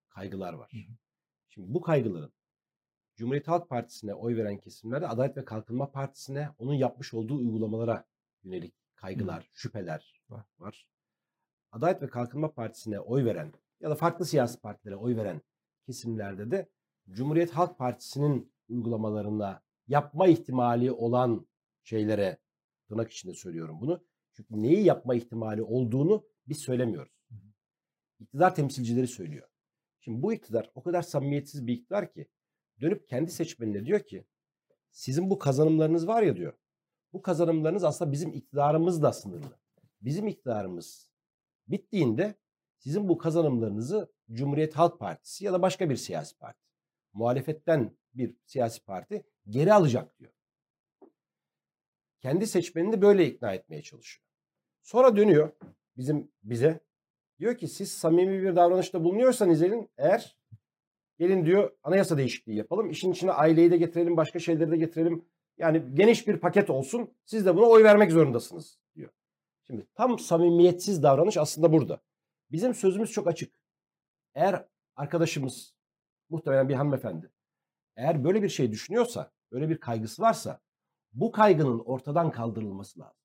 [0.09, 0.71] Kaygılar var.
[0.71, 0.95] Hı hı.
[1.49, 2.33] Şimdi bu kaygıların
[3.15, 8.05] Cumhuriyet Halk Partisi'ne oy veren kesimlerde Adalet ve Kalkınma Partisi'ne onun yapmış olduğu uygulamalara
[8.43, 10.45] yönelik kaygılar, şüpheler Var.
[10.59, 10.87] var.
[11.71, 15.41] Adalet ve Kalkınma Partisi'ne oy veren ya da farklı siyasi partilere oy veren
[15.85, 16.69] kesimlerde de
[17.09, 21.47] Cumhuriyet Halk Partisi'nin uygulamalarına yapma ihtimali olan
[21.83, 22.37] şeylere
[22.87, 24.05] tırnak içinde söylüyorum bunu.
[24.33, 27.13] Çünkü neyi yapma ihtimali olduğunu biz söylemiyoruz.
[28.19, 29.47] İktidar temsilcileri söylüyor.
[29.99, 32.27] Şimdi bu iktidar o kadar samimiyetsiz bir iktidar ki
[32.81, 34.25] dönüp kendi seçmenine diyor ki
[34.91, 36.53] sizin bu kazanımlarınız var ya diyor.
[37.13, 39.59] Bu kazanımlarınız aslında bizim iktidarımızla sınırlı.
[40.01, 41.11] Bizim iktidarımız
[41.67, 42.35] bittiğinde
[42.77, 46.59] sizin bu kazanımlarınızı Cumhuriyet Halk Partisi ya da başka bir siyasi parti,
[47.13, 50.31] muhalefetten bir siyasi parti geri alacak diyor.
[52.19, 54.25] Kendi seçmenini böyle ikna etmeye çalışıyor.
[54.81, 55.51] Sonra dönüyor
[55.97, 56.79] bizim bize
[57.39, 60.37] diyor ki siz samimi bir davranışta bulunuyorsanız elin eğer
[61.19, 62.89] gelin diyor anayasa değişikliği yapalım.
[62.89, 65.25] İşin içine aileyi de getirelim, başka şeyleri de getirelim.
[65.57, 67.13] Yani geniş bir paket olsun.
[67.25, 69.09] Siz de buna oy vermek zorundasınız diyor.
[69.63, 72.01] Şimdi tam samimiyetsiz davranış aslında burada.
[72.51, 73.55] Bizim sözümüz çok açık.
[74.33, 75.75] Eğer arkadaşımız
[76.29, 77.31] muhtemelen bir hanımefendi
[77.95, 80.61] eğer böyle bir şey düşünüyorsa, böyle bir kaygısı varsa
[81.15, 83.17] bu kaygının ortadan kaldırılması lazım.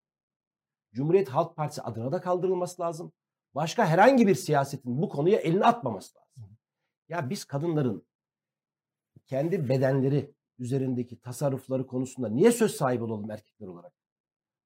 [0.92, 3.12] Cumhuriyet Halk Partisi adına da kaldırılması lazım.
[3.54, 6.56] Başka herhangi bir siyasetin bu konuya elini atmaması lazım.
[7.08, 8.06] Ya biz kadınların
[9.26, 13.92] kendi bedenleri üzerindeki tasarrufları konusunda niye söz sahibi olalım erkekler olarak?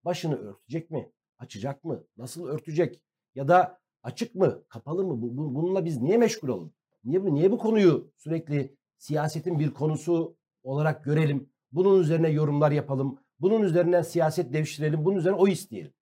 [0.04, 1.12] Başını örtecek mi?
[1.38, 2.04] Açacak mı?
[2.16, 3.02] Nasıl örtecek?
[3.34, 4.64] Ya da açık mı?
[4.68, 5.22] Kapalı mı?
[5.22, 6.74] Bu- bu- Bununla biz niye meşgul olalım?
[7.04, 11.53] Niye niye bu konuyu sürekli siyasetin bir konusu olarak görelim?
[11.74, 13.18] Bunun üzerine yorumlar yapalım.
[13.40, 15.04] Bunun üzerinden siyaset devşirelim.
[15.04, 15.92] Bunun üzerine oy isteyelim.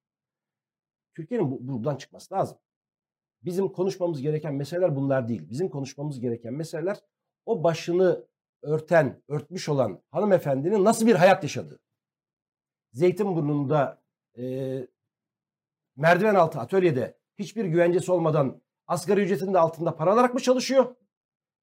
[1.14, 2.59] Türkiye'nin bu, buradan çıkması lazım.
[3.43, 5.51] Bizim konuşmamız gereken meseleler bunlar değil.
[5.51, 6.99] Bizim konuşmamız gereken meseleler
[7.47, 8.27] o başını
[8.62, 11.81] örten, örtmüş olan hanımefendinin nasıl bir hayat yaşadığı.
[12.93, 14.03] Zeytinburnu'nda
[14.39, 14.86] e,
[15.97, 20.97] merdiven altı atölyede hiçbir güvencesi olmadan asgari ücretin de altında para alarak mı çalışıyor?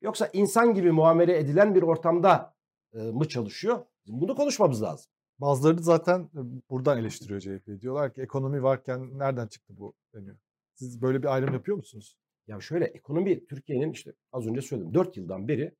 [0.01, 2.58] Yoksa insan gibi muamele edilen bir ortamda
[2.93, 3.85] mı çalışıyor?
[4.05, 5.11] Bizim bunu konuşmamız lazım.
[5.39, 6.29] Bazıları da zaten
[6.69, 7.81] buradan eleştiriyor CHP'yi.
[7.81, 10.37] Diyorlar ki ekonomi varken nereden çıktı bu deniyor.
[10.73, 12.17] Siz böyle bir ayrım yapıyor musunuz?
[12.47, 15.75] Ya şöyle ekonomi Türkiye'nin işte az önce söyledim 4 yıldan beri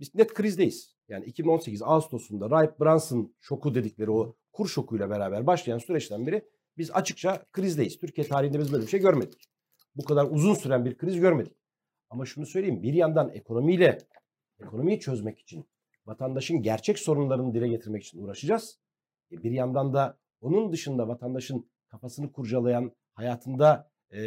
[0.00, 0.96] biz net krizdeyiz.
[1.08, 6.42] Yani 2018 Ağustos'unda Rahip Brunson şoku dedikleri o kur şokuyla beraber başlayan süreçten beri
[6.78, 7.98] biz açıkça krizdeyiz.
[7.98, 9.48] Türkiye tarihinde biz böyle bir şey görmedik.
[9.96, 11.56] Bu kadar uzun süren bir kriz görmedik.
[12.10, 13.98] Ama şunu söyleyeyim bir yandan ekonomiyle
[14.60, 15.66] ekonomiyi çözmek için
[16.06, 18.78] vatandaşın gerçek sorunlarını dile getirmek için uğraşacağız.
[19.32, 24.20] E bir yandan da onun dışında vatandaşın kafasını kurcalayan, hayatında e,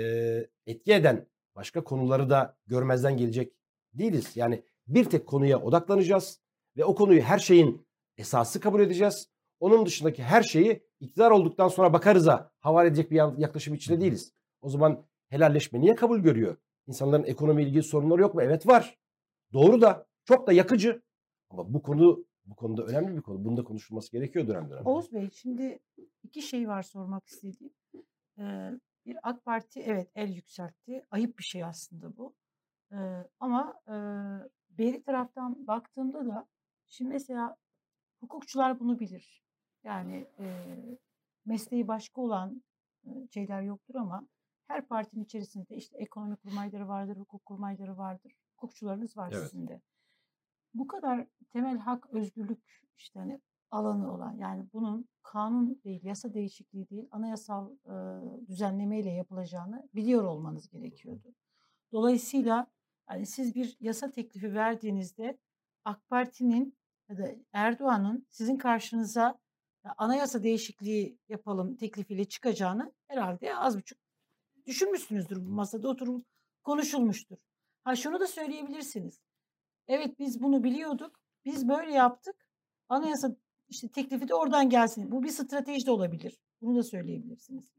[0.66, 3.54] etki eden başka konuları da görmezden gelecek
[3.94, 4.38] değiliz.
[4.38, 6.42] Yani bir tek konuya odaklanacağız
[6.78, 7.88] ve o konuyu her şeyin
[8.18, 9.30] esası kabul edeceğiz.
[9.60, 14.34] Onun dışındaki her şeyi iktidar olduktan sonra bakarıza havale edecek bir yaklaşım içinde değiliz.
[14.62, 16.58] O zaman helalleşme niye kabul görüyor?
[16.88, 18.42] İnsanların ekonomi ilgili sorunları yok mu?
[18.42, 18.98] Evet var.
[19.54, 21.02] Doğru da çok da yakıcı.
[21.50, 23.46] Ama bu konu bu konuda önemli bir konu.
[23.46, 24.86] Bunda konuşulması gerekiyor dönem dönem.
[24.86, 25.80] Oğuz Bey şimdi
[26.24, 27.74] iki şey var sormak istediğim.
[28.40, 28.72] Ee,
[29.06, 31.06] bir AK Parti evet el yükseltti.
[31.12, 32.34] Ayıp bir şey aslında bu.
[32.92, 32.98] Ee,
[33.40, 33.94] ama e,
[34.70, 36.48] beri taraftan baktığımda da
[36.88, 37.56] şimdi mesela
[38.20, 39.44] hukukçular bunu bilir.
[39.84, 40.46] Yani e,
[41.46, 42.64] mesleği başka olan
[43.06, 44.28] e, şeyler yoktur ama
[44.68, 48.32] her partinin içerisinde işte ekonomi kurmayları vardır, hukuk kurmayları vardır.
[48.56, 49.44] Hukukçularınız var Evet.
[49.44, 49.82] sizin de.
[50.74, 53.42] Bu kadar temel hak, özgürlük işte hani
[53.72, 57.94] alanı olan yani bunun kanun değil, yasa değişikliği değil, anayasal e,
[58.48, 61.34] düzenlemeyle yapılacağını biliyor olmanız gerekiyordu.
[61.92, 62.68] Dolayısıyla
[63.06, 65.38] hani siz bir yasa teklifi verdiğinizde
[65.86, 66.78] AK Parti'nin
[67.10, 69.40] ya da Erdoğan'ın sizin karşınıza
[69.86, 74.00] ya anayasa değişikliği yapalım teklifiyle çıkacağını herhalde az buçuk
[74.66, 76.26] düşünmüşsünüzdür bu masada oturup
[76.64, 77.38] konuşulmuştur.
[77.84, 79.22] Ha şunu da söyleyebilirsiniz.
[79.90, 81.20] Evet biz bunu biliyorduk.
[81.46, 82.36] Biz böyle yaptık.
[82.90, 83.36] Anayasa
[83.70, 85.12] işte teklifi de oradan gelsin.
[85.12, 86.40] Bu bir strateji de olabilir.
[86.62, 87.74] Bunu da söyleyebilirsiniz.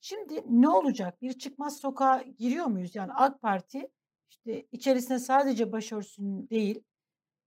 [0.00, 1.22] Şimdi ne olacak?
[1.22, 2.94] Bir çıkmaz sokağa giriyor muyuz?
[2.94, 3.90] Yani AK Parti
[4.30, 6.82] işte içerisine sadece başörtüsünün değil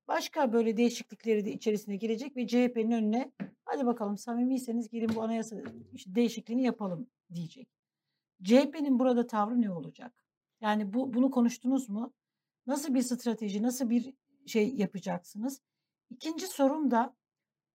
[0.08, 3.32] başka böyle değişiklikleri de içerisine girecek ve CHP'nin önüne
[3.66, 5.56] hadi bakalım samimiyseniz gelin bu anayasa
[5.94, 7.68] işte değişikliğini yapalım diyecek.
[8.44, 10.26] CHP'nin burada tavrı ne olacak?
[10.62, 12.14] Yani bu bunu konuştunuz mu?
[12.68, 14.14] Nasıl bir strateji, nasıl bir
[14.46, 15.62] şey yapacaksınız?
[16.10, 17.16] İkinci sorum da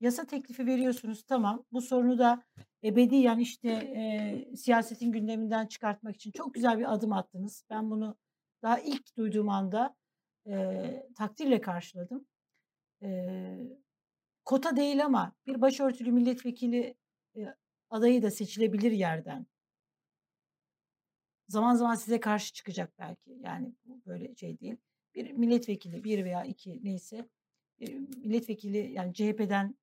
[0.01, 1.65] yasa teklifi veriyorsunuz tamam.
[1.73, 2.43] Bu sorunu da
[2.85, 7.65] ebediyen işte e, siyasetin gündeminden çıkartmak için çok güzel bir adım attınız.
[7.71, 8.17] Ben bunu
[8.63, 9.97] daha ilk duyduğum anda
[10.47, 12.27] e, takdirle karşıladım.
[13.03, 13.09] E,
[14.45, 16.97] kota değil ama bir başörtülü milletvekili
[17.37, 17.41] e,
[17.91, 19.47] adayı da seçilebilir yerden.
[21.49, 23.31] Zaman zaman size karşı çıkacak belki.
[23.41, 24.77] Yani bu böyle şey değil.
[25.15, 27.29] Bir milletvekili bir veya iki neyse
[28.25, 29.77] milletvekili yani CHP'den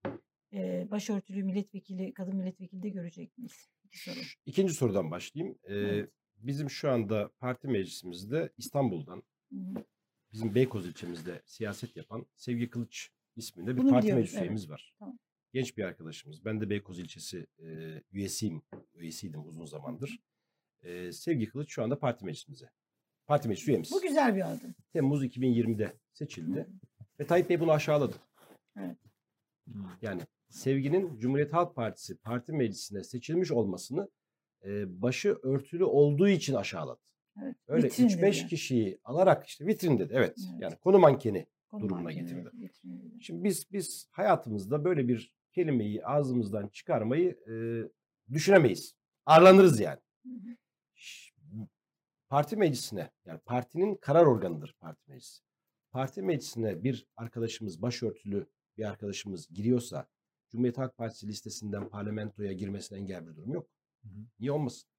[0.53, 3.69] e, başörtülü milletvekili kadın milletvekili de görecek miyiz?
[3.83, 4.19] İki soru.
[4.45, 5.57] İkinci sorudan başlayayım.
[5.63, 6.09] Ee, Evet.
[6.37, 9.85] Bizim şu anda parti meclisimizde İstanbul'dan Hı hı.
[10.33, 14.41] bizim Beykoz ilçemizde siyaset yapan Sevgi Kılıç isminde bir Bunu parti meclis evet.
[14.43, 14.93] üyemiz var.
[14.99, 15.17] Tamam.
[15.53, 16.45] Genç bir arkadaşımız.
[16.45, 17.67] Ben de Beykoz ilçesi e,
[18.11, 18.61] üyesiyim.
[18.93, 20.19] Üyesiydim uzun zamandır.
[20.85, 22.69] E, Sevgi Kılıç şu anda parti meclisimize.
[23.27, 23.91] Parti meclis üyemiz.
[23.91, 24.75] Bu güzel bir adım.
[24.93, 26.67] Temmuz 2020'de seçildi.
[27.19, 28.15] Ve Tayyip Bey bunu aşağıladı.
[28.79, 28.97] Evet.
[30.01, 34.09] Yani Sevgi'nin Cumhuriyet Halk Partisi parti meclisine seçilmiş olmasını
[34.65, 36.99] e, başı örtülü olduğu için aşağıladı.
[37.43, 37.55] Evet.
[37.67, 38.47] Öyle Vitrin 3-5 dedi.
[38.47, 40.13] kişiyi alarak işte vitrin dedi.
[40.15, 40.35] Evet.
[40.51, 40.61] Evet.
[40.61, 42.49] Yani konu mankeni Konu durumuna mankeni, getirdi.
[42.53, 43.17] vitrin.
[43.21, 47.53] Şimdi biz biz hayatımızda böyle bir kelimeyi ağzımızdan çıkarmayı e,
[48.33, 48.95] düşünemeyiz.
[49.25, 49.99] Ağırlanırız yani.
[50.23, 50.55] Hı hı.
[52.35, 55.41] Parti meclisine yani partinin karar organıdır parti meclisi.
[55.91, 58.47] Parti meclisine bir arkadaşımız başörtülü
[58.77, 60.07] bir arkadaşımız giriyorsa
[60.49, 63.67] Cumhuriyet Halk Partisi listesinden parlamentoya girmesine engel bir durum yok.
[64.03, 64.19] Hı hı.
[64.39, 64.89] Niye olmasın?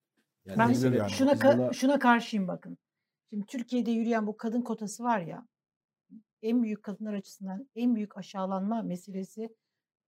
[0.45, 1.11] Yani Ben bile- yani.
[1.11, 2.79] şuna ka- buna- şuna karşıyım bakın.
[3.31, 5.47] Şimdi Türkiye'de yürüyen bu kadın kotası var ya
[6.43, 9.57] en büyük kadınlar açısından en büyük aşağılanma meselesi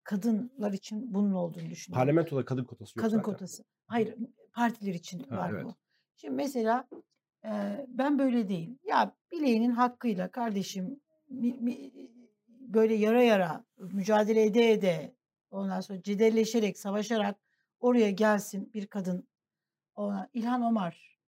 [0.05, 2.01] kadınlar için bunun olduğunu düşünüyorum.
[2.01, 3.33] parlamentoda kadın kotası yok kadın zaten.
[3.33, 3.65] kotası.
[3.87, 4.15] Hayır
[4.53, 5.65] partiler için Ha, var evet.
[5.65, 5.75] bu.
[6.17, 6.89] Şimdi mesela
[7.89, 8.79] ben böyle değil.
[8.85, 11.93] Ya bileğinin hakkıyla kardeşim mi- mi-
[12.49, 15.15] böyle yara yara mücadele ede ede
[15.51, 17.37] ondan sonra cedelleşerek savaşarak
[17.81, 19.29] oraya gelsin bir kadın.
[19.95, 21.19] Ona, İlhan Omar.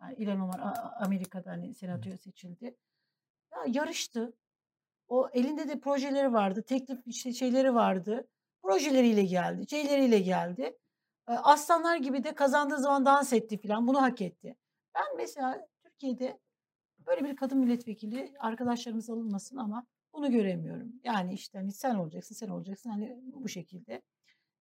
[0.00, 0.60] Yani İlhan Omar
[1.00, 2.76] Amerika'da hani senatoya seçildi.
[3.52, 4.32] Ya yarıştı.
[5.08, 6.62] O elinde de projeleri vardı.
[6.62, 8.28] Teklif işte şeyleri vardı.
[8.62, 9.68] Projeleriyle geldi.
[9.70, 10.76] Şeyleriyle geldi.
[11.26, 13.86] Aslanlar gibi de kazandığı zaman dans etti falan.
[13.86, 14.56] Bunu hak etti.
[14.96, 16.40] Ben mesela Türkiye'de
[17.06, 20.92] böyle bir kadın milletvekili arkadaşlarımız alınmasın ama bunu göremiyorum.
[21.04, 24.02] Yani işte hani sen olacaksın, sen olacaksın hani bu şekilde.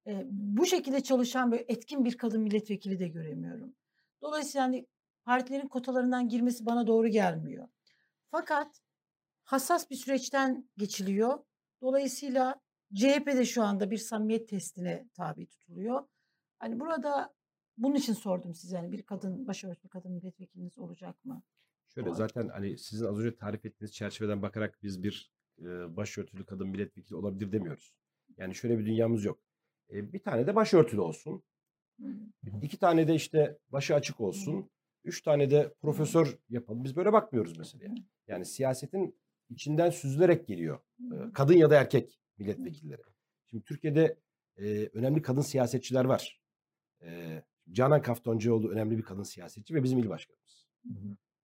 [0.07, 3.76] E, bu şekilde çalışan böyle etkin bir kadın milletvekili de göremiyorum.
[4.22, 4.88] Dolayısıyla hani
[5.26, 7.68] partilerin kotalarından girmesi bana doğru gelmiyor.
[8.32, 8.82] Fakat
[9.44, 11.40] hassas bir süreçten geçiliyor.
[11.82, 12.56] Dolayısıyla
[12.95, 16.07] CHP de şu anda bir samimiyet testine tabi tutuluyor.
[16.60, 17.35] Hani burada
[17.77, 21.43] bunun için sordum size hani bir kadın başörtülü kadın milletvekiliniz olacak mı?
[21.93, 22.15] Şöyle Doğru.
[22.15, 27.15] zaten hani sizin az önce tarif ettiğiniz çerçeveden bakarak biz bir e, başörtülü kadın milletvekili
[27.15, 27.93] olabilir demiyoruz.
[28.38, 29.39] Yani şöyle bir dünyamız yok.
[29.89, 31.43] E, bir tane de başörtülü olsun.
[31.99, 32.07] Hı.
[32.61, 34.69] iki tane de işte başı açık olsun.
[35.03, 36.84] Üç tane de profesör yapalım.
[36.84, 37.91] Biz böyle bakmıyoruz meseleye.
[38.27, 39.19] Yani siyasetin
[39.49, 40.80] içinden süzülerek geliyor.
[40.99, 43.02] e, kadın ya da erkek milletvekilleri.
[43.45, 44.18] Şimdi Türkiye'de
[44.57, 46.41] e, önemli kadın siyasetçiler var.
[47.02, 50.65] E, Canan Kaftancıoğlu önemli bir kadın siyasetçi ve bizim il başkanımız.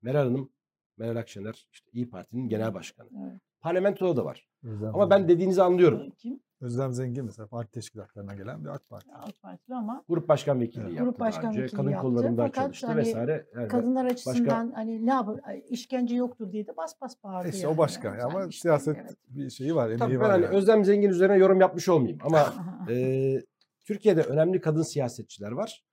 [0.02, 0.50] Meral Hanım,
[0.98, 3.08] Meral Akşener işte İyi Parti'nin genel başkanı.
[3.24, 3.42] Evet.
[3.62, 4.48] Parlamentoda da var.
[4.64, 6.10] Özlem Ama ben dediğinizi anlıyorum.
[6.18, 6.40] Kim?
[6.62, 9.12] Özlem Zengin mesela parti teşkilatlarına gelen bir AK Parti.
[9.14, 10.98] AK Partili ama Grup başkan vekilliği Evet.
[10.98, 11.10] yaptı.
[11.10, 11.62] Grup başkan önce.
[11.64, 12.08] vekilliği Kadın yaptı.
[12.08, 13.46] kollarında Fakat çalıştı hani vesaire.
[13.56, 15.40] Yani kadınlar başka- açısından hani ne yapar
[15.70, 17.50] işkence yoktur diye de bas bas bağırdı.
[17.50, 17.74] İşte yani.
[17.74, 19.16] o başka Yani ama işte, siyaset evet.
[19.28, 20.56] bir şeyi var, Tabii ben var hani yani.
[20.56, 22.54] Özlem Zengin üzerine yorum yapmış olmayayım ama
[22.90, 23.42] e,
[23.86, 25.84] Türkiye'de önemli kadın siyasetçiler var.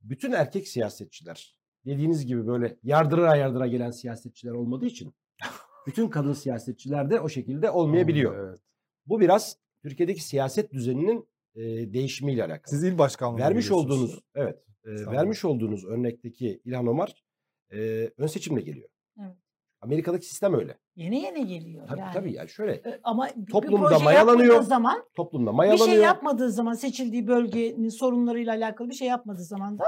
[0.00, 1.56] Bütün erkek siyasetçiler
[1.86, 5.14] dediğiniz gibi böyle yardıra yardıra gelen siyasetçiler olmadığı için
[5.86, 8.48] bütün kadın siyasetçiler de o şekilde olmayabiliyor.
[8.48, 8.60] Evet.
[9.06, 11.62] Bu biraz Türkiye'deki siyaset düzeninin e,
[11.92, 12.68] değişimiyle alakalı.
[12.68, 17.24] Siz il başkanlığı vermiş olduğunuz evet e, vermiş olduğunuz örnekteki İlhan Omar
[17.72, 18.88] e, ön seçimle geliyor.
[19.20, 19.36] Evet.
[19.80, 20.78] Amerika'daki sistem öyle.
[20.96, 22.12] Yeni yeni geliyor Tabii yani.
[22.12, 24.62] tabii yani şöyle Ama bir- bir Toplumda proje mayalanıyor.
[24.62, 25.86] zaman toplumda bir mayalanıyor.
[25.88, 29.84] şey yapmadığı zaman seçildiği bölgenin sorunlarıyla alakalı bir şey yapmadığı zaman da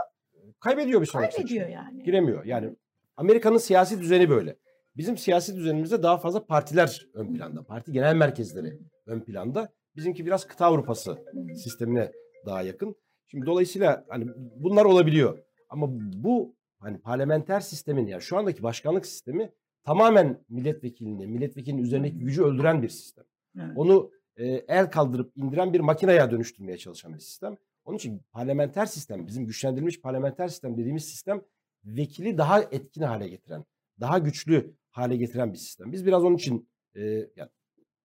[0.60, 1.82] kaybediyor bir sonraki kaybediyor seçimde.
[1.84, 2.02] yani.
[2.02, 2.44] Giremiyor.
[2.44, 2.76] Yani
[3.16, 4.56] Amerika'nın siyasi düzeni böyle.
[4.96, 7.62] Bizim siyasi düzenimizde daha fazla partiler ön planda.
[7.62, 9.68] Parti genel merkezleri ön planda.
[9.96, 11.18] Bizimki biraz kıta Avrupası
[11.56, 12.12] sistemine
[12.46, 12.94] daha yakın.
[13.26, 14.26] Şimdi dolayısıyla hani
[14.56, 15.38] bunlar olabiliyor.
[15.68, 19.52] Ama bu hani parlamenter sistemin yani şu andaki başkanlık sistemi
[19.84, 23.24] tamamen milletvekilini, milletvekilinin üzerindeki gücü öldüren bir sistem.
[23.58, 23.72] Evet.
[23.76, 27.56] Onu e, el kaldırıp indiren bir makineye dönüştürmeye çalışan bir sistem.
[27.84, 31.42] Onun için parlamenter sistem, bizim güçlendirilmiş parlamenter sistem dediğimiz sistem
[31.84, 33.64] vekili daha etkin hale getiren,
[34.00, 35.92] daha güçlü hale getiren bir sistem.
[35.92, 37.02] Biz biraz onun için e,
[37.36, 37.50] yani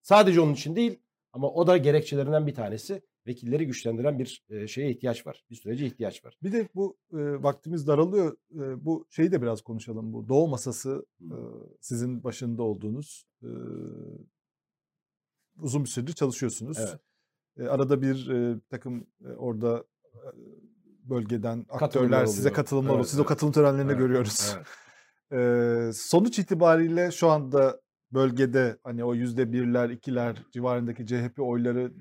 [0.02, 0.99] sadece onun için değil
[1.34, 5.43] ama o da gerekçelerinden bir tanesi vekilleri güçlendiren bir e, şeye ihtiyaç var.
[5.49, 6.38] Bir sürece ihtiyaç var.
[6.43, 8.38] Bir de bu e, vaktimiz daralıyor.
[8.53, 10.14] E, bu şeyi de biraz konuşalım.
[10.14, 11.38] Bu Doğu Masası e,
[11.81, 13.49] sizin başında olduğunuz e,
[15.57, 16.77] uzun bir süredir çalışıyorsunuz.
[16.80, 16.99] Evet.
[17.57, 19.84] E, arada bir e, takım e, orada
[20.14, 20.19] e,
[21.03, 22.56] bölgeden Katılımlar aktörler size oluyor.
[22.56, 22.99] katılımlar oluyor.
[22.99, 23.30] Evet, Siz o evet.
[23.30, 24.53] katılım törenlerini Evet, görüyoruz.
[24.57, 24.68] Evet.
[25.31, 27.81] E, sonuç itibariyle şu anda
[28.11, 31.91] bölgede hani o yüzde birler, ikiler civarındaki CHP oyları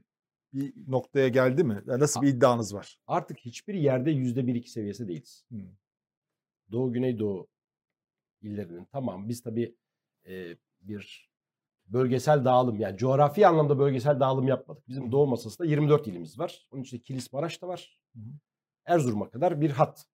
[0.54, 1.82] bir noktaya geldi mi?
[1.86, 2.98] Yani nasıl bir iddianız var?
[3.06, 5.44] Artık hiçbir yerde yüzde bir iki seviyesi değiliz.
[5.48, 5.68] Hmm.
[6.72, 7.48] Doğu Güneydoğu
[8.42, 9.76] illerinin tamam biz tabii
[10.28, 11.30] e, bir
[11.86, 14.88] bölgesel dağılım yani coğrafi anlamda bölgesel dağılım yapmadık.
[14.88, 16.68] Bizim Doğu masasında 24 ilimiz var.
[16.70, 18.00] Onun içinde Kilis Maraş da var.
[18.14, 18.32] Hı hı.
[18.86, 20.06] Erzurum'a kadar bir hat.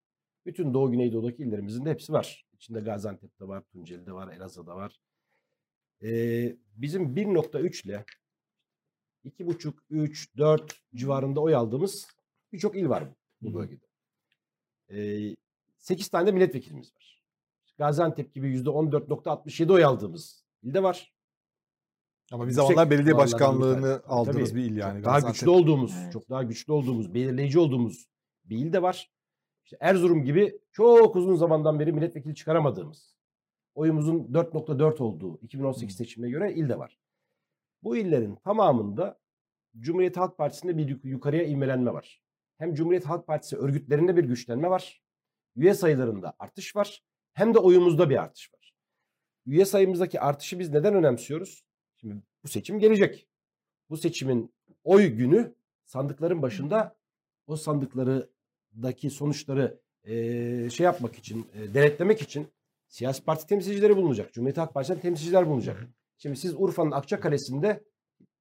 [0.47, 2.47] Bütün Doğu Güneydoğu'daki illerimizin de hepsi var.
[2.53, 5.01] İçinde Gaziantep'te var, Tunceli'de var, Elazığ'da var.
[6.03, 8.05] Ee, bizim 1.3 ile
[9.25, 12.07] 2.5, 3, 4 civarında oy aldığımız
[12.53, 13.15] birçok il var bu,
[13.53, 13.85] bu bölgede.
[14.91, 15.37] Ee,
[15.79, 17.23] 8 tane de milletvekilimiz var.
[17.79, 21.13] Gaziantep gibi %14.67 oy aldığımız ilde var.
[22.33, 24.07] Ama bir zamanlar belediye başkanlığını tanesi.
[24.07, 24.97] aldığınız Tabii, bir il yani.
[24.97, 25.35] Çok daha Gaziantep.
[25.35, 26.13] güçlü olduğumuz, Evet.
[26.13, 28.09] çok daha güçlü olduğumuz, belirleyici olduğumuz
[28.45, 29.11] bir il de var.
[29.65, 33.17] İşte Erzurum gibi çok uzun zamandan beri milletvekili çıkaramadığımız,
[33.75, 35.99] oyumuzun 4.4 olduğu 2018 Hı.
[35.99, 36.99] seçimine göre il de var.
[37.83, 39.21] Bu illerin tamamında
[39.79, 42.23] Cumhuriyet Halk Partisi'nde bir yuk- yukarıya ivmelenme var.
[42.59, 45.03] Hem Cumhuriyet Halk Partisi örgütlerinde bir güçlenme var.
[45.57, 47.03] Üye sayılarında artış var.
[47.35, 48.73] Hem de oyumuzda bir artış var.
[49.47, 51.65] Üye sayımızdaki artışı biz neden önemsiyoruz?
[51.97, 52.15] Şimdi
[52.45, 53.29] bu seçim gelecek.
[53.91, 56.97] Bu seçimin oy günü sandıkların başında
[57.47, 62.49] o sandıklardaki sonuçları eee, şey yapmak için, eee, denetlemek için
[62.89, 64.33] siyasi parti temsilcileri bulunacak.
[64.33, 65.87] Cumhuriyet Halk Partisi'nden temsilciler bulunacak.
[66.19, 67.85] Şimdi siz Urfa'nın Akçakale'sinde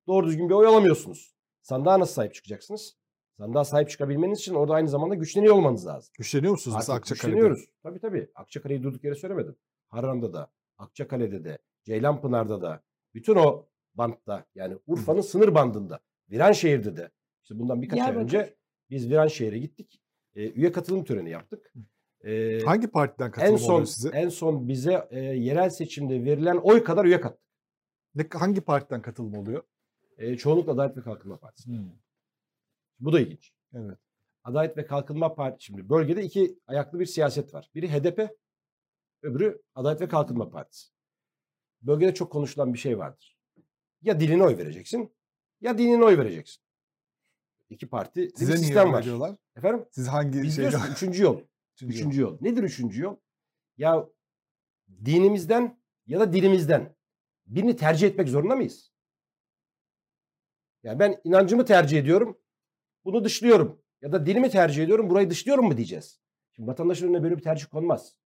[0.07, 1.33] doğru düzgün bir oy alamıyorsunuz.
[1.61, 2.97] Sandığa nasıl sahip çıkacaksınız?
[3.37, 6.13] Sandığa sahip çıkabilmeniz için orada aynı zamanda güçleniyor olmanız lazım.
[6.17, 7.35] Güçleniyor musunuz mesela Artık Akçakale'de?
[7.35, 7.69] güçleniyoruz.
[7.83, 8.29] Tabii tabii.
[8.35, 9.55] Akçakale'yi durduk yere söylemedim.
[9.89, 12.83] Harran'da da, Akçakale'de de, Ceylanpınar'da da,
[13.13, 15.99] bütün o bantta yani Urfa'nın sınır bandında,
[16.31, 17.11] Viranşehir'de de.
[17.43, 18.55] İşte bundan birkaç ay önce
[18.89, 20.01] biz Viranşehir'e gittik.
[20.35, 21.73] Ee, üye katılım töreni yaptık.
[22.23, 24.09] Ee, Hangi partiden en katılım son oluyor size?
[24.09, 27.46] en son bize e, yerel seçimde verilen oy kadar üye kattık.
[28.17, 29.63] Ne, hangi partiden katılım oluyor?
[30.17, 31.69] E, çoğunlukla Adalet ve Kalkınma Partisi.
[32.99, 33.53] Bu da ilginç.
[33.73, 33.97] Evet.
[34.43, 37.71] Adalet ve Kalkınma Partisi şimdi bölgede iki ayaklı bir siyaset var.
[37.75, 38.29] Biri HDP,
[39.21, 40.87] öbürü Adalet ve Kalkınma Partisi.
[41.81, 43.37] Bölgede çok konuşulan bir şey vardır.
[44.01, 45.15] Ya diline oy vereceksin
[45.61, 46.63] ya dinine oy vereceksin.
[47.69, 49.03] İki parti Size bir sistem var.
[49.03, 49.35] diyorlar?
[49.55, 49.85] Efendim?
[49.91, 50.71] Siz hangi Biz şeyden?
[50.71, 51.41] diyoruz üçüncü yol.
[51.75, 52.37] Üçüncü Üçüncü yol.
[52.41, 53.15] Nedir üçüncü yol?
[53.77, 54.09] Ya
[55.05, 56.96] dinimizden ya da dilimizden
[57.47, 58.91] birini tercih etmek zorunda mıyız?
[60.83, 62.39] Yani ben inancımı tercih ediyorum.
[63.05, 63.81] Bunu dışlıyorum.
[64.01, 65.09] Ya da dilimi tercih ediyorum.
[65.09, 66.21] Burayı dışlıyorum mu diyeceğiz.
[66.55, 68.17] Şimdi vatandaşın önüne böyle bir tercih konmaz.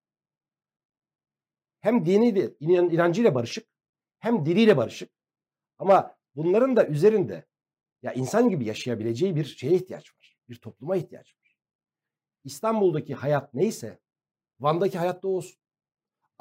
[1.81, 3.67] Hem dini de inan- inancıyla barışık
[4.19, 5.11] hem diliyle barışık.
[5.77, 7.45] Ama bunların da üzerinde
[8.01, 10.37] ya insan gibi yaşayabileceği bir şeye ihtiyaç var.
[10.49, 11.57] Bir topluma ihtiyaç var.
[12.43, 13.99] İstanbul'daki hayat neyse
[14.59, 15.60] Van'daki hayat da olsun.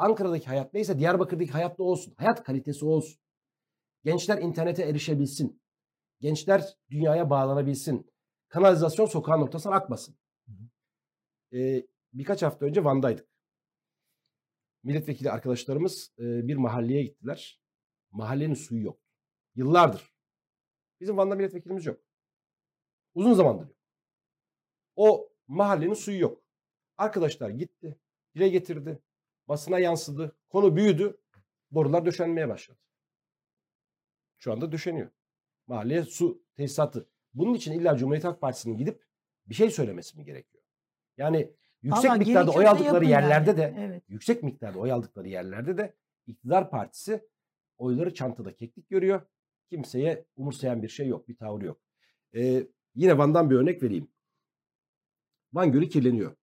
[0.01, 2.15] Ankara'daki hayat neyse Diyarbakır'daki hayat da olsun.
[2.17, 3.21] Hayat kalitesi olsun.
[4.05, 5.63] Gençler internete erişebilsin.
[6.21, 8.13] Gençler dünyaya bağlanabilsin.
[8.49, 10.17] Kanalizasyon sokağın noktasına akmasın.
[11.53, 13.29] Ee, birkaç hafta önce Van'daydık.
[14.83, 17.63] Milletvekili arkadaşlarımız e, bir mahalleye gittiler.
[18.11, 19.01] Mahallenin suyu yok.
[19.55, 20.15] Yıllardır.
[21.01, 22.01] Bizim Van'da milletvekilimiz yok.
[23.15, 23.77] Uzun zamandır yok.
[24.97, 26.43] O mahallenin suyu yok.
[26.97, 27.99] Arkadaşlar gitti.
[28.35, 29.03] Dile getirdi.
[29.51, 30.37] Basına yansıdı.
[30.49, 31.21] Konu büyüdü.
[31.71, 32.79] Borular döşenmeye başladı.
[34.39, 35.11] Şu anda döşeniyor.
[35.67, 37.09] Mahalleye su tesisatı.
[37.35, 39.05] Bunun için illa Cumhuriyet Halk Partisi'nin gidip
[39.47, 40.65] bir şey söylemesi mi gerekiyor?
[41.17, 41.53] Yani
[41.83, 43.59] yüksek Vallahi miktarda oy aldıkları yerlerde yani.
[43.59, 44.03] de Evet.
[44.09, 45.95] yüksek miktarda oy aldıkları yerlerde de
[46.27, 47.29] iktidar partisi
[47.79, 49.23] oyları çantada keklik görüyor.
[49.71, 51.81] Kimseye umursayan bir şey yok, bir tavrı yok.
[52.35, 54.09] Ee, yine Van'dan bir örnek vereyim.
[55.53, 56.37] Van Gölü kirleniyor.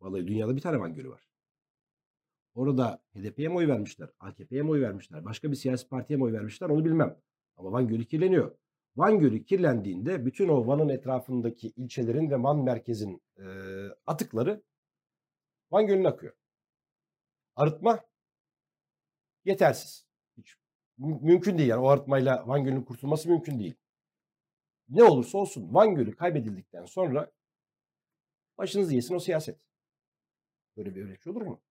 [0.00, 1.31] Vallahi dünyada bir tane Van Gölü var.
[2.54, 6.32] Orada HDP'ye mi oy vermişler, AKP'ye mi oy vermişler, başka bir siyasi partiye mi oy
[6.32, 7.16] vermişler onu bilmem.
[7.56, 8.56] Ama Van Gölü kirleniyor.
[8.96, 13.44] Van Gölü kirlendiğinde bütün o Van'ın etrafındaki ilçelerin ve Van merkezin e,
[14.06, 14.62] atıkları
[15.70, 16.34] Van Gölü'ne akıyor.
[17.56, 18.00] Arıtma
[19.44, 20.06] yetersiz.
[20.36, 20.56] Hiç
[20.98, 23.74] mü- mümkün değil yani o artmayla Van Gölü'nün kurtulması mümkün değil.
[24.88, 27.32] Ne olursa olsun Van Gölü kaybedildikten sonra
[28.58, 29.60] başınızı yesin o siyaset.
[30.76, 31.62] Böyle bir şey olur mu?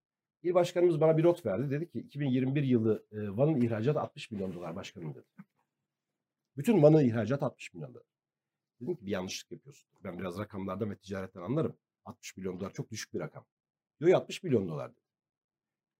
[0.43, 1.71] İl başkanımız bana bir not verdi.
[1.71, 5.25] Dedi ki 2021 yılı e, Van'ın ihracatı 60 milyon dolar başkanım dedi.
[6.57, 8.05] Bütün Van'ın ihracatı 60 milyon dolar.
[8.81, 9.89] Dedim ki bir yanlışlık yapıyorsun.
[10.03, 11.77] Ben biraz rakamlardan ve ticaretten anlarım.
[12.05, 13.45] 60 milyon dolar çok düşük bir rakam.
[13.99, 15.01] Diyor 60 milyon dolar dedi.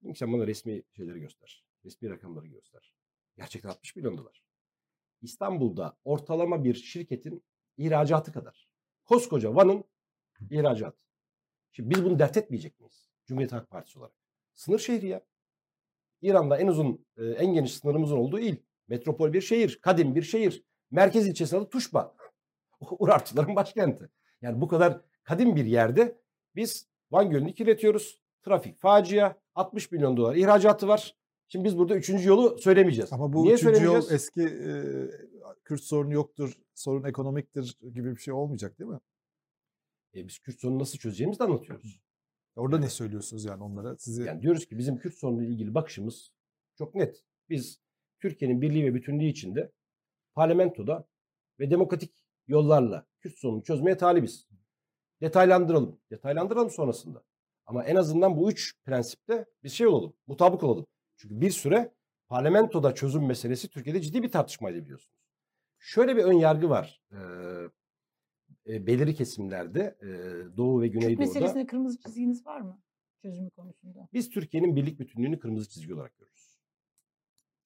[0.00, 1.64] Dedim ki sen bana resmi şeyleri göster.
[1.84, 2.92] Resmi rakamları göster.
[3.36, 4.42] Gerçekten 60 milyon dolar.
[5.20, 7.44] İstanbul'da ortalama bir şirketin
[7.76, 8.68] ihracatı kadar.
[9.04, 9.84] Koskoca Van'ın
[10.50, 11.04] ihracatı.
[11.72, 13.10] Şimdi biz bunu dert etmeyecek miyiz?
[13.26, 14.21] Cumhuriyet Halk Partisi olarak.
[14.54, 15.20] Sınır şehri ya.
[16.22, 18.56] İran'da en uzun, en geniş sınırımızın olduğu il.
[18.88, 20.64] Metropol bir şehir, kadim bir şehir.
[20.90, 22.14] Merkez ilçesi adı Tuşba.
[22.98, 24.10] Urartuların başkenti.
[24.42, 26.18] Yani bu kadar kadim bir yerde
[26.56, 28.20] biz Van Gölü'nü kirletiyoruz.
[28.42, 29.34] Trafik facia.
[29.54, 31.16] 60 milyon dolar ihracatı var.
[31.48, 33.12] Şimdi biz burada üçüncü yolu söylemeyeceğiz.
[33.12, 34.70] Ama bu Niye üçüncü yol eski e,
[35.64, 39.00] Kürt sorunu yoktur, sorun ekonomiktir gibi bir şey olmayacak değil mi?
[40.14, 42.00] E, biz Kürt sorununu nasıl çözeceğimizi de anlatıyoruz.
[42.56, 43.96] Orada ne söylüyorsunuz yani onlara?
[43.96, 46.30] Sizi Yani diyoruz ki bizim Kürt sorunuyla ilgili bakışımız
[46.78, 47.22] çok net.
[47.48, 47.80] Biz
[48.20, 49.72] Türkiye'nin birliği ve bütünlüğü içinde
[50.34, 51.08] parlamentoda
[51.60, 54.48] ve demokratik yollarla Kürt sorununu çözmeye talibiz.
[55.20, 56.00] Detaylandıralım.
[56.10, 57.22] Detaylandıralım sonrasında.
[57.66, 60.86] Ama en azından bu üç prensipte biz şey olalım, mutabık olalım.
[61.16, 61.94] Çünkü bir süre
[62.28, 65.22] parlamentoda çözüm meselesi Türkiye'de ciddi bir tartışmaydı biliyorsunuz.
[65.78, 67.00] Şöyle bir ön yargı var.
[67.12, 67.16] Ee,
[68.66, 70.06] e, belirli kesimlerde e,
[70.56, 71.26] Doğu ve Kürt Güneydoğu'da.
[71.28, 72.80] meselesinde kırmızı çizginiz var mı?
[73.22, 74.08] Çözümü konusunda.
[74.12, 76.58] Biz Türkiye'nin birlik bütünlüğünü kırmızı çizgi olarak görürüz.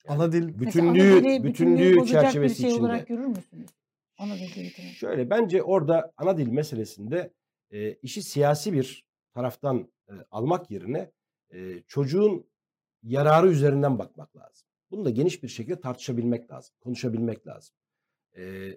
[0.04, 2.84] Yani ana dil Mesela ana bütünlüğü, dili- bütünlüğü çerçevesi bir şey içinde.
[2.86, 3.70] olarak görür müsünüz?
[4.18, 4.70] Ana dil.
[4.94, 7.32] Şöyle bence orada ana dil meselesinde
[7.70, 11.10] e, işi siyasi bir taraftan e, almak yerine
[11.50, 12.46] e, çocuğun
[13.02, 14.68] yararı üzerinden bakmak lazım.
[14.90, 17.74] Bunu da geniş bir şekilde tartışabilmek lazım, konuşabilmek lazım.
[18.36, 18.70] E,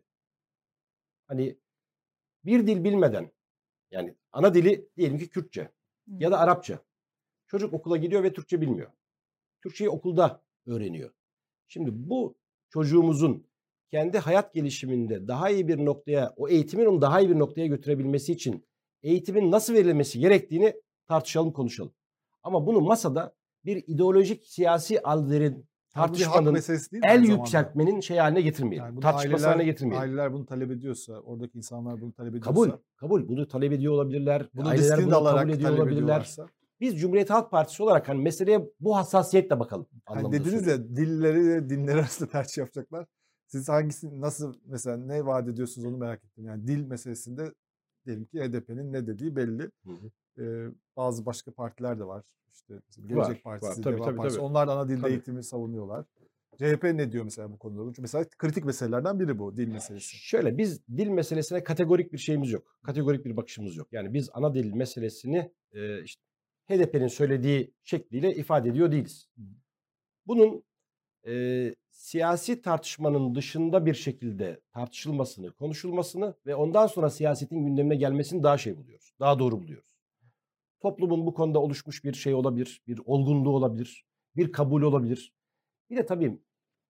[1.27, 1.57] hani
[2.49, 3.31] bir dil bilmeden
[3.91, 5.71] yani ana dili diyelim ki Kürtçe
[6.07, 6.79] ya da Arapça.
[7.47, 8.91] Çocuk okula gidiyor ve Türkçe bilmiyor.
[9.63, 11.11] Türkçeyi okulda öğreniyor.
[11.67, 12.37] Şimdi bu
[12.69, 13.47] çocuğumuzun
[13.89, 18.31] kendi hayat gelişiminde daha iyi bir noktaya, o eğitimin onu daha iyi bir noktaya götürebilmesi
[18.33, 18.65] için
[19.03, 21.93] eğitimin nasıl verilmesi gerektiğini tartışalım, konuşalım.
[22.43, 23.35] Ama bunu masada
[23.65, 27.41] bir ideolojik siyasi alderin tartışmanın, meselesi değil mi el aynı zamanda?
[27.43, 28.85] yükseltmenin şey haline getirmeyelim.
[28.85, 30.01] Yani tartışması aileler- haline getirmeyelim.
[30.01, 33.27] Aileler bunu talep ediyorsa, oradaki insanlar bunu talep ediyorsa, Kabul, kabul.
[33.27, 34.49] Bunu talep ediyor olabilirler.
[34.53, 36.35] bunu aileler bunu alarak kabul ediyor olabilirler.
[36.81, 39.87] Biz Cumhuriyet Halk Partisi olarak hani meseleye bu hassasiyetle bakalım.
[40.05, 43.05] Anlamında dediniz ya dilleri ve dinleri arasında tercih yapacaklar.
[43.47, 46.45] Siz hangisini nasıl mesela ne vaat ediyorsunuz onu merak ettim.
[46.45, 47.53] Yani dil meselesinde
[48.05, 49.61] diyelim ki HDP'nin ne dediği belli.
[49.63, 50.11] Hı hı.
[50.39, 50.67] Ee,
[50.97, 52.23] bazı başka partiler de var.
[52.53, 53.59] İşte Var, Gelecek var.
[53.59, 54.37] Partisi, Tabii, Deva tabii, Partisi.
[54.37, 54.45] tabii.
[54.45, 55.11] Onlar da ana dilde Tabii.
[55.11, 56.05] eğitimi savunuyorlar.
[56.57, 57.85] CHP ne diyor mesela bu konuda?
[57.85, 60.17] Çünkü mesela kritik meselelerden biri bu dil meselesi.
[60.17, 62.77] Şöyle biz dil meselesine kategorik bir şeyimiz yok.
[62.83, 63.87] Kategorik bir bakışımız yok.
[63.91, 66.21] Yani biz ana dil meselesini e, işte
[66.69, 69.29] HDP'nin söylediği şekliyle ifade ediyor değiliz.
[70.27, 70.63] Bunun
[71.27, 78.57] e, siyasi tartışmanın dışında bir şekilde tartışılmasını, konuşulmasını ve ondan sonra siyasetin gündemine gelmesini daha
[78.57, 79.13] şey buluyoruz.
[79.19, 79.98] Daha doğru buluyoruz.
[80.79, 85.33] Toplumun bu konuda oluşmuş bir şey olabilir, bir olgunluğu olabilir, bir kabul olabilir.
[85.89, 86.41] Bir de tabii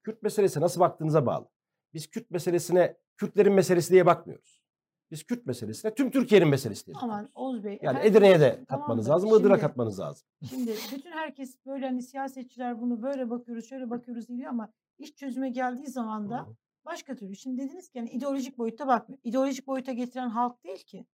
[0.03, 1.49] Kürt meselesi nasıl baktığınıza bağlı.
[1.93, 4.63] Biz Kürt meselesine Kürtlerin meselesi diye bakmıyoruz.
[5.11, 7.31] Biz Kürt meselesine tüm Türkiye'nin meselesi diye Aman bakıyoruz.
[7.35, 7.79] Oğuz Bey.
[7.81, 10.27] Yani Edirne'ye de Tamam katmanız da lazım, Iğdır'a katmanız lazım.
[10.49, 15.49] Şimdi bütün herkes böyle hani siyasetçiler bunu böyle bakıyoruz, şöyle bakıyoruz diyor ama iş çözüme
[15.49, 16.47] geldiği zaman da
[16.85, 17.35] başka türlü.
[17.35, 19.19] Şimdi dediniz ki hani ideolojik boyutta bakmıyor.
[19.23, 21.05] İdeolojik boyuta getiren halk değil ki.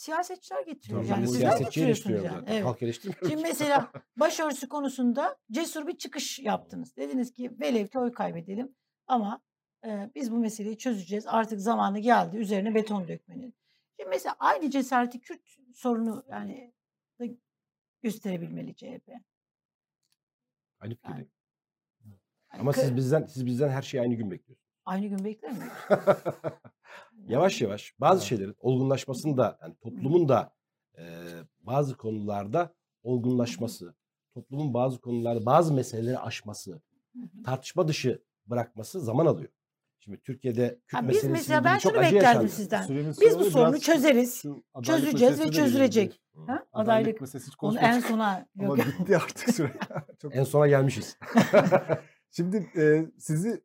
[0.00, 1.00] Siyasetçiler getiriyor.
[1.00, 2.44] Tabii yani sizler getiriyorsunuz yani.
[2.48, 2.64] Evet.
[2.64, 3.28] Halk eleştirmiyorum.
[3.28, 6.96] Şimdi mesela başörtüsü konusunda cesur bir çıkış yaptınız.
[6.96, 8.74] Dediniz ki velev ki oy kaybedelim
[9.06, 9.42] ama
[9.84, 11.26] e, biz bu meseleyi çözeceğiz.
[11.26, 13.54] Artık zamanı geldi üzerine beton dökmenin.
[13.98, 15.42] Şimdi mesela aynı cesareti Kürt
[15.74, 16.74] sorunu yani
[17.20, 17.24] da
[18.02, 19.10] gösterebilmeli CHP.
[20.80, 21.30] Aynı fikirdeyim.
[22.52, 24.70] Yani Ama siz bizden siz bizden her şeyi aynı gün bekliyorsunuz.
[24.84, 25.72] aynı gün beklemiyoruz.
[27.28, 28.28] yavaş yavaş bazı Evet.
[28.28, 30.52] şeylerin olgunlaşmasını da yani toplumun da
[30.98, 31.02] e,
[31.60, 33.94] bazı konularda olgunlaşması,
[34.34, 36.80] toplumun bazı konularda bazı meseleleri aşması,
[37.44, 39.48] tartışma dışı bırakması zaman alıyor.
[40.02, 42.48] Şimdi Türkiye'de Kürt Ha, biz mesela ben çok şunu acı beklerdim yaşandı.
[42.52, 42.82] sizden.
[42.82, 44.42] Süremiz Biz bu sorunu çözeriz.
[44.82, 46.20] Çözeceğiz ve çözülecek.
[46.46, 46.64] Ha?
[46.72, 47.20] Adalet Adaylık.
[47.20, 48.78] meselesi hiç Onu en sona Ama yok.
[49.00, 49.72] bitti artık süre.
[50.22, 51.16] Çok En sona gelmişiz.
[52.30, 53.62] Şimdi e, sizi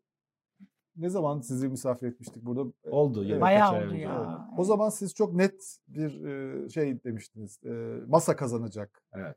[0.97, 2.71] ne zaman sizi misafir etmiştik burada?
[2.83, 3.25] E, Oldu.
[3.29, 3.41] Evet.
[3.41, 3.97] Bayağı oldu önce.
[3.97, 4.49] ya.
[4.57, 7.59] O zaman siz çok net bir e, şey demiştiniz.
[7.65, 9.01] E, masa kazanacak.
[9.13, 9.35] Evet.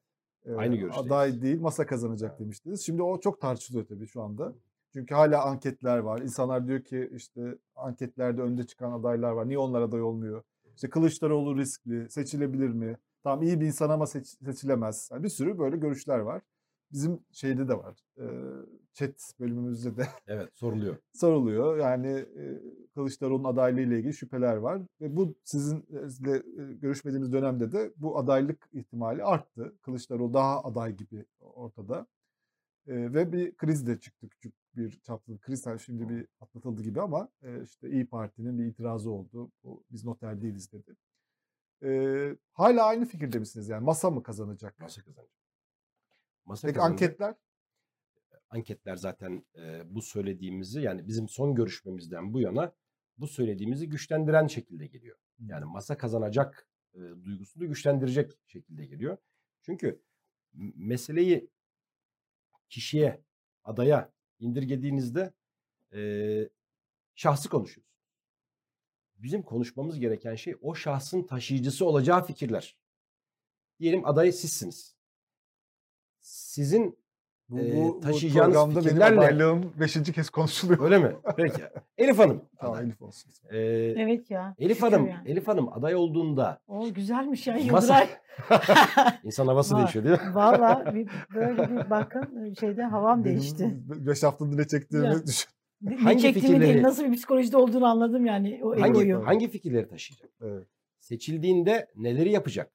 [0.56, 1.06] Aynı görüşteyiz.
[1.12, 2.80] aday değil masa kazanacak demiştiniz.
[2.86, 4.52] Şimdi o çok tartışılıyor tabii şu anda.
[4.92, 6.20] Çünkü hala anketler var.
[6.22, 9.48] İnsanlar diyor ki işte anketlerde önde çıkan adaylar var.
[9.48, 10.42] Niye onlar aday olmuyor?
[10.74, 12.96] İşte Kılıçdaroğlu riskli, seçilebilir mi?
[13.22, 15.08] Tamam iyi bir insan ama seç- seçilemez.
[15.12, 16.42] Yani bir sürü böyle görüşler var.
[16.92, 18.00] Bizim şeyde de var.
[18.18, 18.24] e,
[18.98, 20.96] Chat bölümümüzde de Evet soruluyor.
[21.12, 21.78] soruluyor.
[21.78, 22.60] Yani e,
[22.94, 24.82] Kılıçdaroğlu'nun adaylığı ile ilgili şüpheler var.
[25.00, 29.76] Ve bu sizinle e, görüşmediğimiz dönemde de bu adaylık ihtimali arttı.
[29.82, 32.06] Kılıçdaroğlu daha aday gibi ortada.
[32.86, 35.66] E, ve bir kriz de çıktı küçük bir çaplı bir kriz.
[35.66, 37.28] Yani şimdi bir atlatıldı gibi ama
[37.62, 39.50] işte İyi Parti'nin bir itirazı oldu.
[39.64, 40.96] Bu, biz noter değiliz dedi.
[41.84, 41.90] E,
[42.52, 43.68] hala aynı fikirde misiniz?
[43.68, 44.78] Yani masa mı kazanacak?
[44.80, 45.38] Masa kazanacak.
[46.46, 47.02] Masa Peki kazanacak.
[47.02, 47.34] anketler?
[48.50, 52.74] Anketler zaten e, bu söylediğimizi yani bizim son görüşmemizden bu yana
[53.18, 55.18] bu söylediğimizi güçlendiren şekilde geliyor.
[55.38, 59.18] Yani masa kazanacak e, duygusunu güçlendirecek şekilde geliyor.
[59.62, 60.02] Çünkü
[60.74, 61.50] meseleyi
[62.68, 63.22] kişiye,
[63.64, 65.32] adaya indirgediğinizde
[65.92, 66.00] e,
[67.14, 67.88] şahsı konuşuyoruz.
[69.16, 72.78] Bizim konuşmamız gereken şey o şahsın taşıyıcısı olacağı fikirler.
[73.80, 74.96] Diyelim adayı sizsiniz.
[76.20, 76.98] Sizin
[77.48, 80.80] Bu, Ee, bu, bu taşıyacağınız programda benim fikirlerle- adaylığım beşinci kez konuşuluyor.
[80.84, 81.16] öyle mi?
[81.36, 81.62] Peki.
[81.98, 82.42] Elif Hanım.
[82.58, 82.84] Tamam aday.
[82.84, 83.32] Elif olsun.
[83.50, 83.58] Ee,
[83.96, 84.54] Evet ya.
[84.58, 85.30] Elif Hanım, yani.
[85.30, 88.08] Elif Hanım aday olduğunda O güzelmiş ya masa Yıldıray.
[89.24, 90.34] insan havası değişiyor değil mi?
[90.34, 90.94] Valla
[91.34, 93.64] böyle bir bakın şeyde havam değişti.
[93.90, 95.26] Benim beş haftadır ne çektiğimi Ya.
[95.26, 95.50] düşün.
[95.82, 99.26] Ne Hangi çektiğimi değil fikirleri- nasıl bir psikolojide olduğunu anladım yani o Hangi egoyu.
[99.26, 100.30] hangi fikirleri taşıyacak?
[100.42, 100.66] Evet.
[101.00, 102.70] Seçildiğinde neleri yapacak?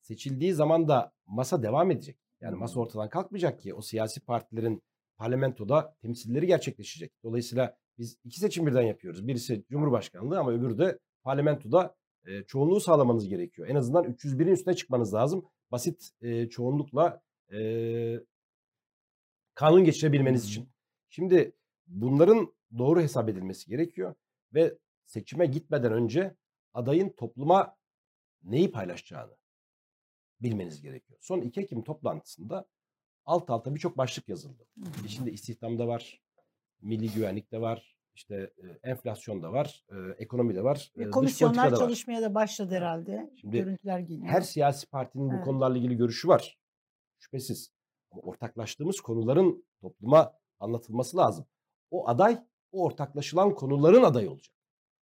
[0.00, 2.16] Seçildiği zaman da masa devam edecek.
[2.40, 4.82] Yani masa ortadan kalkmayacak ki o siyasi partilerin
[5.16, 7.12] parlamentoda temsilleri gerçekleşecek.
[7.24, 9.28] Dolayısıyla biz iki seçim birden yapıyoruz.
[9.28, 11.96] Birisi Cumhurbaşkanlığı ama öbürü de parlamentoda
[12.26, 13.68] e, çoğunluğu sağlamanız gerekiyor.
[13.68, 15.44] En azından 301'in üstüne çıkmanız lazım.
[15.70, 17.22] Basit e, çoğunlukla
[17.52, 17.60] e,
[19.54, 20.68] kanun geçirebilmeniz için.
[21.08, 21.52] Şimdi
[21.86, 24.14] bunların doğru hesap edilmesi gerekiyor
[24.54, 26.36] ve seçime gitmeden önce
[26.74, 27.76] adayın topluma
[28.42, 29.39] neyi paylaşacağını
[30.42, 31.18] bilmeniz gerekiyor.
[31.22, 32.66] Son 2 Ekim toplantısında
[33.26, 34.66] alt alta birçok başlık yazıldı.
[35.04, 36.22] İçinde istihdam da var,
[36.82, 38.52] milli güvenlik de var, işte
[38.84, 41.78] e, enflasyon da var, e, ekonomi de var, e, dış komisyonlar da var.
[41.80, 43.30] çalışmaya da başladı herhalde.
[43.40, 44.26] Şimdi Görüntüler geliyor.
[44.26, 45.44] Her siyasi partinin bu Evet.
[45.44, 46.58] konularla ilgili görüşü var.
[47.18, 47.72] Şüphesiz.
[48.10, 51.46] Ama ortaklaştığımız konuların topluma anlatılması lazım.
[51.90, 52.38] O aday
[52.72, 54.54] o ortaklaşılan konuların adayı olacak.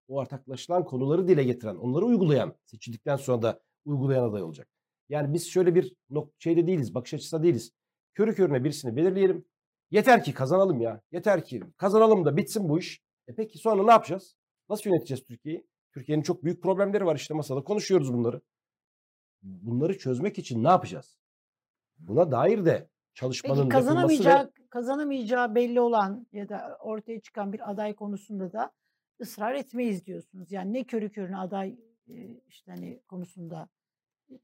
[0.08, 4.68] O ortaklaşılan konuları dile getiren, onları uygulayan, seçildikten sonra da uygulayan aday olacak.
[5.08, 5.94] Yani biz şöyle bir
[6.38, 7.72] şeyde değiliz, bakış açısında değiliz.
[8.14, 9.44] Körü körüne birisini belirleyelim.
[9.90, 11.00] Yeter ki kazanalım ya.
[11.12, 13.02] Yeter ki kazanalım da bitsin bu iş.
[13.26, 14.36] E peki sonra ne yapacağız?
[14.68, 15.66] Nasıl yöneteceğiz Türkiye'yi?
[15.92, 18.40] Türkiye'nin çok büyük problemleri var işte masada konuşuyoruz bunları.
[19.42, 21.18] Bunları çözmek için ne yapacağız?
[21.98, 27.70] Buna dair de çalışmanın Peki kazanamayacağı, ve kazanamayacağı belli olan ya da ortaya çıkan bir
[27.70, 28.72] aday konusunda da
[29.20, 30.52] ısrar etmeyiz diyorsunuz.
[30.52, 31.78] Yani ne körü körüne aday
[32.46, 33.68] işte hani konusunda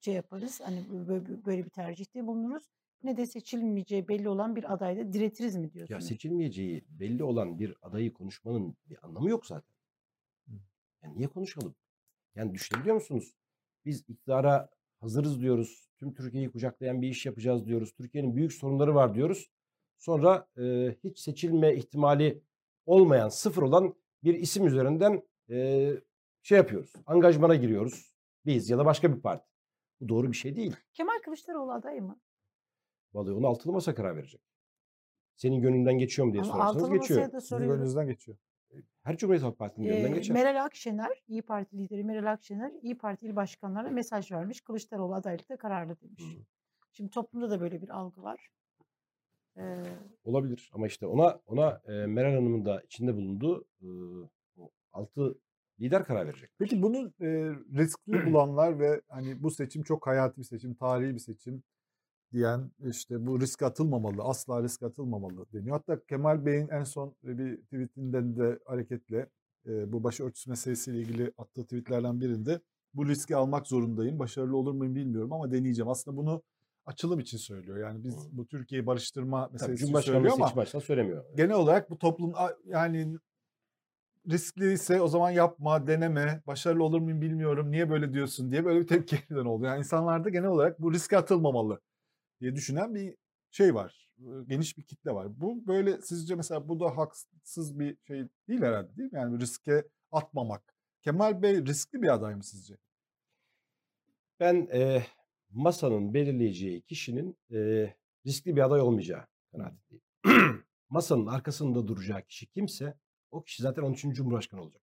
[0.00, 0.60] şey yaparız.
[0.64, 2.64] Hani bö- bö- böyle bir tercihte bulunuruz.
[3.02, 6.06] Ne de seçilmeyeceği belli olan bir adayda diretiriz mi ya diyorsunuz?
[6.06, 9.74] seçilmeyeceği belli olan bir adayı konuşmanın bir anlamı yok zaten.
[11.02, 11.74] Yani niye konuşalım?
[12.34, 13.34] Yani düşünebiliyor musunuz?
[13.84, 14.70] Biz iktidara
[15.00, 15.88] hazırız diyoruz.
[15.98, 17.92] Tüm Türkiye'yi kucaklayan bir iş yapacağız diyoruz.
[17.92, 19.50] Türkiye'nin büyük sorunları var diyoruz.
[19.98, 22.42] Sonra e, hiç seçilme ihtimali
[22.86, 23.94] olmayan, sıfır olan
[24.24, 25.90] bir isim üzerinden e,
[26.42, 26.92] şey yapıyoruz.
[27.06, 28.14] Angajmana giriyoruz.
[28.46, 29.53] Biz ya da başka bir parti.
[30.00, 30.76] Bu doğru bir şey değil.
[30.92, 32.20] Kemal Kılıçdaroğlu aday mı?
[33.14, 34.40] Vallahi onu altılı masa karar verecek.
[35.36, 37.20] Senin gönlünden geçiyor mu diye Ama sorarsanız altılı geçiyor.
[37.20, 37.76] masaya da Sizin soruyoruz.
[37.76, 38.38] gönlünüzden geçiyor.
[39.02, 40.34] Her Cumhuriyet Halk Partisi'nin gönlünden Ee, geçer.
[40.34, 44.60] Meral Akşener, İyi Parti lideri Meral Akşener, İyi Parti il başkanlarına mesaj vermiş.
[44.60, 46.22] Kılıçdaroğlu adaylıkta kararlı demiş.
[46.22, 46.40] Hı.
[46.92, 48.48] Şimdi toplumda da böyle bir algı var.
[49.56, 49.82] Ee,
[50.24, 53.86] Olabilir ama işte ona ona e, Meral Hanım'ın da içinde bulunduğu e,
[54.56, 55.38] o altı
[55.80, 56.50] lider karar verecek.
[56.58, 57.26] Peki bunu e,
[57.76, 61.62] riskli bulanlar ve hani bu seçim çok hayati bir seçim, tarihi bir seçim
[62.32, 65.76] diyen işte bu riske atılmamalı, asla riske atılmamalı deniyor.
[65.76, 69.28] Hatta Kemal Bey'in en son bir tweetinden de hareketle
[69.66, 72.60] e, bu başörtüsü meselesiyle ilgili attığı tweetlerden birinde
[72.94, 74.18] bu riski almak zorundayım.
[74.18, 75.88] Başarılı olur muyum bilmiyorum ama deneyeceğim.
[75.88, 76.42] Aslında bunu
[76.86, 77.78] açılım için söylüyor.
[77.78, 81.24] Yani biz bu Türkiye'yi barıştırma Tabii meselesi için Cumhurbaşkanlığı söylüyor ama baştan söylemiyor.
[81.36, 82.54] genel olarak bu toplum a-
[84.24, 88.80] yani riskliyse o zaman yapma, deneme, başarılı olur muyum bilmiyorum, niye böyle diyorsun diye böyle
[88.80, 89.64] bir tepki oldu.
[89.64, 91.80] Yani insanlarda genel olarak bu riske atılmamalı
[92.40, 93.16] diye düşünen bir
[93.50, 94.10] şey var.
[94.46, 95.40] Geniş bir kitle var.
[95.40, 99.18] Bu böyle sizce mesela bu da haksız bir şey değil herhalde değil mi?
[99.18, 100.74] Yani riske atmamak.
[101.02, 102.76] Kemal Bey riskli bir aday mı sizce?
[104.40, 105.02] Ben e,
[105.50, 107.90] masanın belirleyeceği kişinin e,
[108.26, 110.04] riskli bir aday olmayacağı kanaatindeyim.
[110.88, 112.94] masanın arkasında duracağı kişi kimse
[113.34, 114.02] o kişi zaten 13.
[114.02, 114.82] Cumhurbaşkanı olacak.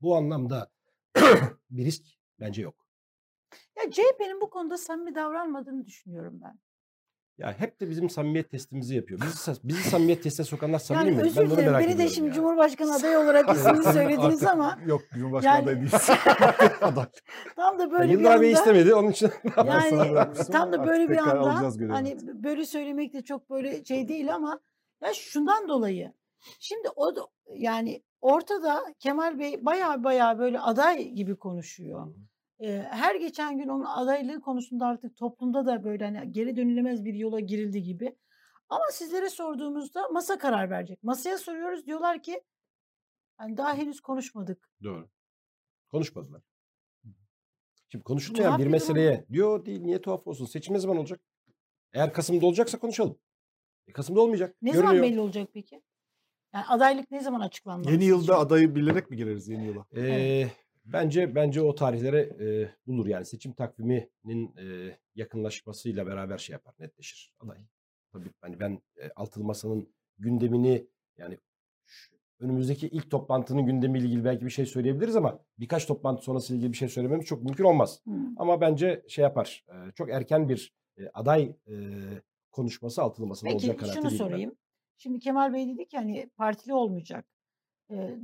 [0.00, 0.70] Bu anlamda
[1.70, 2.02] bir risk
[2.40, 2.74] bence yok.
[3.76, 6.58] Ya CHP'nin bu konuda samimi davranmadığını düşünüyorum ben.
[7.38, 9.20] Ya hep de bizim samimiyet testimizi yapıyor.
[9.20, 11.22] Bizi, bizi samimiyet testine sokanlar samimi Yani mi?
[11.22, 12.34] özür Ben merak Beni de şimdi ya.
[12.34, 16.14] Cumhurbaşkanı adayı olarak ismini söylediniz Artık ama Yok Cumhurbaşkanı Yani- adayı değilsin.
[16.80, 17.06] Aday.
[17.56, 19.30] tam da böyle bir Yıldıray Bey anda istemedi onun için.
[19.56, 20.14] Yani
[20.52, 24.60] tam da böyle bir anda hani böyle söylemek de çok böyle şey değil ama
[25.02, 26.12] ya şundan dolayı
[26.60, 27.20] şimdi o da
[27.54, 32.14] yani ortada Kemal Bey baya baya böyle aday gibi konuşuyor.
[32.60, 37.14] Ee, her geçen gün onun adaylığı konusunda artık toplumda da böyle hani geri dönülemez bir
[37.14, 38.16] yola girildi gibi.
[38.68, 41.02] Ama sizlere sorduğumuzda masa karar verecek.
[41.02, 42.42] Masaya soruyoruz diyorlar ki
[43.36, 44.70] hani daha henüz konuşmadık.
[44.82, 45.08] Doğru.
[45.88, 46.42] Konuşmadılar.
[47.88, 50.46] Şimdi konuşulmayan bir bir meseleye diyor değil niye tuhaf olsun.
[50.46, 51.20] Seçim ne zaman olacak?
[51.92, 53.18] Eğer Kasım'da olacaksa konuşalım.
[53.86, 54.56] E, Kasım'da olmayacak.
[54.62, 54.92] Ne Görünüyor.
[54.92, 55.82] zaman belli olacak peki?
[56.54, 57.92] Yani adaylık ne zaman açıklanmalı?
[57.92, 59.84] Yeni yılda adayı bilerek mi gireriz yeni yıla?
[59.96, 60.46] Ee,
[60.84, 62.46] bence bence o tarihlere e,
[62.86, 67.58] bulur yani seçim takviminin e, yakınlaşmasıyla beraber şey yapar netleşir aday.
[68.12, 70.86] Tabii hani ben e, altılı masanın gündemini
[71.18, 71.38] yani
[71.86, 76.72] şu- önümüzdeki ilk toplantının gündemiyle ilgili belki bir şey söyleyebiliriz ama birkaç toplantı sonrası ilgili
[76.72, 78.00] bir şey söylememiz çok mümkün olmaz.
[78.04, 78.10] Hı.
[78.36, 81.74] Ama bence şey yapar e, çok erken bir e, aday e,
[82.52, 84.24] konuşması altılı masada Peki olacak şunu kanaatindeyim ben.
[84.26, 84.54] sorayım.
[84.96, 87.26] Şimdi Kemal Bey dedi ki hani partili olmayacak.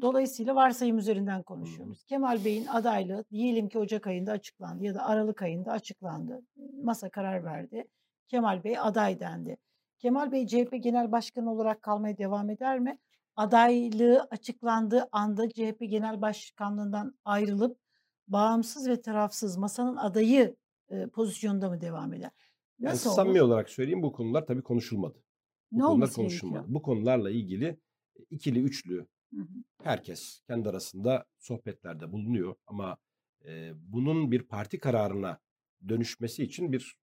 [0.01, 2.05] Dolayısıyla varsayım üzerinden konuşuyoruz.
[2.05, 6.43] Kemal Bey'in adaylığı diyelim ki Ocak ayında açıklandı ya da Aralık ayında açıklandı.
[6.83, 7.85] Masa karar verdi.
[8.29, 9.57] Kemal Bey aday dendi.
[9.99, 12.99] Kemal Bey CHP Genel Başkanı olarak kalmaya devam eder mi?
[13.37, 17.79] Adaylığı açıklandığı anda CHP Genel Başkanlığından ayrılıp
[18.29, 20.57] bağımsız ve tarafsız masanın adayı
[20.91, 22.31] e, pozisyonda mı devam eder?
[22.79, 23.49] Yani Nasıl samimi olur?
[23.49, 25.19] olarak söyleyeyim bu konular tabii konuşulmadı.
[25.73, 26.59] Bu Ne konular olması konuşulmadı.
[26.59, 26.75] gerekiyor?
[26.75, 27.65] Bu konularla ilgili
[28.17, 29.47] e, ikili üçlü Hı hı.
[29.83, 32.97] herkes kendi arasında sohbetlerde bulunuyor ama
[33.45, 35.39] e, bunun bir parti kararına
[35.89, 36.97] dönüşmesi için bir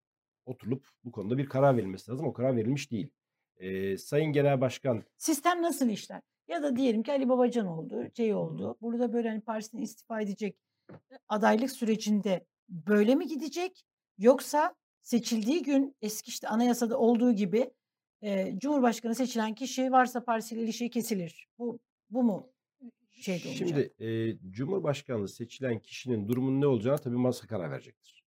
[0.46, 2.26] oturulup bu konuda bir karar verilmesi lazım.
[2.26, 3.10] O karar verilmiş değil.
[3.56, 6.22] E, Sayın Genel Başkan Sistem nasıl işler?
[6.48, 8.76] Ya da diyelim ki Ali Babacan oldu, şey oldu.
[8.80, 10.56] Burada böyle hani partisinden istifa edecek
[10.90, 10.94] e,
[11.28, 13.84] adaylık sürecinde böyle mi gidecek?
[14.18, 17.70] Yoksa seçildiği gün eski işte anayasada olduğu gibi
[18.22, 21.48] e, Cumhurbaşkanı seçilen kişi varsa partisiyle ilişki kesilir.
[21.58, 21.78] Bu
[22.10, 22.48] bu mu
[23.10, 23.68] şeyde olacak?
[23.68, 28.24] şimdi e, Cumhurbaşkanlığı seçilen kişinin durumunun ne olacağına tabii masa karar verecektir.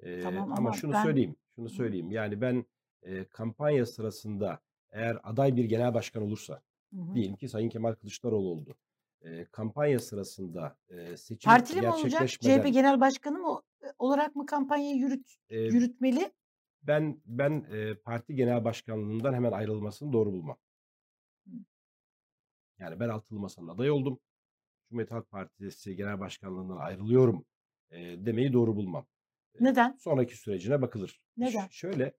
[0.00, 2.10] E, Tamam ama, ama şunu ben- söyleyeyim, şunu söyleyeyim.
[2.10, 2.64] Yani ben
[3.02, 4.60] e, kampanya sırasında
[4.90, 6.62] eğer aday bir genel başkan olursa
[6.94, 7.14] Hı hı.
[7.14, 8.76] diyelim ki Sayın Kemal Kılıçdaroğlu oldu.
[9.22, 12.10] E, kampanya sırasında e, seçim Partili mi olacak?
[12.10, 13.60] gerçekleşmeden CHP Genel Başkanı mı
[13.98, 16.32] olarak mı kampanyayı yürüt, e, yürütmeli?
[16.82, 20.58] Ben ben e, parti genel başkanlığından hemen ayrılmasını doğru bulmam.
[22.78, 24.20] Yani ben altılı masanın adayı oldum.
[24.88, 27.44] Cumhuriyet Halk Partisi genel başkanlığından ayrılıyorum
[27.90, 29.06] e, demeyi doğru bulmam.
[29.60, 29.96] Neden?
[29.96, 31.08] Sonraki sürecine bakılır.
[31.10, 31.68] E, ş- Neden?
[31.70, 32.12] şöyle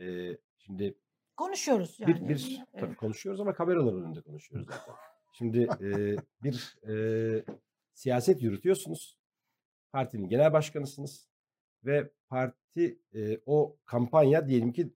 [0.00, 0.98] e, şimdi
[1.36, 2.28] Konuşuyoruz bir, yani.
[2.28, 2.80] bir Evet.
[2.80, 4.94] tabii konuşuyoruz ama kameralar önünde konuşuyoruz zaten.
[5.32, 7.44] Şimdi e, bir e,
[7.92, 9.18] siyaset yürütüyorsunuz.
[9.92, 11.28] Partinin genel başkanısınız
[11.86, 14.92] ve parti e, o kampanya diyelim ki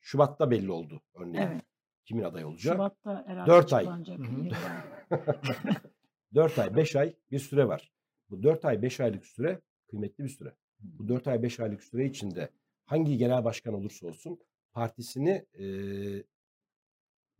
[0.00, 1.46] Şubat'ta belli oldu örneğin.
[1.46, 1.62] Evet.
[2.04, 2.74] Kimin aday olacağı?
[2.74, 3.88] Şubat'ta herhalde Dört ay.
[3.88, 4.38] açıklanacak Hı hı.
[4.38, 4.82] yeniden.
[6.34, 7.92] 4 ay, 5 ay bir süre var.
[8.30, 10.54] Bu 4 ay, 5 aylık süre kıymetli bir süre.
[10.80, 12.50] Bu 4 ay, 5 aylık süre içinde
[12.84, 14.38] hangi genel başkan olursa olsun
[14.72, 15.64] partisini e,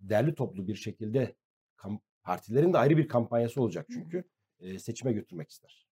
[0.00, 1.34] derli toplu bir şekilde
[1.76, 4.24] kam- partilerin de ayrı bir kampanyası olacak çünkü
[4.60, 5.86] e, seçime götürmek ister.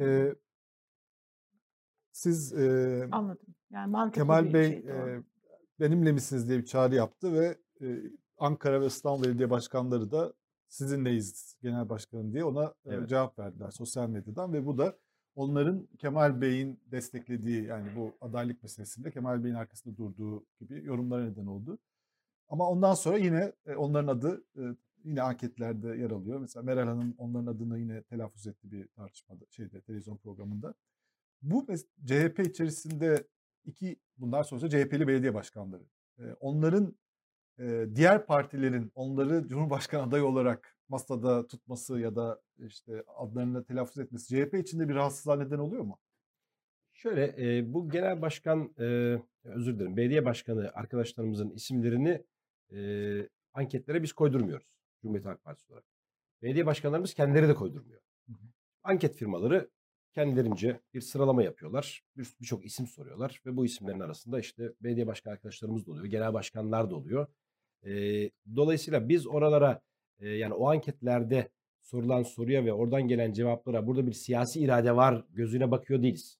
[0.00, 0.34] Ee,
[2.16, 3.46] siz e, Anladım.
[3.70, 5.22] Yani mantıklı Kemal Bey şey, e,
[5.80, 7.86] benimle misiniz diye bir çağrı yaptı ve e,
[8.38, 10.32] Ankara ve İstanbul Belediye Başkanları da
[10.68, 13.08] sizinleyiz Genel Başkanım diye ona Evet.
[13.08, 14.98] cevap verdiler sosyal medyadan ve bu da
[15.34, 21.46] onların Kemal Bey'in desteklediği yani bu adaylık meselesinde Kemal Bey'in arkasında durduğu gibi yorumlara neden
[21.46, 21.78] oldu.
[22.48, 24.44] Ama ondan sonra yine onların adı
[25.04, 26.40] yine anketlerde yer alıyor.
[26.40, 30.74] Mesela Meral Hanım onların adını yine telaffuz etti bir tartışmada şeyde televizyon programında.
[31.46, 31.66] Bu
[32.06, 33.26] CHP içerisinde
[33.64, 35.82] iki bunlar sonuçta CHP'li belediye başkanları.
[36.18, 36.96] Ee, onların
[37.58, 44.28] e, diğer partilerin onları Cumhurbaşkanı adayı olarak masada tutması ya da işte adlarını telaffuz etmesi
[44.28, 45.98] CHP içinde bir rahatsızlığa neden oluyor mu?
[46.92, 52.24] Şöyle e, bu genel başkan e, özür dilerim belediye başkanı arkadaşlarımızın isimlerini
[52.72, 52.78] e,
[53.54, 54.66] anketlere biz koydurmuyoruz
[55.02, 55.86] Cumhuriyet Halk Partisi olarak.
[56.42, 58.00] Belediye başkanlarımız kendileri de koydurmuyor.
[58.26, 58.46] Hı hı.
[58.82, 59.70] Anket firmaları
[60.20, 62.02] kendilerince bir sıralama yapıyorlar.
[62.16, 66.32] Bir- Birçok isim soruyorlar ve bu isimlerin arasında işte belediye başkan arkadaşlarımız da oluyor, genel
[66.34, 67.26] başkanlar da oluyor.
[67.86, 69.80] Ee, dolayısıyla biz oralara
[70.18, 71.48] e, yani o anketlerde
[71.80, 76.38] sorulan soruya ve oradan gelen cevaplara burada bir siyasi irade var gözüne bakıyor değiliz.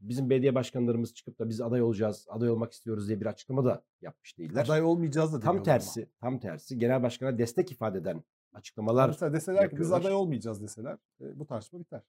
[0.00, 3.84] Bizim belediye başkanlarımız çıkıp da biz aday olacağız, aday olmak istiyoruz diye bir açıklama da
[4.00, 4.64] yapmış değiller.
[4.64, 5.78] Aday olmayacağız da tam demiyorlar ama.
[5.78, 10.62] tersi, tam tersi genel başkana destek ifade eden açıklamalar Mesela deseler ki biz aday olmayacağız
[10.62, 12.02] deseler e, bu tartışma biter.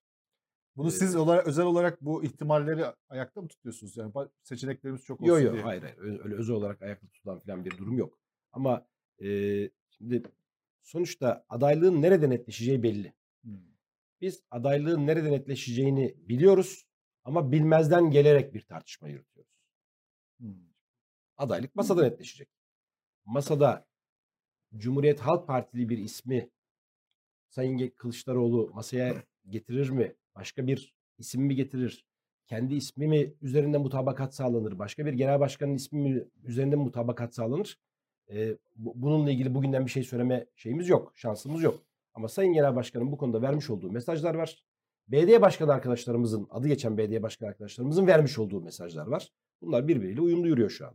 [0.77, 3.97] Bunu siz olarak, özel olarak bu ihtimalleri ayakta mı tutuyorsunuz?
[3.97, 4.13] Yani
[4.43, 5.63] seçeneklerimiz çok olsun Yok yok diye.
[5.63, 8.19] hayır hayır öyle özel olarak ayakta tutulan falan bir durum yok.
[8.51, 8.87] Ama
[9.23, 9.27] e,
[9.89, 10.23] şimdi
[10.81, 13.13] sonuçta adaylığın nerede netleşeceği belli.
[13.41, 13.59] Hmm.
[14.21, 16.87] Biz adaylığın nerede netleşeceğini biliyoruz
[17.23, 19.51] ama bilmezden gelerek bir tartışma yürütüyoruz.
[20.37, 20.67] Hmm.
[21.37, 22.49] Adaylık masada netleşecek.
[23.25, 23.87] Masada
[24.77, 26.49] Cumhuriyet Halk Partili bir ismi
[27.49, 30.15] Sayın Kılıçdaroğlu masaya getirir mi?
[30.39, 32.05] Başka bir isim mi getirir?
[32.47, 34.79] Kendi ismi mi üzerinde mutabakat sağlanır?
[34.79, 37.79] Başka bir genel başkanın ismi mi üzerinde mutabakat sağlanır?
[38.75, 41.83] Bu- bununla ilgili bugünden bir şey söyleme şeyimiz yok, şansımız yok.
[42.13, 44.63] Ama Sayın Genel Başkan'ın bu konuda vermiş olduğu mesajlar var.
[45.07, 49.29] belediye başkanı arkadaşlarımızın, adı geçen belediye başkanı arkadaşlarımızın vermiş olduğu mesajlar var.
[49.61, 50.93] Bunlar birbiriyle uyumlu yürüyor şu an.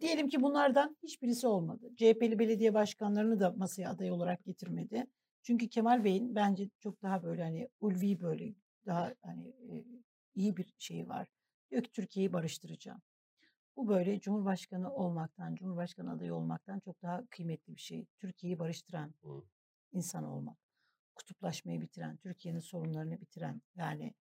[0.00, 1.88] Diyelim ki bunlardan hiçbirisi olmadı.
[1.96, 5.06] CHP'li belediye başkanlarını da masaya aday olarak getirmedi.
[5.42, 8.54] Çünkü Kemal Bey'in bence çok daha böyle hani ulvi böyle
[8.86, 9.84] daha hani e,
[10.34, 11.28] iyi bir şeyi var.
[11.70, 13.02] Diyor ki Türkiye'yi barıştıracağım.
[13.76, 18.06] Bu böyle Cumhurbaşkanı olmaktan, Cumhurbaşkanı adayı olmaktan çok daha kıymetli bir şey.
[18.18, 19.42] Türkiye'yi barıştıran Hı.
[19.92, 20.58] insan olmak.
[21.14, 24.14] Kutuplaşmayı bitiren, Türkiye'nin sorunlarını bitiren yani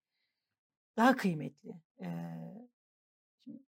[0.97, 1.81] daha kıymetli.
[2.01, 2.07] Ee,
[3.45, 3.63] şimdi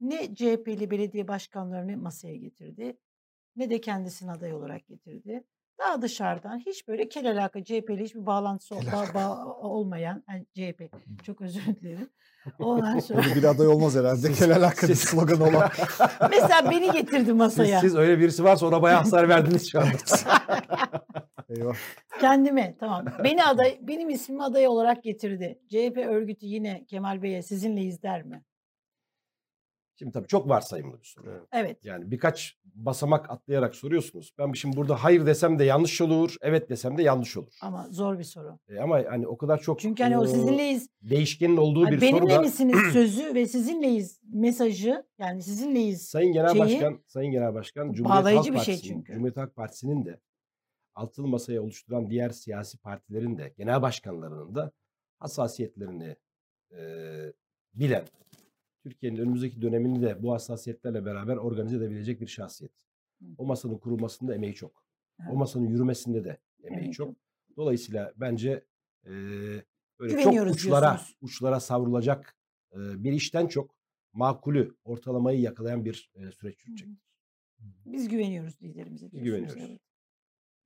[0.00, 2.98] ne CHP'li belediye başkanlarını masaya getirdi
[3.56, 5.44] ne de kendisini aday olarak getirdi.
[5.78, 10.82] Daha dışarıdan hiç böyle kel alaka CHP'li hiçbir bağlantısı ol- ba- ba- olmayan yani CHP
[11.26, 12.10] çok özür dilerim.
[12.58, 14.32] Ondan sonra bir aday olmaz herhalde.
[14.32, 15.70] Kel alaka bir slogan olan.
[16.30, 17.80] mesela beni getirdi Siz, masaya.
[17.80, 19.90] siz öyle birisi varsa ona bayağı hasar verdiniz şu anda.
[21.48, 21.74] Eyvah.
[22.20, 23.04] Kendime tamam.
[23.24, 25.58] Beni aday benim ismimi aday olarak getirdi.
[25.68, 28.42] CHP örgütü yine Kemal Bey'e sizinleyiz der mi?
[29.98, 31.46] Şimdi tabii çok varsayımlı bir soru.
[31.52, 31.84] Evet.
[31.84, 34.32] Yani birkaç basamak atlayarak soruyorsunuz.
[34.38, 37.52] Ben şimdi burada hayır desem de yanlış olur, evet desem de yanlış olur.
[37.62, 38.58] Ama zor bir soru.
[38.68, 40.88] E, ama hani o kadar çok Çünkü hani o e, sizinleyiz.
[41.02, 46.02] değişkenin olduğu Hani bir benimle soruda misiniz sözü ve sizinleyiz mesajı yani sizinleyiz.
[46.08, 49.12] Sayın Genel şeyi- Başkan, Sayın Genel Başkan Cumhuriyet Halk bir şey Partisi'nin, çünkü.
[49.12, 50.20] Cumhuriyet Halk Partisi'nin de
[50.94, 54.72] altılı masayı oluşturan diğer siyasi partilerin de genel başkanlarının da
[55.18, 56.16] hassasiyetlerini
[56.72, 56.78] e,
[57.74, 58.04] bilen,
[58.90, 62.72] Türkiye'nin önümüzdeki dönemini de bu hassasiyetlerle beraber organize edebilecek bir şahsiyet.
[63.38, 64.84] O masanın kurulmasında emeği çok.
[65.30, 67.14] O masanın yürümesinde de emeği çok.
[67.56, 68.64] Dolayısıyla bence
[69.04, 69.10] e,
[69.98, 71.16] böyle çok uçlara diyorsunuz.
[71.20, 72.36] uçlara savrulacak
[72.72, 73.74] e, bir işten çok
[74.12, 76.88] makulü ortalamayı yakalayan bir e, süreç yürüyecek.
[77.86, 79.24] Biz güveniyoruz liderimize diyorsunuz.
[79.24, 79.62] güveniyoruz.
[79.70, 79.80] Evet.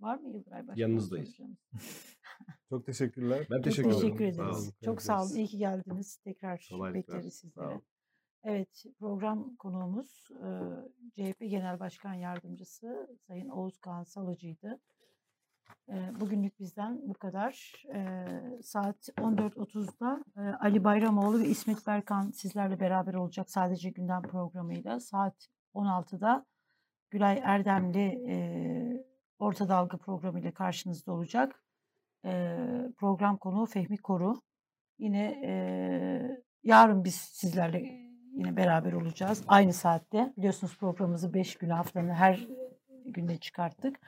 [0.00, 0.80] Var mı Yıldıray Başkan?
[0.80, 1.36] Yanınızdayız.
[2.68, 3.46] Çok teşekkürler.
[3.50, 4.00] Ben Çok teşekkür ederim.
[4.00, 4.62] teşekkür Sağ ederiz.
[4.64, 4.72] olun.
[4.84, 5.34] Çok sağ olun.
[5.36, 6.16] İyi ki geldiniz.
[6.16, 7.16] Tekrar Kolaylıklar.
[7.16, 7.82] bekleriz olun.
[8.44, 10.28] Evet, program konuğumuz
[11.14, 14.81] CHP Genel Başkan Yardımcısı Sayın Oğuz Kağan Salıcı'ydı.
[16.20, 17.85] Bugünlük bizden bu kadar.
[18.62, 25.01] Saat 14.30'da e, Ali Bayramoğlu ve İsmet Berkan sizlerle beraber olacak sadece gündem programıyla.
[25.01, 26.47] Saat 16'da
[27.10, 28.36] Gülay Erdemli e,
[29.39, 31.64] Orta Dalga programıyla karşınızda olacak.
[32.97, 34.43] Program konuğu Fehmi Koru.
[34.98, 35.40] Yine
[36.62, 38.01] yarın biz sizlerle
[38.32, 39.44] yine beraber olacağız.
[39.48, 40.32] Aynı saatte.
[40.36, 42.46] Biliyorsunuz programımızı 5 gün haftanın her
[43.04, 44.00] günde çıkarttık.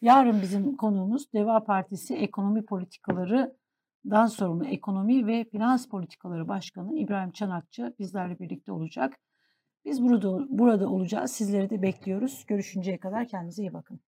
[0.00, 7.94] Yarın bizim konuğumuz Deva Partisi Ekonomi Politikaları'dan sorumlu Ekonomi ve Finans Politikaları Başkanı İbrahim Çanakçı
[7.98, 9.18] bizlerle birlikte olacak.
[9.84, 11.30] Biz burada burada olacağız.
[11.30, 12.44] Sizleri de bekliyoruz.
[12.46, 14.00] Görüşünceye kadar kendinize iyi bakın.